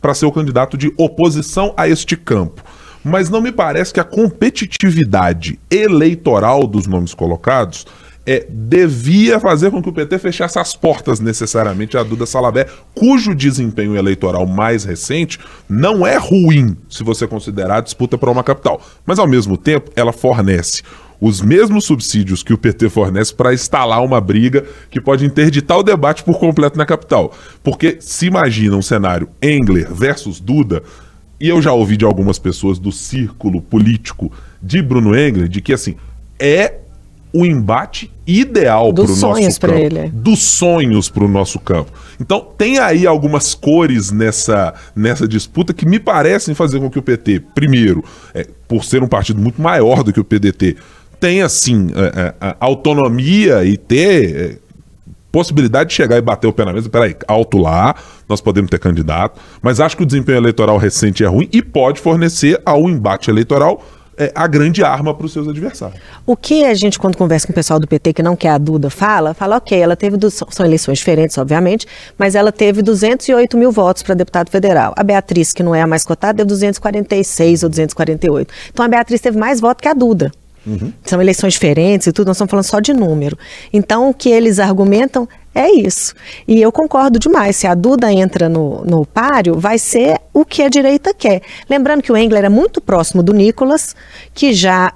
para 0.00 0.14
ser 0.14 0.26
o 0.26 0.32
candidato 0.32 0.76
de 0.76 0.92
oposição 0.96 1.72
a 1.76 1.88
este 1.88 2.16
campo 2.16 2.62
mas 3.04 3.30
não 3.30 3.40
me 3.40 3.52
parece 3.52 3.94
que 3.94 4.00
a 4.00 4.04
competitividade 4.04 5.58
eleitoral 5.70 6.66
dos 6.66 6.86
nomes 6.86 7.14
colocados 7.14 7.86
é, 8.26 8.46
devia 8.50 9.40
fazer 9.40 9.70
com 9.70 9.82
que 9.82 9.88
o 9.88 9.92
PT 9.92 10.18
fechasse 10.18 10.58
as 10.58 10.76
portas 10.76 11.18
necessariamente 11.18 11.96
a 11.96 12.02
Duda 12.02 12.26
Salabé, 12.26 12.66
cujo 12.94 13.34
desempenho 13.34 13.96
eleitoral 13.96 14.46
mais 14.46 14.84
recente 14.84 15.38
não 15.66 16.06
é 16.06 16.18
ruim 16.18 16.76
se 16.90 17.02
você 17.02 17.26
considerar 17.26 17.78
a 17.78 17.80
disputa 17.80 18.18
para 18.18 18.30
uma 18.30 18.44
capital. 18.44 18.82
Mas, 19.06 19.18
ao 19.18 19.26
mesmo 19.26 19.56
tempo, 19.56 19.90
ela 19.96 20.12
fornece 20.12 20.82
os 21.20 21.40
mesmos 21.40 21.84
subsídios 21.84 22.42
que 22.42 22.52
o 22.52 22.58
PT 22.58 22.88
fornece 22.88 23.34
para 23.34 23.52
instalar 23.52 24.02
uma 24.02 24.20
briga 24.20 24.64
que 24.90 25.00
pode 25.00 25.24
interditar 25.24 25.78
o 25.78 25.82
debate 25.82 26.22
por 26.22 26.38
completo 26.38 26.78
na 26.78 26.86
capital. 26.86 27.34
Porque 27.62 27.98
se 28.00 28.26
imagina 28.26 28.76
um 28.76 28.82
cenário 28.82 29.28
Engler 29.42 29.92
versus 29.92 30.40
Duda, 30.40 30.82
e 31.40 31.48
eu 31.48 31.62
já 31.62 31.72
ouvi 31.72 31.96
de 31.96 32.04
algumas 32.04 32.38
pessoas 32.38 32.78
do 32.78 32.90
círculo 32.90 33.60
político 33.60 34.32
de 34.62 34.82
Bruno 34.82 35.16
Engler, 35.16 35.48
de 35.48 35.60
que 35.60 35.72
assim, 35.72 35.96
é 36.38 36.78
o 37.32 37.44
embate 37.44 38.10
ideal 38.26 38.92
para 38.92 39.04
o 39.04 39.16
nosso 39.16 39.60
campo. 39.60 39.74
Ele. 39.74 40.08
Dos 40.08 40.42
sonhos 40.42 41.08
para 41.08 41.24
o 41.24 41.28
nosso 41.28 41.58
campo. 41.58 41.92
Então, 42.20 42.46
tem 42.56 42.78
aí 42.78 43.06
algumas 43.06 43.54
cores 43.54 44.10
nessa, 44.10 44.74
nessa 44.96 45.28
disputa 45.28 45.74
que 45.74 45.86
me 45.86 45.98
parecem 45.98 46.54
fazer 46.54 46.80
com 46.80 46.90
que 46.90 46.98
o 46.98 47.02
PT, 47.02 47.40
primeiro, 47.54 48.02
é, 48.34 48.46
por 48.66 48.84
ser 48.84 49.02
um 49.02 49.08
partido 49.08 49.40
muito 49.40 49.60
maior 49.60 50.02
do 50.02 50.12
que 50.12 50.20
o 50.20 50.24
PDT, 50.24 50.76
tenha, 51.20 51.48
sim, 51.48 51.88
é, 51.94 52.34
é, 52.40 52.56
autonomia 52.60 53.64
e 53.64 53.76
ter 53.76 54.36
é, 54.36 54.58
possibilidade 55.30 55.90
de 55.90 55.96
chegar 55.96 56.16
e 56.16 56.20
bater 56.20 56.46
o 56.46 56.52
pé 56.52 56.64
na 56.64 56.72
mesa. 56.72 56.88
Peraí, 56.88 57.16
alto 57.26 57.58
lá, 57.58 57.94
nós 58.28 58.40
podemos 58.40 58.70
ter 58.70 58.78
candidato, 58.78 59.40
mas 59.62 59.80
acho 59.80 59.96
que 59.96 60.02
o 60.02 60.06
desempenho 60.06 60.38
eleitoral 60.38 60.76
recente 60.78 61.24
é 61.24 61.26
ruim 61.26 61.48
e 61.52 61.62
pode 61.62 62.00
fornecer 62.00 62.60
ao 62.64 62.88
embate 62.88 63.30
eleitoral 63.30 63.82
é, 64.18 64.32
a 64.34 64.46
grande 64.48 64.82
arma 64.82 65.14
para 65.14 65.26
os 65.26 65.32
seus 65.32 65.46
adversários. 65.46 66.00
O 66.26 66.36
que 66.36 66.64
a 66.64 66.74
gente, 66.74 66.98
quando 66.98 67.16
conversa 67.16 67.46
com 67.46 67.52
o 67.52 67.54
pessoal 67.54 67.78
do 67.78 67.86
PT, 67.86 68.12
que 68.14 68.22
não 68.22 68.34
quer 68.34 68.50
a 68.50 68.58
Duda, 68.58 68.90
fala, 68.90 69.32
fala, 69.32 69.56
ok, 69.56 69.78
ela 69.78 69.94
teve, 69.94 70.16
do, 70.16 70.28
são 70.28 70.66
eleições 70.66 70.98
diferentes, 70.98 71.38
obviamente, 71.38 71.86
mas 72.18 72.34
ela 72.34 72.50
teve 72.50 72.82
208 72.82 73.56
mil 73.56 73.70
votos 73.70 74.02
para 74.02 74.14
deputado 74.14 74.50
federal. 74.50 74.92
A 74.96 75.04
Beatriz, 75.04 75.52
que 75.52 75.62
não 75.62 75.74
é 75.74 75.82
a 75.82 75.86
mais 75.86 76.04
cotada, 76.04 76.38
deu 76.38 76.46
246 76.46 77.62
ou 77.62 77.68
248. 77.68 78.52
Então 78.70 78.84
a 78.84 78.88
Beatriz 78.88 79.20
teve 79.20 79.38
mais 79.38 79.60
votos 79.60 79.82
que 79.82 79.88
a 79.88 79.94
Duda. 79.94 80.32
Uhum. 80.68 80.92
São 81.02 81.20
eleições 81.20 81.54
diferentes 81.54 82.06
e 82.06 82.12
tudo, 82.12 82.28
nós 82.28 82.36
estamos 82.36 82.50
falando 82.50 82.64
só 82.64 82.78
de 82.78 82.92
número. 82.92 83.38
Então, 83.72 84.10
o 84.10 84.14
que 84.14 84.28
eles 84.28 84.58
argumentam 84.58 85.26
é 85.54 85.70
isso. 85.70 86.14
E 86.46 86.60
eu 86.60 86.70
concordo 86.70 87.18
demais. 87.18 87.56
Se 87.56 87.66
a 87.66 87.74
Duda 87.74 88.12
entra 88.12 88.48
no, 88.48 88.84
no 88.84 89.06
páreo, 89.06 89.58
vai 89.58 89.78
ser 89.78 90.18
o 90.32 90.44
que 90.44 90.62
a 90.62 90.68
direita 90.68 91.14
quer. 91.14 91.42
Lembrando 91.68 92.02
que 92.02 92.12
o 92.12 92.16
Engler 92.16 92.44
é 92.44 92.48
muito 92.48 92.80
próximo 92.80 93.22
do 93.22 93.32
Nicolas, 93.32 93.96
que 94.34 94.52
já 94.52 94.92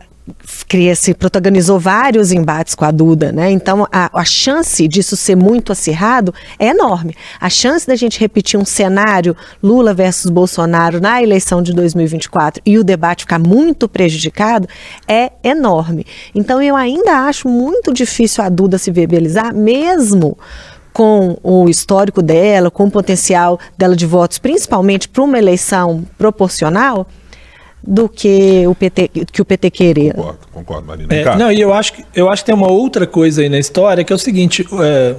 se 0.97 1.15
protagonizou 1.15 1.81
vários 1.81 2.31
embates 2.31 2.75
com 2.75 2.85
a 2.85 2.91
Duda, 2.91 3.33
né? 3.33 3.51
Então 3.51 3.87
a, 3.91 4.09
a, 4.13 4.25
chance 4.25 4.87
disso 4.87 5.17
ser 5.17 5.37
muito 5.37 5.73
acirrado 5.73 6.33
é 6.59 6.69
enorme. 6.69 7.15
A 7.41 7.51
chance 7.51 7.87
da 7.87 7.97
gente 7.97 8.21
repetir 8.21 8.59
um 8.59 8.65
cenário 8.65 9.37
Lula 9.63 9.93
versus 9.93 10.31
Bolsonaro 10.31 11.01
na 11.01 11.23
eleição 11.23 11.61
de 11.61 11.73
2024 11.73 12.63
e 12.65 12.79
o 12.79 12.85
debate 12.85 13.25
ficar 13.25 13.39
muito 13.39 13.89
prejudicado 13.89 14.69
é 15.09 15.33
enorme. 15.43 16.07
Então 16.35 16.63
eu 16.63 16.77
ainda 16.77 17.27
acho 17.27 17.49
muito 17.49 17.93
difícil 17.93 18.45
a 18.45 18.49
Duda 18.49 18.79
se 18.79 18.91
viabilizar, 18.91 19.55
mesmo 19.55 20.39
com 20.93 21.37
o 21.43 21.69
histórico 21.69 22.23
dela, 22.23 22.71
com 22.71 22.85
o 22.85 22.91
potencial 22.91 23.59
dela 23.77 23.97
de 23.97 24.07
votos, 24.07 24.39
principalmente 24.39 25.09
para 25.09 25.23
uma 25.23 25.39
eleição 25.39 26.05
proporcional 26.17 27.07
do 27.83 28.09
que 28.09 28.67
o 28.67 28.75
PT, 28.75 29.09
que 29.33 29.43
o 29.43 29.45
PT 29.45 29.71
queria. 29.71 30.15
Concordo, 30.15 30.39
concordo, 30.53 30.87
Marina. 30.87 31.15
É, 31.15 31.37
não, 31.37 31.51
e 31.51 31.61
eu 31.61 31.73
acho, 31.73 31.95
que, 31.95 32.05
eu 32.15 32.29
acho 32.29 32.43
que 32.43 32.47
tem 32.47 32.55
uma 32.55 32.71
outra 32.71 33.07
coisa 33.07 33.43
aí 33.43 33.49
na 33.49 33.59
história, 33.59 34.05
que 34.05 34.13
é 34.13 34.17
o 34.17 34.19
seguinte, 34.19 34.65
é, 34.81 35.17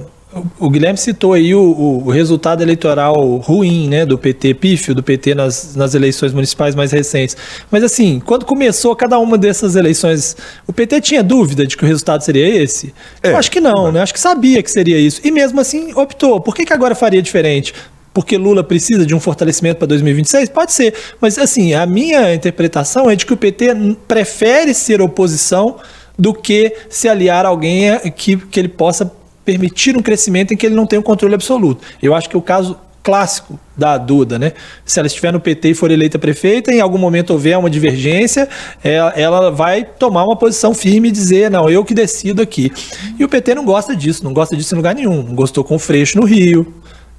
o 0.58 0.68
Guilherme 0.68 0.98
citou 0.98 1.32
aí 1.32 1.54
o, 1.54 2.02
o, 2.04 2.10
resultado 2.10 2.62
eleitoral 2.62 3.36
ruim, 3.36 3.88
né, 3.88 4.04
do 4.04 4.18
PT, 4.18 4.54
pífio 4.54 4.94
do 4.94 5.02
PT 5.02 5.34
nas, 5.34 5.76
nas 5.76 5.94
eleições 5.94 6.32
municipais 6.32 6.74
mais 6.74 6.90
recentes. 6.90 7.36
Mas 7.70 7.84
assim, 7.84 8.20
quando 8.24 8.44
começou 8.44 8.94
cada 8.96 9.18
uma 9.18 9.38
dessas 9.38 9.76
eleições, 9.76 10.36
o 10.66 10.72
PT 10.72 11.00
tinha 11.00 11.22
dúvida 11.22 11.66
de 11.66 11.76
que 11.76 11.84
o 11.84 11.86
resultado 11.86 12.22
seria 12.22 12.48
esse? 12.48 12.94
É, 13.22 13.30
eu 13.30 13.36
acho 13.36 13.50
que 13.50 13.60
não, 13.60 13.92
né? 13.92 14.00
Acho 14.00 14.12
que 14.12 14.20
sabia 14.20 14.62
que 14.62 14.70
seria 14.70 14.98
isso. 14.98 15.20
E 15.22 15.30
mesmo 15.30 15.60
assim 15.60 15.92
optou. 15.94 16.40
Por 16.40 16.54
que, 16.54 16.64
que 16.64 16.72
agora 16.72 16.94
faria 16.94 17.22
diferente? 17.22 17.74
Porque 18.14 18.38
Lula 18.38 18.62
precisa 18.62 19.04
de 19.04 19.14
um 19.14 19.18
fortalecimento 19.18 19.78
para 19.78 19.88
2026? 19.88 20.48
Pode 20.50 20.72
ser. 20.72 20.94
Mas, 21.20 21.36
assim, 21.36 21.74
a 21.74 21.84
minha 21.84 22.32
interpretação 22.32 23.10
é 23.10 23.16
de 23.16 23.26
que 23.26 23.34
o 23.34 23.36
PT 23.36 23.96
prefere 24.06 24.72
ser 24.72 25.02
oposição 25.02 25.76
do 26.16 26.32
que 26.32 26.72
se 26.88 27.08
aliar 27.08 27.44
a 27.44 27.48
alguém 27.48 27.98
que, 28.16 28.36
que 28.36 28.60
ele 28.60 28.68
possa 28.68 29.12
permitir 29.44 29.96
um 29.96 30.00
crescimento 30.00 30.54
em 30.54 30.56
que 30.56 30.64
ele 30.64 30.76
não 30.76 30.86
tem 30.86 30.96
o 30.96 31.00
um 31.00 31.04
controle 31.04 31.34
absoluto. 31.34 31.84
Eu 32.00 32.14
acho 32.14 32.30
que 32.30 32.36
o 32.36 32.40
caso 32.40 32.78
clássico 33.02 33.60
da 33.76 33.98
Duda, 33.98 34.38
né? 34.38 34.52
Se 34.84 34.98
ela 34.98 35.06
estiver 35.06 35.30
no 35.30 35.38
PT 35.38 35.70
e 35.70 35.74
for 35.74 35.90
eleita 35.90 36.18
prefeita, 36.18 36.72
em 36.72 36.80
algum 36.80 36.96
momento 36.96 37.30
houver 37.34 37.58
uma 37.58 37.68
divergência, 37.68 38.48
ela, 38.82 39.10
ela, 39.10 39.50
vai 39.50 39.84
tomar 39.84 40.24
uma 40.24 40.36
posição 40.36 40.72
firme 40.72 41.08
e 41.08 41.12
dizer, 41.12 41.50
não, 41.50 41.68
eu 41.68 41.84
que 41.84 41.92
decido 41.92 42.40
aqui. 42.40 42.72
E 43.18 43.24
o 43.24 43.28
PT 43.28 43.56
não 43.56 43.64
gosta 43.64 43.94
disso, 43.94 44.24
não 44.24 44.32
gosta 44.32 44.56
disso 44.56 44.74
em 44.74 44.78
lugar 44.78 44.94
nenhum. 44.94 45.22
Não 45.22 45.34
gostou 45.34 45.62
com 45.62 45.74
o 45.74 45.78
Freixo 45.78 46.18
no 46.18 46.24
Rio, 46.24 46.72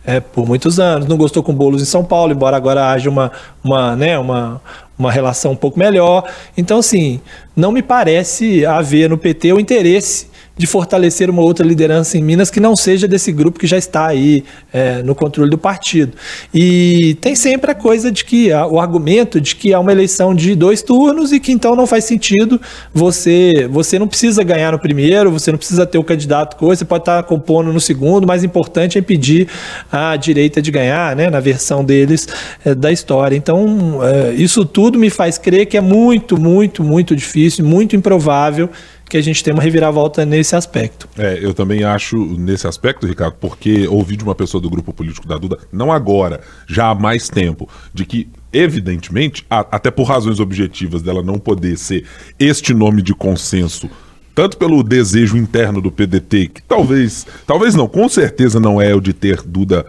é, 0.05 0.19
por 0.19 0.45
muitos 0.45 0.79
anos. 0.79 1.07
Não 1.07 1.17
gostou 1.17 1.41
com 1.41 1.53
bolos 1.53 1.81
em 1.81 1.85
São 1.85 2.03
Paulo, 2.03 2.31
embora 2.31 2.55
agora 2.55 2.91
haja 2.91 3.09
uma, 3.09 3.31
uma, 3.63 3.95
né, 3.95 4.17
uma, 4.17 4.61
uma 4.97 5.11
relação 5.11 5.53
um 5.53 5.55
pouco 5.55 5.79
melhor. 5.79 6.23
Então, 6.57 6.79
assim, 6.79 7.19
não 7.55 7.71
me 7.71 7.81
parece 7.81 8.65
haver 8.65 9.09
no 9.09 9.17
PT 9.17 9.53
o 9.53 9.59
interesse 9.59 10.29
de 10.57 10.65
fortalecer 10.65 11.29
uma 11.29 11.41
outra 11.41 11.65
liderança 11.65 12.17
em 12.17 12.23
Minas 12.23 12.49
que 12.49 12.59
não 12.59 12.75
seja 12.75 13.07
desse 13.07 13.31
grupo 13.31 13.59
que 13.59 13.67
já 13.67 13.77
está 13.77 14.07
aí 14.07 14.43
é, 14.71 15.03
no 15.03 15.13
controle 15.13 15.49
do 15.49 15.57
partido. 15.57 16.13
E 16.53 17.17
tem 17.19 17.35
sempre 17.35 17.71
a 17.71 17.75
coisa 17.75 18.11
de 18.11 18.23
que 18.23 18.51
o 18.53 18.79
argumento 18.79 19.41
de 19.41 19.55
que 19.55 19.73
há 19.73 19.79
uma 19.79 19.91
eleição 19.91 20.33
de 20.33 20.55
dois 20.55 20.81
turnos 20.81 21.33
e 21.33 21.39
que 21.39 21.51
então 21.51 21.75
não 21.75 21.85
faz 21.85 22.05
sentido 22.05 22.59
você 22.93 23.67
você 23.69 23.99
não 23.99 24.07
precisa 24.07 24.43
ganhar 24.43 24.71
no 24.71 24.79
primeiro, 24.79 25.31
você 25.31 25.51
não 25.51 25.57
precisa 25.57 25.85
ter 25.85 25.97
o 25.97 26.03
candidato 26.03 26.55
coisa, 26.55 26.79
você 26.79 26.85
pode 26.85 27.01
estar 27.01 27.23
compondo 27.23 27.73
no 27.73 27.79
segundo, 27.81 28.25
mais 28.25 28.43
importante 28.43 28.97
é 28.97 29.01
impedir 29.01 29.47
a 29.91 30.15
direita 30.15 30.61
de 30.61 30.71
ganhar, 30.71 31.15
né, 31.15 31.29
na 31.29 31.39
versão 31.39 31.83
deles 31.83 32.27
é, 32.63 32.73
da 32.73 32.91
história. 32.91 33.35
Então 33.35 33.99
é, 34.03 34.33
isso 34.33 34.65
tudo 34.65 34.97
me 34.97 35.09
faz 35.09 35.37
crer 35.37 35.65
que 35.65 35.75
é 35.75 35.81
muito, 35.81 36.39
muito, 36.39 36.83
muito 36.83 37.15
difícil, 37.15 37.65
muito 37.65 37.95
improvável 37.95 38.69
que 39.09 39.17
a 39.17 39.21
gente 39.21 39.43
tem 39.43 39.53
uma 39.53 39.61
reviravolta 39.61 40.25
nesse 40.25 40.55
aspecto. 40.55 41.07
É, 41.17 41.39
eu 41.41 41.53
também 41.53 41.83
acho 41.83 42.17
nesse 42.17 42.67
aspecto, 42.67 43.05
Ricardo, 43.05 43.35
porque 43.39 43.87
ouvi 43.87 44.17
de 44.17 44.23
uma 44.23 44.35
pessoa 44.35 44.61
do 44.61 44.69
grupo 44.69 44.91
político 44.91 45.27
da 45.27 45.37
Duda, 45.37 45.57
não 45.71 45.91
agora, 45.91 46.41
já 46.67 46.89
há 46.89 46.95
mais 46.95 47.29
tempo, 47.29 47.69
de 47.93 48.05
que 48.05 48.27
evidentemente, 48.51 49.45
até 49.49 49.91
por 49.91 50.03
razões 50.03 50.39
objetivas 50.39 51.01
dela 51.01 51.21
não 51.21 51.37
poder 51.37 51.77
ser 51.77 52.05
este 52.39 52.73
nome 52.73 53.01
de 53.01 53.13
consenso 53.13 53.89
tanto 54.35 54.57
pelo 54.57 54.83
desejo 54.83 55.37
interno 55.37 55.79
do 55.79 55.89
PDT, 55.89 56.47
que 56.47 56.61
talvez, 56.61 57.25
talvez 57.47 57.73
não, 57.73 57.87
com 57.87 58.09
certeza 58.09 58.59
não 58.59 58.81
é 58.81 58.93
o 58.93 58.99
de 58.99 59.13
ter 59.13 59.41
Duda 59.41 59.85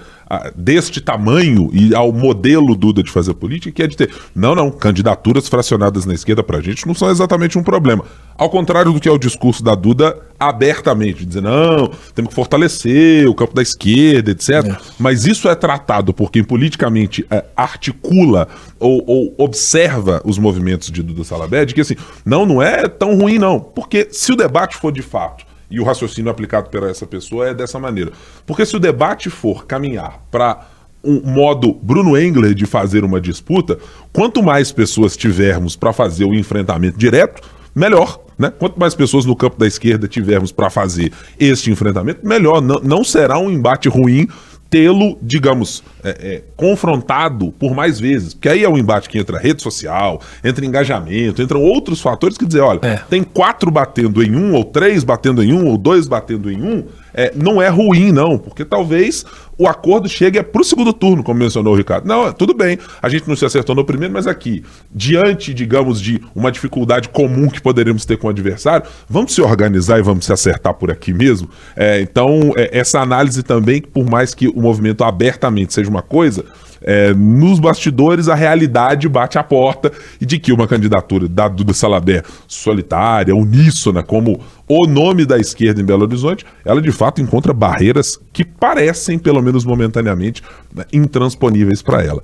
deste 0.56 1.00
tamanho 1.00 1.70
e 1.72 1.94
ao 1.94 2.12
modelo 2.12 2.74
Duda 2.74 3.02
de 3.02 3.10
fazer 3.10 3.34
política, 3.34 3.70
que 3.70 3.82
é 3.82 3.86
de 3.86 3.96
ter. 3.96 4.12
Não, 4.34 4.54
não, 4.54 4.70
candidaturas 4.70 5.48
fracionadas 5.48 6.04
na 6.04 6.14
esquerda 6.14 6.42
pra 6.42 6.60
gente 6.60 6.86
não 6.86 6.94
são 6.94 7.10
exatamente 7.10 7.56
um 7.56 7.62
problema. 7.62 8.04
Ao 8.36 8.50
contrário 8.50 8.92
do 8.92 9.00
que 9.00 9.08
é 9.08 9.12
o 9.12 9.18
discurso 9.18 9.62
da 9.62 9.74
Duda 9.74 10.18
abertamente, 10.38 11.24
dizer, 11.24 11.42
não, 11.42 11.90
temos 12.14 12.30
que 12.30 12.34
fortalecer 12.34 13.28
o 13.28 13.34
campo 13.34 13.54
da 13.54 13.62
esquerda, 13.62 14.32
etc. 14.32 14.50
É. 14.50 14.76
Mas 14.98 15.24
isso 15.26 15.48
é 15.48 15.54
tratado 15.54 16.12
por 16.12 16.30
quem 16.30 16.44
politicamente 16.44 17.24
é, 17.30 17.44
articula 17.56 18.48
ou, 18.78 19.02
ou, 19.06 19.34
observa 19.38 20.20
os 20.24 20.38
movimentos 20.38 20.90
de 20.90 21.02
Duda 21.02 21.24
Salabed, 21.24 21.72
que 21.72 21.80
assim, 21.80 21.96
não, 22.24 22.44
não 22.44 22.60
é 22.60 22.88
tão 22.88 23.16
ruim, 23.16 23.38
não. 23.38 23.58
Porque 23.60 24.08
se 24.10 24.32
o 24.32 24.36
debate 24.36 24.76
for 24.76 24.92
de 24.92 25.02
fato 25.02 25.46
e 25.70 25.80
o 25.80 25.84
raciocínio 25.84 26.30
aplicado 26.30 26.70
por 26.70 26.82
essa 26.84 27.06
pessoa 27.06 27.48
é 27.48 27.54
dessa 27.54 27.78
maneira. 27.78 28.12
Porque 28.46 28.64
se 28.64 28.76
o 28.76 28.80
debate 28.80 29.30
for 29.30 29.66
caminhar 29.66 30.22
para 30.30 30.66
um 31.02 31.20
modo 31.22 31.72
Bruno 31.72 32.16
Engler 32.18 32.54
de 32.54 32.66
fazer 32.66 33.04
uma 33.04 33.20
disputa, 33.20 33.78
quanto 34.12 34.42
mais 34.42 34.72
pessoas 34.72 35.16
tivermos 35.16 35.76
para 35.76 35.92
fazer 35.92 36.24
o 36.24 36.34
enfrentamento 36.34 36.98
direto, 36.98 37.42
melhor. 37.74 38.20
Né? 38.38 38.50
Quanto 38.50 38.78
mais 38.78 38.94
pessoas 38.94 39.24
no 39.24 39.36
campo 39.36 39.58
da 39.58 39.66
esquerda 39.66 40.08
tivermos 40.08 40.52
para 40.52 40.68
fazer 40.68 41.12
este 41.38 41.70
enfrentamento, 41.70 42.26
melhor. 42.26 42.60
Não, 42.60 42.80
não 42.80 43.04
será 43.04 43.38
um 43.38 43.50
embate 43.50 43.88
ruim 43.88 44.28
tê-lo, 44.68 45.18
digamos, 45.22 45.82
é, 46.02 46.10
é, 46.10 46.42
confrontado 46.56 47.52
por 47.52 47.74
mais 47.74 47.98
vezes. 48.00 48.34
Porque 48.34 48.48
aí 48.48 48.64
é 48.64 48.68
um 48.68 48.76
embate 48.76 49.08
que 49.08 49.18
entra 49.18 49.38
rede 49.38 49.62
social, 49.62 50.20
entra 50.44 50.64
engajamento, 50.64 51.42
entram 51.42 51.62
outros 51.62 52.00
fatores 52.00 52.36
que 52.36 52.44
dizer, 52.44 52.60
olha, 52.60 52.80
é. 52.82 52.96
tem 53.08 53.22
quatro 53.22 53.70
batendo 53.70 54.22
em 54.22 54.34
um, 54.34 54.54
ou 54.54 54.64
três 54.64 55.04
batendo 55.04 55.42
em 55.42 55.52
um, 55.52 55.66
ou 55.66 55.78
dois 55.78 56.06
batendo 56.06 56.50
em 56.50 56.62
um, 56.62 56.84
é, 57.16 57.32
não 57.34 57.60
é 57.62 57.68
ruim, 57.68 58.12
não, 58.12 58.36
porque 58.36 58.64
talvez 58.64 59.24
o 59.58 59.66
acordo 59.66 60.06
chegue 60.06 60.42
para 60.42 60.60
o 60.60 60.64
segundo 60.64 60.92
turno, 60.92 61.22
como 61.22 61.40
mencionou 61.40 61.72
o 61.72 61.76
Ricardo. 61.76 62.06
Não, 62.06 62.30
tudo 62.30 62.52
bem, 62.52 62.78
a 63.00 63.08
gente 63.08 63.26
não 63.26 63.34
se 63.34 63.44
acertou 63.44 63.74
no 63.74 63.84
primeiro, 63.84 64.12
mas 64.12 64.26
aqui, 64.26 64.62
diante, 64.94 65.54
digamos, 65.54 66.00
de 66.00 66.20
uma 66.34 66.52
dificuldade 66.52 67.08
comum 67.08 67.48
que 67.48 67.60
poderíamos 67.60 68.04
ter 68.04 68.18
com 68.18 68.26
o 68.26 68.30
adversário, 68.30 68.86
vamos 69.08 69.34
se 69.34 69.40
organizar 69.40 69.98
e 69.98 70.02
vamos 70.02 70.26
se 70.26 70.32
acertar 70.32 70.74
por 70.74 70.90
aqui 70.90 71.14
mesmo. 71.14 71.48
É, 71.74 72.00
então, 72.02 72.52
é, 72.54 72.78
essa 72.78 73.00
análise 73.00 73.42
também, 73.42 73.80
por 73.80 74.04
mais 74.04 74.34
que 74.34 74.48
o 74.48 74.60
movimento 74.60 75.02
abertamente 75.02 75.72
seja 75.72 75.88
uma 75.88 76.02
coisa, 76.02 76.44
é, 76.82 77.14
nos 77.14 77.58
bastidores 77.58 78.28
a 78.28 78.34
realidade 78.34 79.08
bate 79.08 79.38
a 79.38 79.42
porta 79.42 79.90
e 80.20 80.26
de 80.26 80.38
que 80.38 80.52
uma 80.52 80.68
candidatura 80.68 81.28
da 81.28 81.48
Duda 81.48 81.72
Salabé 81.72 82.22
solitária, 82.46 83.34
uníssona, 83.34 84.02
como 84.02 84.40
o 84.68 84.86
nome 84.86 85.24
da 85.24 85.38
esquerda 85.38 85.80
em 85.80 85.84
Belo 85.84 86.02
Horizonte, 86.02 86.44
ela 86.64 86.82
de 86.82 86.90
fato 86.90 87.20
encontra 87.20 87.52
barreiras 87.52 88.18
que 88.32 88.44
parecem, 88.44 89.18
pelo 89.18 89.42
menos 89.42 89.64
momentaneamente, 89.64 90.42
né, 90.74 90.84
intransponíveis 90.92 91.82
para 91.82 92.02
ela. 92.02 92.22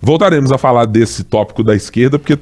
Voltaremos 0.00 0.52
a 0.52 0.58
falar 0.58 0.86
desse 0.86 1.24
tópico 1.24 1.62
da 1.62 1.74
esquerda, 1.74 2.18
porque 2.18 2.38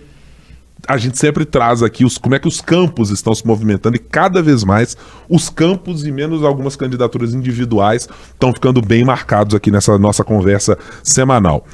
a 0.87 0.97
gente 0.97 1.19
sempre 1.19 1.45
traz 1.45 1.83
aqui 1.83 2.05
os, 2.05 2.19
como 2.19 2.35
é 2.35 2.39
que 2.39 2.49
os 2.49 2.61
campos 2.61 3.11
estão 3.11 3.35
se 3.35 3.47
movimentando 3.47 3.97
e 3.97 3.99
cada 3.99 4.43
vez 4.43 4.65
mais 4.65 4.97
os 5.29 5.49
campos 5.49 6.05
e 6.05 6.13
menos 6.13 6.43
algumas 6.43 6.77
candidaturas 6.77 7.33
individuais 7.33 8.09
estão 8.33 8.53
ficando 8.53 8.83
bem 8.83 9.05
marcados 9.05 9.55
aqui 9.55 9.71
nessa 9.71 9.99
nossa 9.99 10.23
conversa 10.23 10.77
semanal. 11.03 11.67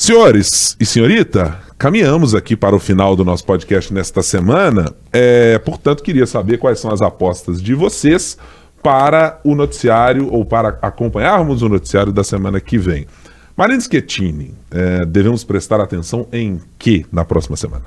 Senhores 0.00 0.74
e 0.80 0.86
senhorita, 0.86 1.58
caminhamos 1.76 2.34
aqui 2.34 2.56
para 2.56 2.74
o 2.74 2.78
final 2.78 3.14
do 3.14 3.22
nosso 3.22 3.44
podcast 3.44 3.92
nesta 3.92 4.22
semana. 4.22 4.94
É, 5.12 5.58
portanto, 5.58 6.02
queria 6.02 6.26
saber 6.26 6.56
quais 6.56 6.80
são 6.80 6.90
as 6.90 7.02
apostas 7.02 7.60
de 7.60 7.74
vocês 7.74 8.38
para 8.82 9.38
o 9.44 9.54
noticiário 9.54 10.32
ou 10.32 10.42
para 10.42 10.78
acompanharmos 10.80 11.60
o 11.60 11.68
noticiário 11.68 12.14
da 12.14 12.24
semana 12.24 12.58
que 12.60 12.78
vem. 12.78 13.06
Marina 13.54 13.78
Schettini, 13.78 14.54
é, 14.70 15.04
devemos 15.04 15.44
prestar 15.44 15.82
atenção 15.82 16.26
em 16.32 16.58
que 16.78 17.04
na 17.12 17.22
próxima 17.22 17.58
semana? 17.58 17.84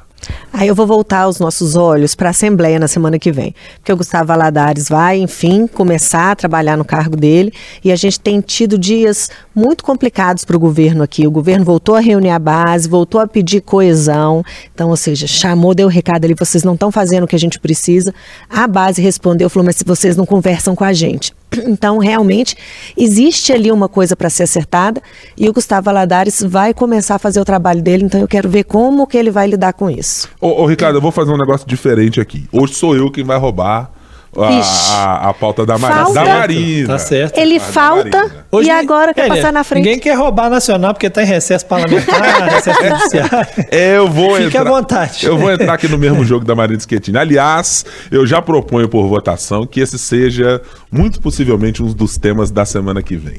Aí 0.51 0.67
eu 0.67 0.75
vou 0.75 0.85
voltar 0.85 1.27
os 1.27 1.39
nossos 1.39 1.75
olhos 1.75 2.13
para 2.13 2.29
a 2.29 2.31
Assembleia 2.31 2.79
na 2.79 2.87
semana 2.87 3.17
que 3.17 3.31
vem, 3.31 3.55
porque 3.75 3.91
o 3.91 3.97
Gustavo 3.97 4.27
Valadares 4.27 4.87
vai, 4.87 5.17
enfim, 5.17 5.65
começar 5.65 6.31
a 6.31 6.35
trabalhar 6.35 6.77
no 6.77 6.85
cargo 6.85 7.15
dele 7.15 7.51
e 7.83 7.91
a 7.91 7.95
gente 7.95 8.19
tem 8.19 8.39
tido 8.39 8.77
dias 8.77 9.29
muito 9.55 9.83
complicados 9.83 10.45
para 10.45 10.55
o 10.55 10.59
governo 10.59 11.03
aqui. 11.03 11.25
O 11.25 11.31
governo 11.31 11.65
voltou 11.65 11.95
a 11.95 11.99
reunir 11.99 12.29
a 12.29 12.39
base, 12.39 12.87
voltou 12.87 13.19
a 13.19 13.27
pedir 13.27 13.61
coesão, 13.61 14.43
então, 14.73 14.89
ou 14.89 14.95
seja, 14.95 15.25
chamou, 15.25 15.73
deu 15.73 15.87
o 15.87 15.89
recado 15.89 16.25
ali, 16.25 16.35
vocês 16.37 16.63
não 16.63 16.75
estão 16.75 16.91
fazendo 16.91 17.23
o 17.23 17.27
que 17.27 17.35
a 17.35 17.39
gente 17.39 17.59
precisa. 17.59 18.13
A 18.49 18.67
base 18.67 19.01
respondeu, 19.01 19.49
falou, 19.49 19.65
mas 19.65 19.81
vocês 19.85 20.15
não 20.15 20.25
conversam 20.25 20.75
com 20.75 20.83
a 20.83 20.93
gente. 20.93 21.33
Então, 21.73 21.97
realmente, 21.97 22.55
existe 22.95 23.51
ali 23.51 23.71
uma 23.71 23.89
coisa 23.89 24.15
para 24.15 24.29
ser 24.29 24.43
acertada 24.43 25.01
e 25.37 25.49
o 25.49 25.53
Gustavo 25.53 25.85
Valadares 25.85 26.41
vai 26.41 26.73
começar 26.73 27.15
a 27.15 27.19
fazer 27.19 27.39
o 27.39 27.45
trabalho 27.45 27.81
dele, 27.81 28.03
então 28.03 28.21
eu 28.21 28.27
quero 28.27 28.49
ver 28.49 28.63
como 28.63 29.07
que 29.07 29.17
ele 29.17 29.31
vai 29.31 29.47
lidar 29.47 29.73
com 29.73 29.89
isso. 29.89 30.12
Ô, 30.39 30.63
ô 30.63 30.65
Ricardo, 30.65 30.97
eu 30.97 31.01
vou 31.01 31.11
fazer 31.11 31.31
um 31.31 31.37
negócio 31.37 31.67
diferente 31.67 32.19
aqui. 32.21 32.47
Hoje 32.51 32.73
sou 32.75 32.95
eu 32.95 33.09
quem 33.11 33.23
vai 33.23 33.37
roubar 33.37 33.91
a, 34.35 34.47
a, 34.47 35.29
a 35.29 35.33
pauta 35.35 35.63
da, 35.63 35.77
Mar... 35.77 36.11
Da 36.11 36.25
Marina. 36.25 36.87
Tá 36.87 36.97
certo. 36.97 37.37
Ele 37.37 37.59
falta 37.59 38.17
Marina. 38.51 38.63
e 38.63 38.69
agora 38.71 39.13
quer 39.13 39.25
É, 39.25 39.27
passar 39.27 39.53
na 39.53 39.63
frente. 39.63 39.83
Ninguém 39.83 39.99
quer 39.99 40.15
roubar 40.17 40.45
a 40.47 40.49
nacional 40.49 40.91
porque 40.93 41.07
tá 41.07 41.21
em 41.21 41.25
recesso 41.27 41.63
parlamentar, 41.67 42.49
recesso 42.49 42.83
judiciário. 42.83 43.47
É, 43.69 43.97
eu 43.97 44.09
vou 44.09 44.35
Fique 44.37 44.57
à 44.57 44.61
entrar. 44.61 44.63
vontade. 44.71 45.25
Eu 45.27 45.37
vou 45.37 45.51
entrar 45.51 45.73
aqui 45.75 45.87
no 45.87 45.99
mesmo 45.99 46.25
jogo 46.25 46.43
da 46.45 46.55
Marina 46.55 46.79
Schettini. 46.79 47.15
Aliás, 47.17 47.85
eu 48.11 48.25
já 48.25 48.41
proponho 48.41 48.89
por 48.89 49.07
votação 49.07 49.67
que 49.67 49.79
esse 49.79 49.99
seja, 49.99 50.59
muito 50.91 51.21
possivelmente, 51.21 51.83
um 51.83 51.93
dos 51.93 52.17
temas 52.17 52.49
da 52.49 52.65
semana 52.65 53.03
que 53.03 53.15
vem. 53.15 53.37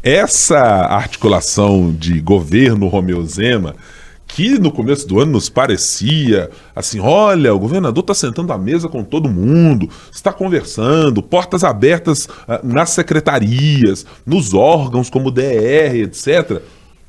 Essa 0.00 0.60
articulação 0.60 1.92
de 1.92 2.20
governo 2.20 2.86
Romeu 2.86 3.24
Zema, 3.26 3.74
que 4.36 4.58
no 4.58 4.70
começo 4.70 5.08
do 5.08 5.18
ano 5.18 5.32
nos 5.32 5.48
parecia 5.48 6.50
assim: 6.74 7.00
olha, 7.00 7.54
o 7.54 7.58
governador 7.58 8.02
está 8.02 8.12
sentando 8.12 8.52
à 8.52 8.58
mesa 8.58 8.86
com 8.86 9.02
todo 9.02 9.30
mundo, 9.30 9.88
está 10.12 10.30
conversando, 10.30 11.22
portas 11.22 11.64
abertas 11.64 12.28
ah, 12.46 12.60
nas 12.62 12.90
secretarias, 12.90 14.04
nos 14.26 14.52
órgãos 14.52 15.08
como 15.08 15.30
DR, 15.30 15.96
etc. 16.02 16.60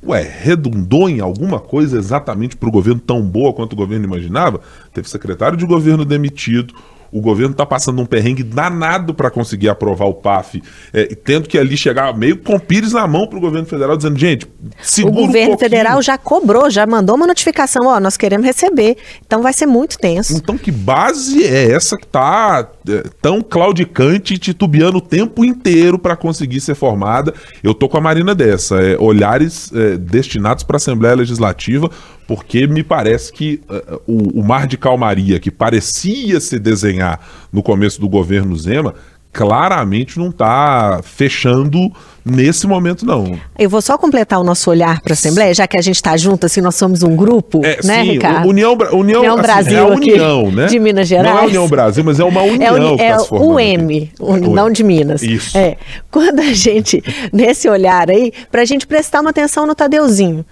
Ué, 0.02 0.22
redundou 0.22 1.06
em 1.06 1.20
alguma 1.20 1.60
coisa 1.60 1.98
exatamente 1.98 2.56
para 2.56 2.70
o 2.70 2.72
governo 2.72 3.00
tão 3.00 3.20
boa 3.20 3.52
quanto 3.52 3.74
o 3.74 3.76
governo 3.76 4.06
imaginava? 4.06 4.62
Teve 4.94 5.06
secretário 5.06 5.58
de 5.58 5.66
governo 5.66 6.06
demitido. 6.06 6.72
O 7.10 7.20
governo 7.20 7.52
está 7.52 7.64
passando 7.64 8.00
um 8.00 8.06
perrengue 8.06 8.42
danado 8.42 9.14
para 9.14 9.30
conseguir 9.30 9.68
aprovar 9.68 10.06
o 10.06 10.14
PAF, 10.14 10.62
é, 10.92 11.06
tendo 11.14 11.48
que 11.48 11.58
ali 11.58 11.76
chegar 11.76 12.16
meio 12.16 12.36
com 12.38 12.58
pires 12.58 12.92
na 12.92 13.06
mão 13.06 13.26
para 13.26 13.38
o 13.38 13.40
governo 13.40 13.66
federal, 13.66 13.96
dizendo: 13.96 14.18
gente, 14.18 14.44
O 14.46 14.50
segura 14.80 15.14
um 15.14 15.26
governo 15.26 15.48
pouquinho." 15.50 15.70
federal 15.70 16.02
já 16.02 16.18
cobrou, 16.18 16.70
já 16.70 16.86
mandou 16.86 17.16
uma 17.16 17.26
notificação, 17.26 17.86
ó, 17.86 17.98
nós 17.98 18.16
queremos 18.16 18.46
receber. 18.46 18.96
Então 19.26 19.42
vai 19.42 19.52
ser 19.52 19.66
muito 19.66 19.98
tenso. 19.98 20.36
Então, 20.36 20.58
que 20.58 20.70
base 20.70 21.44
é 21.44 21.70
essa 21.70 21.96
que 21.96 22.06
tá 22.06 22.68
é, 22.88 23.04
tão 23.20 23.40
claudicante 23.40 24.34
e 24.34 24.38
titubeando 24.38 24.98
o 24.98 25.00
tempo 25.00 25.44
inteiro 25.44 25.98
para 25.98 26.16
conseguir 26.16 26.60
ser 26.60 26.74
formada? 26.74 27.32
Eu 27.62 27.74
tô 27.74 27.88
com 27.88 27.96
a 27.96 28.00
Marina 28.00 28.34
dessa, 28.34 28.76
é, 28.80 28.96
olhares 28.98 29.70
é, 29.72 29.96
destinados 29.96 30.64
para 30.64 30.76
a 30.76 30.78
Assembleia 30.78 31.14
Legislativa, 31.14 31.90
porque 32.28 32.68
me 32.68 32.84
parece 32.84 33.32
que 33.32 33.60
é, 33.68 33.98
o, 34.06 34.40
o 34.40 34.44
mar 34.44 34.68
de 34.68 34.76
calmaria 34.76 35.40
que 35.40 35.50
parecia 35.50 36.38
se 36.38 36.58
desenhar 36.60 37.18
no 37.52 37.60
começo 37.64 38.00
do 38.00 38.08
governo 38.08 38.54
Zema 38.56 38.94
claramente 39.32 40.18
não 40.18 40.32
tá 40.32 41.00
fechando 41.02 41.92
nesse 42.24 42.66
momento, 42.66 43.06
não. 43.06 43.38
Eu 43.58 43.70
vou 43.70 43.80
só 43.80 43.96
completar 43.96 44.40
o 44.40 44.44
nosso 44.44 44.68
olhar 44.68 45.00
para 45.00 45.12
a 45.12 45.14
Assembleia, 45.14 45.54
já 45.54 45.66
que 45.66 45.76
a 45.78 45.80
gente 45.82 45.94
está 45.96 46.16
junto, 46.16 46.44
assim, 46.46 46.60
nós 46.60 46.74
somos 46.74 47.02
um 47.02 47.14
grupo, 47.14 47.60
É, 47.64 47.78
né, 47.84 48.02
sim, 48.02 48.12
Ricardo? 48.12 48.48
União, 48.48 48.72
União, 48.92 49.20
União 49.20 49.34
assim, 49.34 49.42
Brasil 49.42 49.78
é 49.78 49.80
a 49.80 49.86
União, 49.86 50.50
né? 50.50 50.66
de 50.66 50.78
Minas 50.78 51.08
Não 51.10 51.16
é 51.16 51.20
a 51.20 51.22
Gerais. 51.24 51.46
União 51.46 51.68
Brasil, 51.68 52.04
mas 52.04 52.18
é 52.20 52.24
uma 52.24 52.40
É, 52.44 52.50
união 52.72 52.96
que 52.96 53.02
é 53.02 53.12
tá 53.12 53.18
se 53.20 53.28
formando 53.28 53.50
o 53.52 53.58
aqui. 53.58 53.64
M, 53.68 54.12
o- 54.18 54.36
É 54.36 54.38
o 54.40 54.50
não 54.54 54.66
M. 54.66 54.74
de 54.74 54.82
Minas. 54.84 55.22
Isso. 55.22 55.56
É, 55.56 55.76
quando 56.10 56.40
a 56.40 56.52
gente, 56.52 57.02
nesse 57.32 57.68
olhar 57.68 58.10
aí, 58.10 58.32
para 58.50 58.62
a 58.62 58.64
gente 58.64 58.86
prestar 58.86 59.20
uma 59.20 59.30
atenção 59.30 59.66
no 59.66 59.74
Tadeuzinho. 59.74 60.44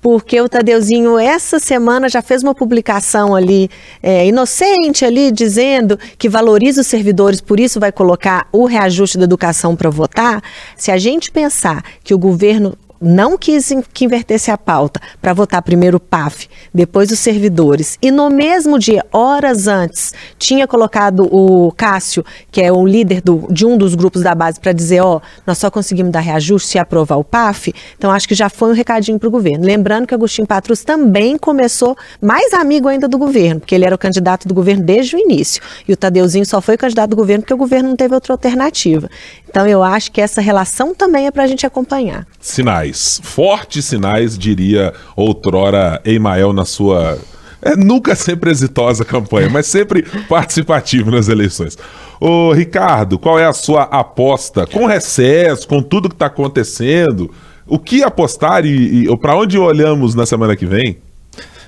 Porque 0.00 0.40
o 0.40 0.48
Tadeuzinho, 0.48 1.18
essa 1.18 1.58
semana, 1.58 2.08
já 2.08 2.22
fez 2.22 2.42
uma 2.42 2.54
publicação 2.54 3.34
ali, 3.34 3.68
é, 4.02 4.26
inocente 4.26 5.04
ali, 5.04 5.32
dizendo 5.32 5.98
que 6.16 6.28
valoriza 6.28 6.80
os 6.80 6.86
servidores, 6.86 7.40
por 7.40 7.58
isso 7.58 7.80
vai 7.80 7.90
colocar 7.90 8.48
o 8.52 8.64
reajuste 8.64 9.18
da 9.18 9.24
educação 9.24 9.74
para 9.74 9.90
votar. 9.90 10.42
Se 10.76 10.90
a 10.90 10.98
gente 10.98 11.30
pensar 11.30 11.82
que 12.04 12.14
o 12.14 12.18
governo 12.18 12.76
não 13.00 13.36
quis 13.38 13.72
que 13.92 14.04
invertesse 14.04 14.50
a 14.50 14.58
pauta 14.58 15.00
para 15.20 15.32
votar 15.32 15.62
primeiro 15.62 15.96
o 15.98 16.00
PAF, 16.00 16.48
depois 16.72 17.10
os 17.10 17.18
servidores, 17.18 17.98
e 18.00 18.10
no 18.10 18.30
mesmo 18.30 18.78
dia, 18.78 19.04
horas 19.12 19.66
antes, 19.66 20.12
tinha 20.38 20.66
colocado 20.66 21.28
o 21.32 21.72
Cássio, 21.72 22.24
que 22.50 22.60
é 22.60 22.72
o 22.72 22.86
líder 22.86 23.20
do- 23.20 23.46
de 23.50 23.66
um 23.66 23.76
dos 23.76 23.94
grupos 23.94 24.22
da 24.22 24.34
base, 24.34 24.58
para 24.60 24.72
dizer: 24.72 25.00
ó, 25.00 25.20
nós 25.46 25.58
só 25.58 25.70
conseguimos 25.70 26.12
dar 26.12 26.20
reajuste 26.20 26.68
se 26.68 26.78
aprovar 26.78 27.16
o 27.18 27.24
PAF. 27.24 27.72
Então, 27.96 28.10
acho 28.10 28.26
que 28.28 28.34
já 28.34 28.48
foi 28.48 28.70
um 28.70 28.74
recadinho 28.74 29.18
para 29.18 29.28
o 29.28 29.30
governo. 29.30 29.64
Lembrando 29.64 30.06
que 30.06 30.14
Agostinho 30.14 30.46
Patrus 30.46 30.82
também 30.84 31.36
começou 31.36 31.96
mais 32.22 32.52
amigo 32.54 32.88
ainda 32.88 33.06
do 33.08 33.18
governo, 33.18 33.60
porque 33.60 33.74
ele 33.74 33.84
era 33.84 33.94
o 33.94 33.98
candidato 33.98 34.46
do 34.48 34.54
governo 34.54 34.82
desde 34.84 35.16
o 35.16 35.18
início. 35.18 35.60
E 35.86 35.92
o 35.92 35.96
Tadeuzinho 35.96 36.46
só 36.46 36.60
foi 36.60 36.76
candidato 36.76 37.10
do 37.10 37.16
governo 37.16 37.42
porque 37.42 37.54
o 37.54 37.58
governo 37.58 37.88
não 37.90 37.96
teve 37.96 38.14
outra 38.14 38.32
alternativa. 38.34 39.08
Então, 39.48 39.66
eu 39.66 39.82
acho 39.82 40.12
que 40.12 40.20
essa 40.20 40.40
relação 40.40 40.94
também 40.94 41.26
é 41.26 41.30
para 41.30 41.42
a 41.44 41.46
gente 41.46 41.66
acompanhar. 41.66 42.26
Sinais, 42.40 42.87
fortes 42.92 43.84
sinais, 43.84 44.38
diria 44.38 44.92
outrora 45.16 46.00
Emael 46.04 46.52
na 46.52 46.64
sua. 46.64 47.18
É, 47.60 47.74
nunca 47.74 48.14
sempre 48.14 48.50
exitosa 48.50 49.04
campanha, 49.04 49.50
mas 49.50 49.66
sempre 49.66 50.02
participativo 50.28 51.10
nas 51.10 51.28
eleições. 51.28 51.76
Ô, 52.20 52.52
Ricardo, 52.52 53.18
qual 53.18 53.38
é 53.38 53.46
a 53.46 53.52
sua 53.52 53.82
aposta? 53.82 54.66
Com 54.66 54.86
recesso, 54.86 55.66
com 55.66 55.82
tudo 55.82 56.08
que 56.08 56.14
está 56.14 56.26
acontecendo, 56.26 57.32
o 57.66 57.78
que 57.78 58.02
apostar 58.02 58.64
e, 58.64 59.04
e 59.04 59.16
para 59.18 59.36
onde 59.36 59.58
olhamos 59.58 60.14
na 60.14 60.24
semana 60.24 60.56
que 60.56 60.66
vem? 60.66 60.98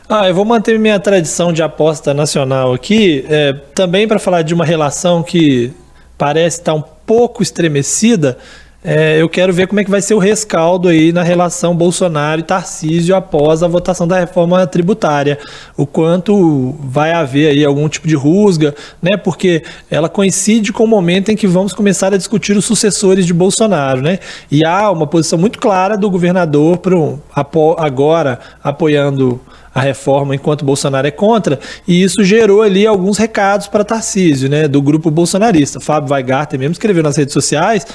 Ah, 0.09 0.29
eu 0.29 0.35
vou 0.35 0.45
manter 0.45 0.77
minha 0.77 0.99
tradição 0.99 1.53
de 1.53 1.63
aposta 1.63 2.13
nacional 2.13 2.73
aqui, 2.73 3.25
é, 3.29 3.53
também 3.75 4.09
para 4.09 4.19
falar 4.19 4.43
de 4.43 4.53
uma 4.53 4.65
relação 4.65 5.23
que 5.23 5.73
parece 6.19 6.59
estar 6.59 6.75
um 6.75 6.83
pouco 6.83 7.45
estremecida. 7.45 8.37
É, 8.83 9.21
eu 9.21 9.29
quero 9.29 9.53
ver 9.53 9.67
como 9.67 9.79
é 9.79 9.85
que 9.85 9.91
vai 9.91 10.01
ser 10.01 10.15
o 10.15 10.19
rescaldo 10.19 10.89
aí 10.89 11.13
na 11.13 11.23
relação 11.23 11.77
Bolsonaro 11.77 12.41
e 12.41 12.45
Tarcísio 12.45 13.15
após 13.15 13.63
a 13.63 13.69
votação 13.69 14.09
da 14.09 14.19
reforma 14.19 14.67
tributária. 14.67 15.39
O 15.77 15.85
quanto 15.85 16.75
vai 16.81 17.13
haver 17.13 17.51
aí 17.51 17.63
algum 17.63 17.87
tipo 17.91 18.09
de 18.09 18.15
rusga, 18.15 18.75
né? 19.03 19.19
Porque 19.19 19.63
ela 19.91 20.09
coincide 20.09 20.73
com 20.73 20.85
o 20.85 20.89
momento 20.89 21.31
em 21.31 21.37
que 21.37 21.47
vamos 21.47 21.75
começar 21.75 22.15
a 22.15 22.17
discutir 22.17 22.57
os 22.57 22.65
sucessores 22.65 23.27
de 23.27 23.35
Bolsonaro, 23.35 24.01
né? 24.01 24.19
E 24.51 24.65
há 24.65 24.91
uma 24.91 25.07
posição 25.07 25.39
muito 25.39 25.59
clara 25.59 25.95
do 25.95 26.11
governador 26.11 26.79
pro, 26.79 27.21
apo, 27.35 27.77
agora 27.79 28.41
apoiando 28.65 29.39
a 29.75 29.81
reforma 29.81 30.35
enquanto 30.35 30.65
Bolsonaro 30.65 31.07
é 31.07 31.11
contra, 31.11 31.61
e 31.87 32.03
isso 32.03 32.25
gerou 32.25 32.63
ali 32.63 32.87
alguns 32.87 33.19
recados 33.19 33.69
para 33.69 33.85
Tarcísio, 33.85 34.49
né, 34.49 34.67
do 34.67 34.83
grupo 34.83 35.11
bolsonarista. 35.13 35.79
Fábio 35.79 36.13
Weigarten 36.13 36.59
mesmo 36.59 36.73
escreveu 36.73 37.05
nas 37.05 37.17
redes 37.17 37.33
sociais, 37.33 37.87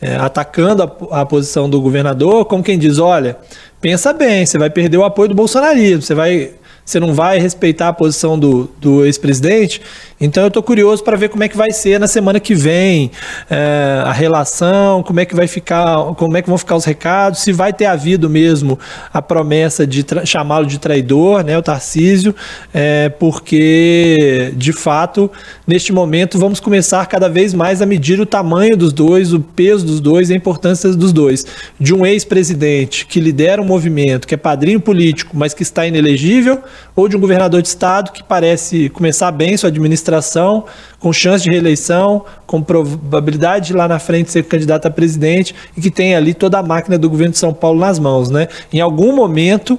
é, 0.00 0.16
atacando 0.16 0.82
a, 0.82 1.20
a 1.20 1.26
posição 1.26 1.68
do 1.68 1.80
governador, 1.80 2.44
como 2.46 2.62
quem 2.62 2.78
diz, 2.78 2.98
olha, 2.98 3.36
pensa 3.80 4.12
bem, 4.12 4.46
você 4.46 4.58
vai 4.58 4.70
perder 4.70 4.96
o 4.96 5.04
apoio 5.04 5.28
do 5.28 5.34
bolsonarismo, 5.34 6.02
você 6.02 6.14
vai 6.14 6.52
você 6.84 6.98
não 6.98 7.14
vai 7.14 7.38
respeitar 7.38 7.88
a 7.88 7.92
posição 7.92 8.38
do, 8.38 8.70
do 8.80 9.04
ex-presidente. 9.04 9.80
Então 10.20 10.42
eu 10.42 10.48
estou 10.48 10.62
curioso 10.62 11.02
para 11.02 11.16
ver 11.16 11.30
como 11.30 11.42
é 11.42 11.48
que 11.48 11.56
vai 11.56 11.70
ser 11.70 11.98
na 11.98 12.06
semana 12.06 12.38
que 12.38 12.54
vem 12.54 13.10
é, 13.48 14.02
a 14.04 14.12
relação, 14.12 15.02
como 15.02 15.18
é 15.18 15.24
que 15.24 15.34
vai 15.34 15.46
ficar, 15.46 16.14
como 16.16 16.36
é 16.36 16.42
que 16.42 16.48
vão 16.48 16.58
ficar 16.58 16.76
os 16.76 16.84
recados, 16.84 17.40
se 17.40 17.52
vai 17.52 17.72
ter 17.72 17.86
havido 17.86 18.28
mesmo 18.28 18.78
a 19.12 19.22
promessa 19.22 19.86
de 19.86 20.04
chamá-lo 20.26 20.66
de 20.66 20.78
traidor, 20.78 21.42
né, 21.42 21.56
o 21.56 21.62
Tarcísio, 21.62 22.34
é, 22.74 23.08
porque 23.08 24.52
de 24.56 24.72
fato 24.72 25.30
neste 25.66 25.92
momento 25.92 26.38
vamos 26.38 26.60
começar 26.60 27.06
cada 27.06 27.28
vez 27.28 27.54
mais 27.54 27.80
a 27.80 27.86
medir 27.86 28.20
o 28.20 28.26
tamanho 28.26 28.76
dos 28.76 28.92
dois, 28.92 29.32
o 29.32 29.40
peso 29.40 29.86
dos 29.86 30.00
dois, 30.00 30.30
a 30.30 30.34
importância 30.34 30.90
dos 30.90 31.12
dois. 31.12 31.46
De 31.78 31.94
um 31.94 32.04
ex-presidente 32.04 33.06
que 33.06 33.20
lidera 33.20 33.62
um 33.62 33.64
movimento, 33.64 34.26
que 34.26 34.34
é 34.34 34.36
padrinho 34.36 34.80
político, 34.80 35.36
mas 35.36 35.54
que 35.54 35.62
está 35.62 35.86
inelegível, 35.86 36.62
ou 36.94 37.08
de 37.08 37.16
um 37.16 37.20
governador 37.20 37.62
de 37.62 37.68
estado 37.68 38.12
que 38.12 38.22
parece 38.22 38.88
começar 38.90 39.30
bem 39.32 39.56
sua 39.56 39.68
administração, 39.68 40.64
com 40.98 41.12
chance 41.12 41.44
de 41.44 41.50
reeleição, 41.50 42.24
com 42.46 42.62
probabilidade 42.62 43.68
de 43.68 43.72
lá 43.72 43.88
na 43.88 43.98
frente 43.98 44.30
ser 44.30 44.44
candidato 44.44 44.86
a 44.86 44.90
presidente 44.90 45.54
e 45.76 45.80
que 45.80 45.90
tem 45.90 46.14
ali 46.14 46.34
toda 46.34 46.58
a 46.58 46.62
máquina 46.62 46.98
do 46.98 47.08
governo 47.08 47.32
de 47.32 47.38
São 47.38 47.52
Paulo 47.52 47.80
nas 47.80 47.98
mãos, 47.98 48.30
né? 48.30 48.48
Em 48.72 48.80
algum 48.80 49.14
momento, 49.14 49.78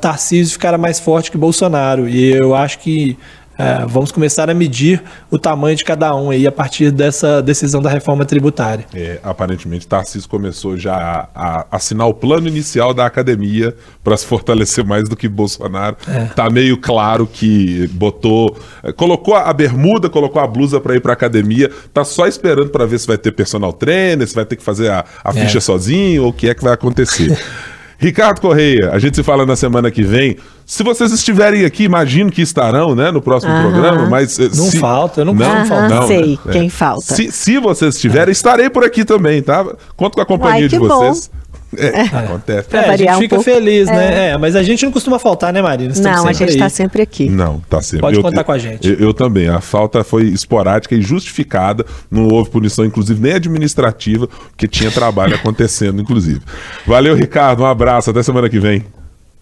Tarcísio 0.00 0.52
ficará 0.54 0.78
mais 0.78 0.98
forte 0.98 1.30
que 1.30 1.36
Bolsonaro 1.36 2.08
e 2.08 2.32
eu 2.32 2.54
acho 2.54 2.78
que 2.78 3.18
É, 3.56 3.84
vamos 3.86 4.10
começar 4.10 4.50
a 4.50 4.54
medir 4.54 5.02
o 5.30 5.38
tamanho 5.38 5.76
de 5.76 5.84
cada 5.84 6.14
um 6.14 6.30
aí 6.30 6.46
a 6.46 6.52
partir 6.52 6.90
dessa 6.90 7.40
decisão 7.40 7.80
da 7.80 7.88
reforma 7.88 8.24
tributária. 8.24 8.84
É, 8.92 9.20
aparentemente, 9.22 9.86
Tarcísio 9.86 10.28
começou 10.28 10.76
já 10.76 10.96
a, 10.96 11.28
a 11.34 11.66
assinar 11.70 12.08
o 12.08 12.14
plano 12.14 12.48
inicial 12.48 12.92
da 12.92 13.06
academia 13.06 13.74
para 14.02 14.16
se 14.16 14.26
fortalecer 14.26 14.84
mais 14.84 15.08
do 15.08 15.16
que 15.16 15.28
Bolsonaro. 15.28 15.96
É. 16.08 16.24
Tá 16.26 16.50
meio 16.50 16.76
claro 16.76 17.26
que 17.26 17.86
botou, 17.92 18.56
é, 18.82 18.92
colocou 18.92 19.36
a 19.36 19.52
bermuda, 19.52 20.10
colocou 20.10 20.42
a 20.42 20.46
blusa 20.46 20.80
para 20.80 20.96
ir 20.96 21.00
para 21.00 21.12
academia, 21.12 21.70
tá 21.92 22.04
só 22.04 22.26
esperando 22.26 22.70
para 22.70 22.86
ver 22.86 22.98
se 22.98 23.06
vai 23.06 23.18
ter 23.18 23.32
personal 23.32 23.72
trainer, 23.72 24.26
se 24.26 24.34
vai 24.34 24.44
ter 24.44 24.56
que 24.56 24.62
fazer 24.62 24.90
a, 24.90 25.04
a 25.22 25.30
é. 25.30 25.32
ficha 25.32 25.60
sozinho 25.60 26.24
ou 26.24 26.30
o 26.30 26.32
que 26.32 26.48
é 26.48 26.54
que 26.54 26.64
vai 26.64 26.72
acontecer. 26.72 27.38
Ricardo 27.98 28.40
Correia, 28.40 28.90
a 28.92 28.98
gente 28.98 29.16
se 29.16 29.22
fala 29.22 29.46
na 29.46 29.56
semana 29.56 29.90
que 29.90 30.02
vem. 30.02 30.36
Se 30.66 30.82
vocês 30.82 31.12
estiverem 31.12 31.64
aqui, 31.64 31.84
imagino 31.84 32.30
que 32.30 32.42
estarão, 32.42 32.94
né, 32.94 33.10
no 33.10 33.20
próximo 33.20 33.52
Aham. 33.52 33.70
programa, 33.70 34.06
mas... 34.08 34.38
Eh, 34.38 34.48
não 34.54 34.64
se... 34.66 34.78
falta, 34.78 35.20
eu 35.20 35.24
não, 35.24 35.34
não 35.34 35.66
falta. 35.66 35.88
Não, 35.88 36.06
sei 36.06 36.38
né? 36.44 36.52
quem 36.52 36.68
falta. 36.68 37.14
Se, 37.14 37.30
se 37.30 37.58
vocês 37.58 37.94
estiverem, 37.94 38.32
estarei 38.32 38.70
por 38.70 38.84
aqui 38.84 39.04
também, 39.04 39.42
tá? 39.42 39.64
Conto 39.96 40.14
com 40.14 40.20
a 40.20 40.26
companhia 40.26 40.62
Uai, 40.62 40.68
de 40.68 40.78
vocês. 40.78 41.30
Bom. 41.32 41.43
É, 41.78 42.00
é, 42.00 42.02
acontece. 42.02 42.68
É, 42.72 42.78
a 42.78 42.96
gente 42.96 43.16
fica 43.18 43.38
um 43.38 43.42
feliz, 43.42 43.86
né? 43.86 44.28
É. 44.28 44.30
é. 44.30 44.38
mas 44.38 44.56
a 44.56 44.62
gente 44.62 44.84
não 44.84 44.92
costuma 44.92 45.18
faltar, 45.18 45.52
né, 45.52 45.62
Marina? 45.62 45.92
Não, 45.96 46.26
a 46.26 46.32
gente 46.32 46.50
está 46.50 46.68
sempre 46.68 47.02
aqui. 47.02 47.28
Não, 47.28 47.60
tá 47.68 47.80
sempre. 47.82 48.00
Pode 48.00 48.16
eu, 48.16 48.22
contar 48.22 48.40
eu, 48.40 48.44
com 48.44 48.52
a 48.52 48.58
gente. 48.58 48.88
Eu, 48.88 48.98
eu, 48.98 49.14
também. 49.14 49.48
A 49.48 49.60
falta 49.60 50.04
foi 50.04 50.24
esporádica 50.24 50.94
e 50.94 51.02
justificada. 51.02 51.84
Não 52.10 52.28
houve 52.28 52.50
punição, 52.50 52.84
inclusive, 52.84 53.20
nem 53.20 53.32
administrativa, 53.32 54.26
porque 54.26 54.68
tinha 54.68 54.90
trabalho 54.90 55.34
acontecendo, 55.36 56.00
inclusive. 56.00 56.40
Valeu, 56.86 57.14
Ricardo. 57.14 57.62
Um 57.62 57.66
abraço. 57.66 58.10
Até 58.10 58.22
semana 58.22 58.48
que 58.48 58.58
vem. 58.58 58.84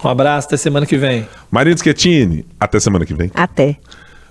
Um 0.02 0.08
abraço. 0.08 0.48
Até 0.48 0.56
semana 0.56 0.86
que 0.86 0.96
vem. 0.96 1.26
Marina 1.50 1.76
Schettini. 1.76 2.46
Até 2.58 2.80
semana 2.80 3.04
que 3.06 3.14
vem. 3.14 3.30
Até. 3.34 3.76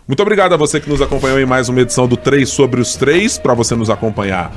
Muito 0.07 0.21
obrigado 0.21 0.53
a 0.53 0.57
você 0.57 0.79
que 0.79 0.89
nos 0.89 1.01
acompanhou 1.01 1.39
em 1.39 1.45
mais 1.45 1.69
uma 1.69 1.79
edição 1.79 2.07
do 2.07 2.17
3 2.17 2.49
sobre 2.49 2.81
os 2.81 2.95
3. 2.95 3.37
Para 3.37 3.53
você 3.53 3.75
nos 3.75 3.89
acompanhar 3.89 4.51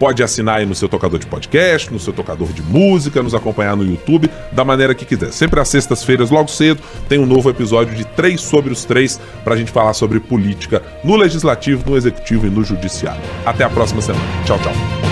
Pode 0.00 0.22
assinar 0.22 0.60
aí 0.60 0.66
no 0.66 0.74
seu 0.74 0.88
tocador 0.88 1.18
de 1.18 1.26
podcast, 1.26 1.92
no 1.92 2.00
seu 2.00 2.12
tocador 2.12 2.48
de 2.54 2.62
música, 2.62 3.22
nos 3.22 3.34
acompanhar 3.34 3.76
no 3.76 3.84
YouTube, 3.84 4.30
da 4.50 4.64
maneira 4.64 4.94
que 4.94 5.04
quiser. 5.04 5.30
Sempre 5.30 5.60
às 5.60 5.68
sextas-feiras, 5.68 6.30
logo 6.30 6.48
cedo, 6.48 6.82
tem 7.06 7.18
um 7.18 7.26
novo 7.26 7.50
episódio 7.50 7.94
de 7.94 8.06
Três 8.06 8.40
sobre 8.40 8.72
os 8.72 8.86
Três 8.86 9.20
para 9.44 9.52
a 9.54 9.56
gente 9.58 9.70
falar 9.70 9.92
sobre 9.92 10.18
política 10.18 10.82
no 11.04 11.16
Legislativo, 11.16 11.88
no 11.88 11.98
Executivo 11.98 12.46
e 12.46 12.50
no 12.50 12.64
Judiciário. 12.64 13.20
Até 13.44 13.62
a 13.62 13.68
próxima 13.68 14.00
semana. 14.00 14.24
Tchau, 14.46 14.58
tchau. 14.60 15.09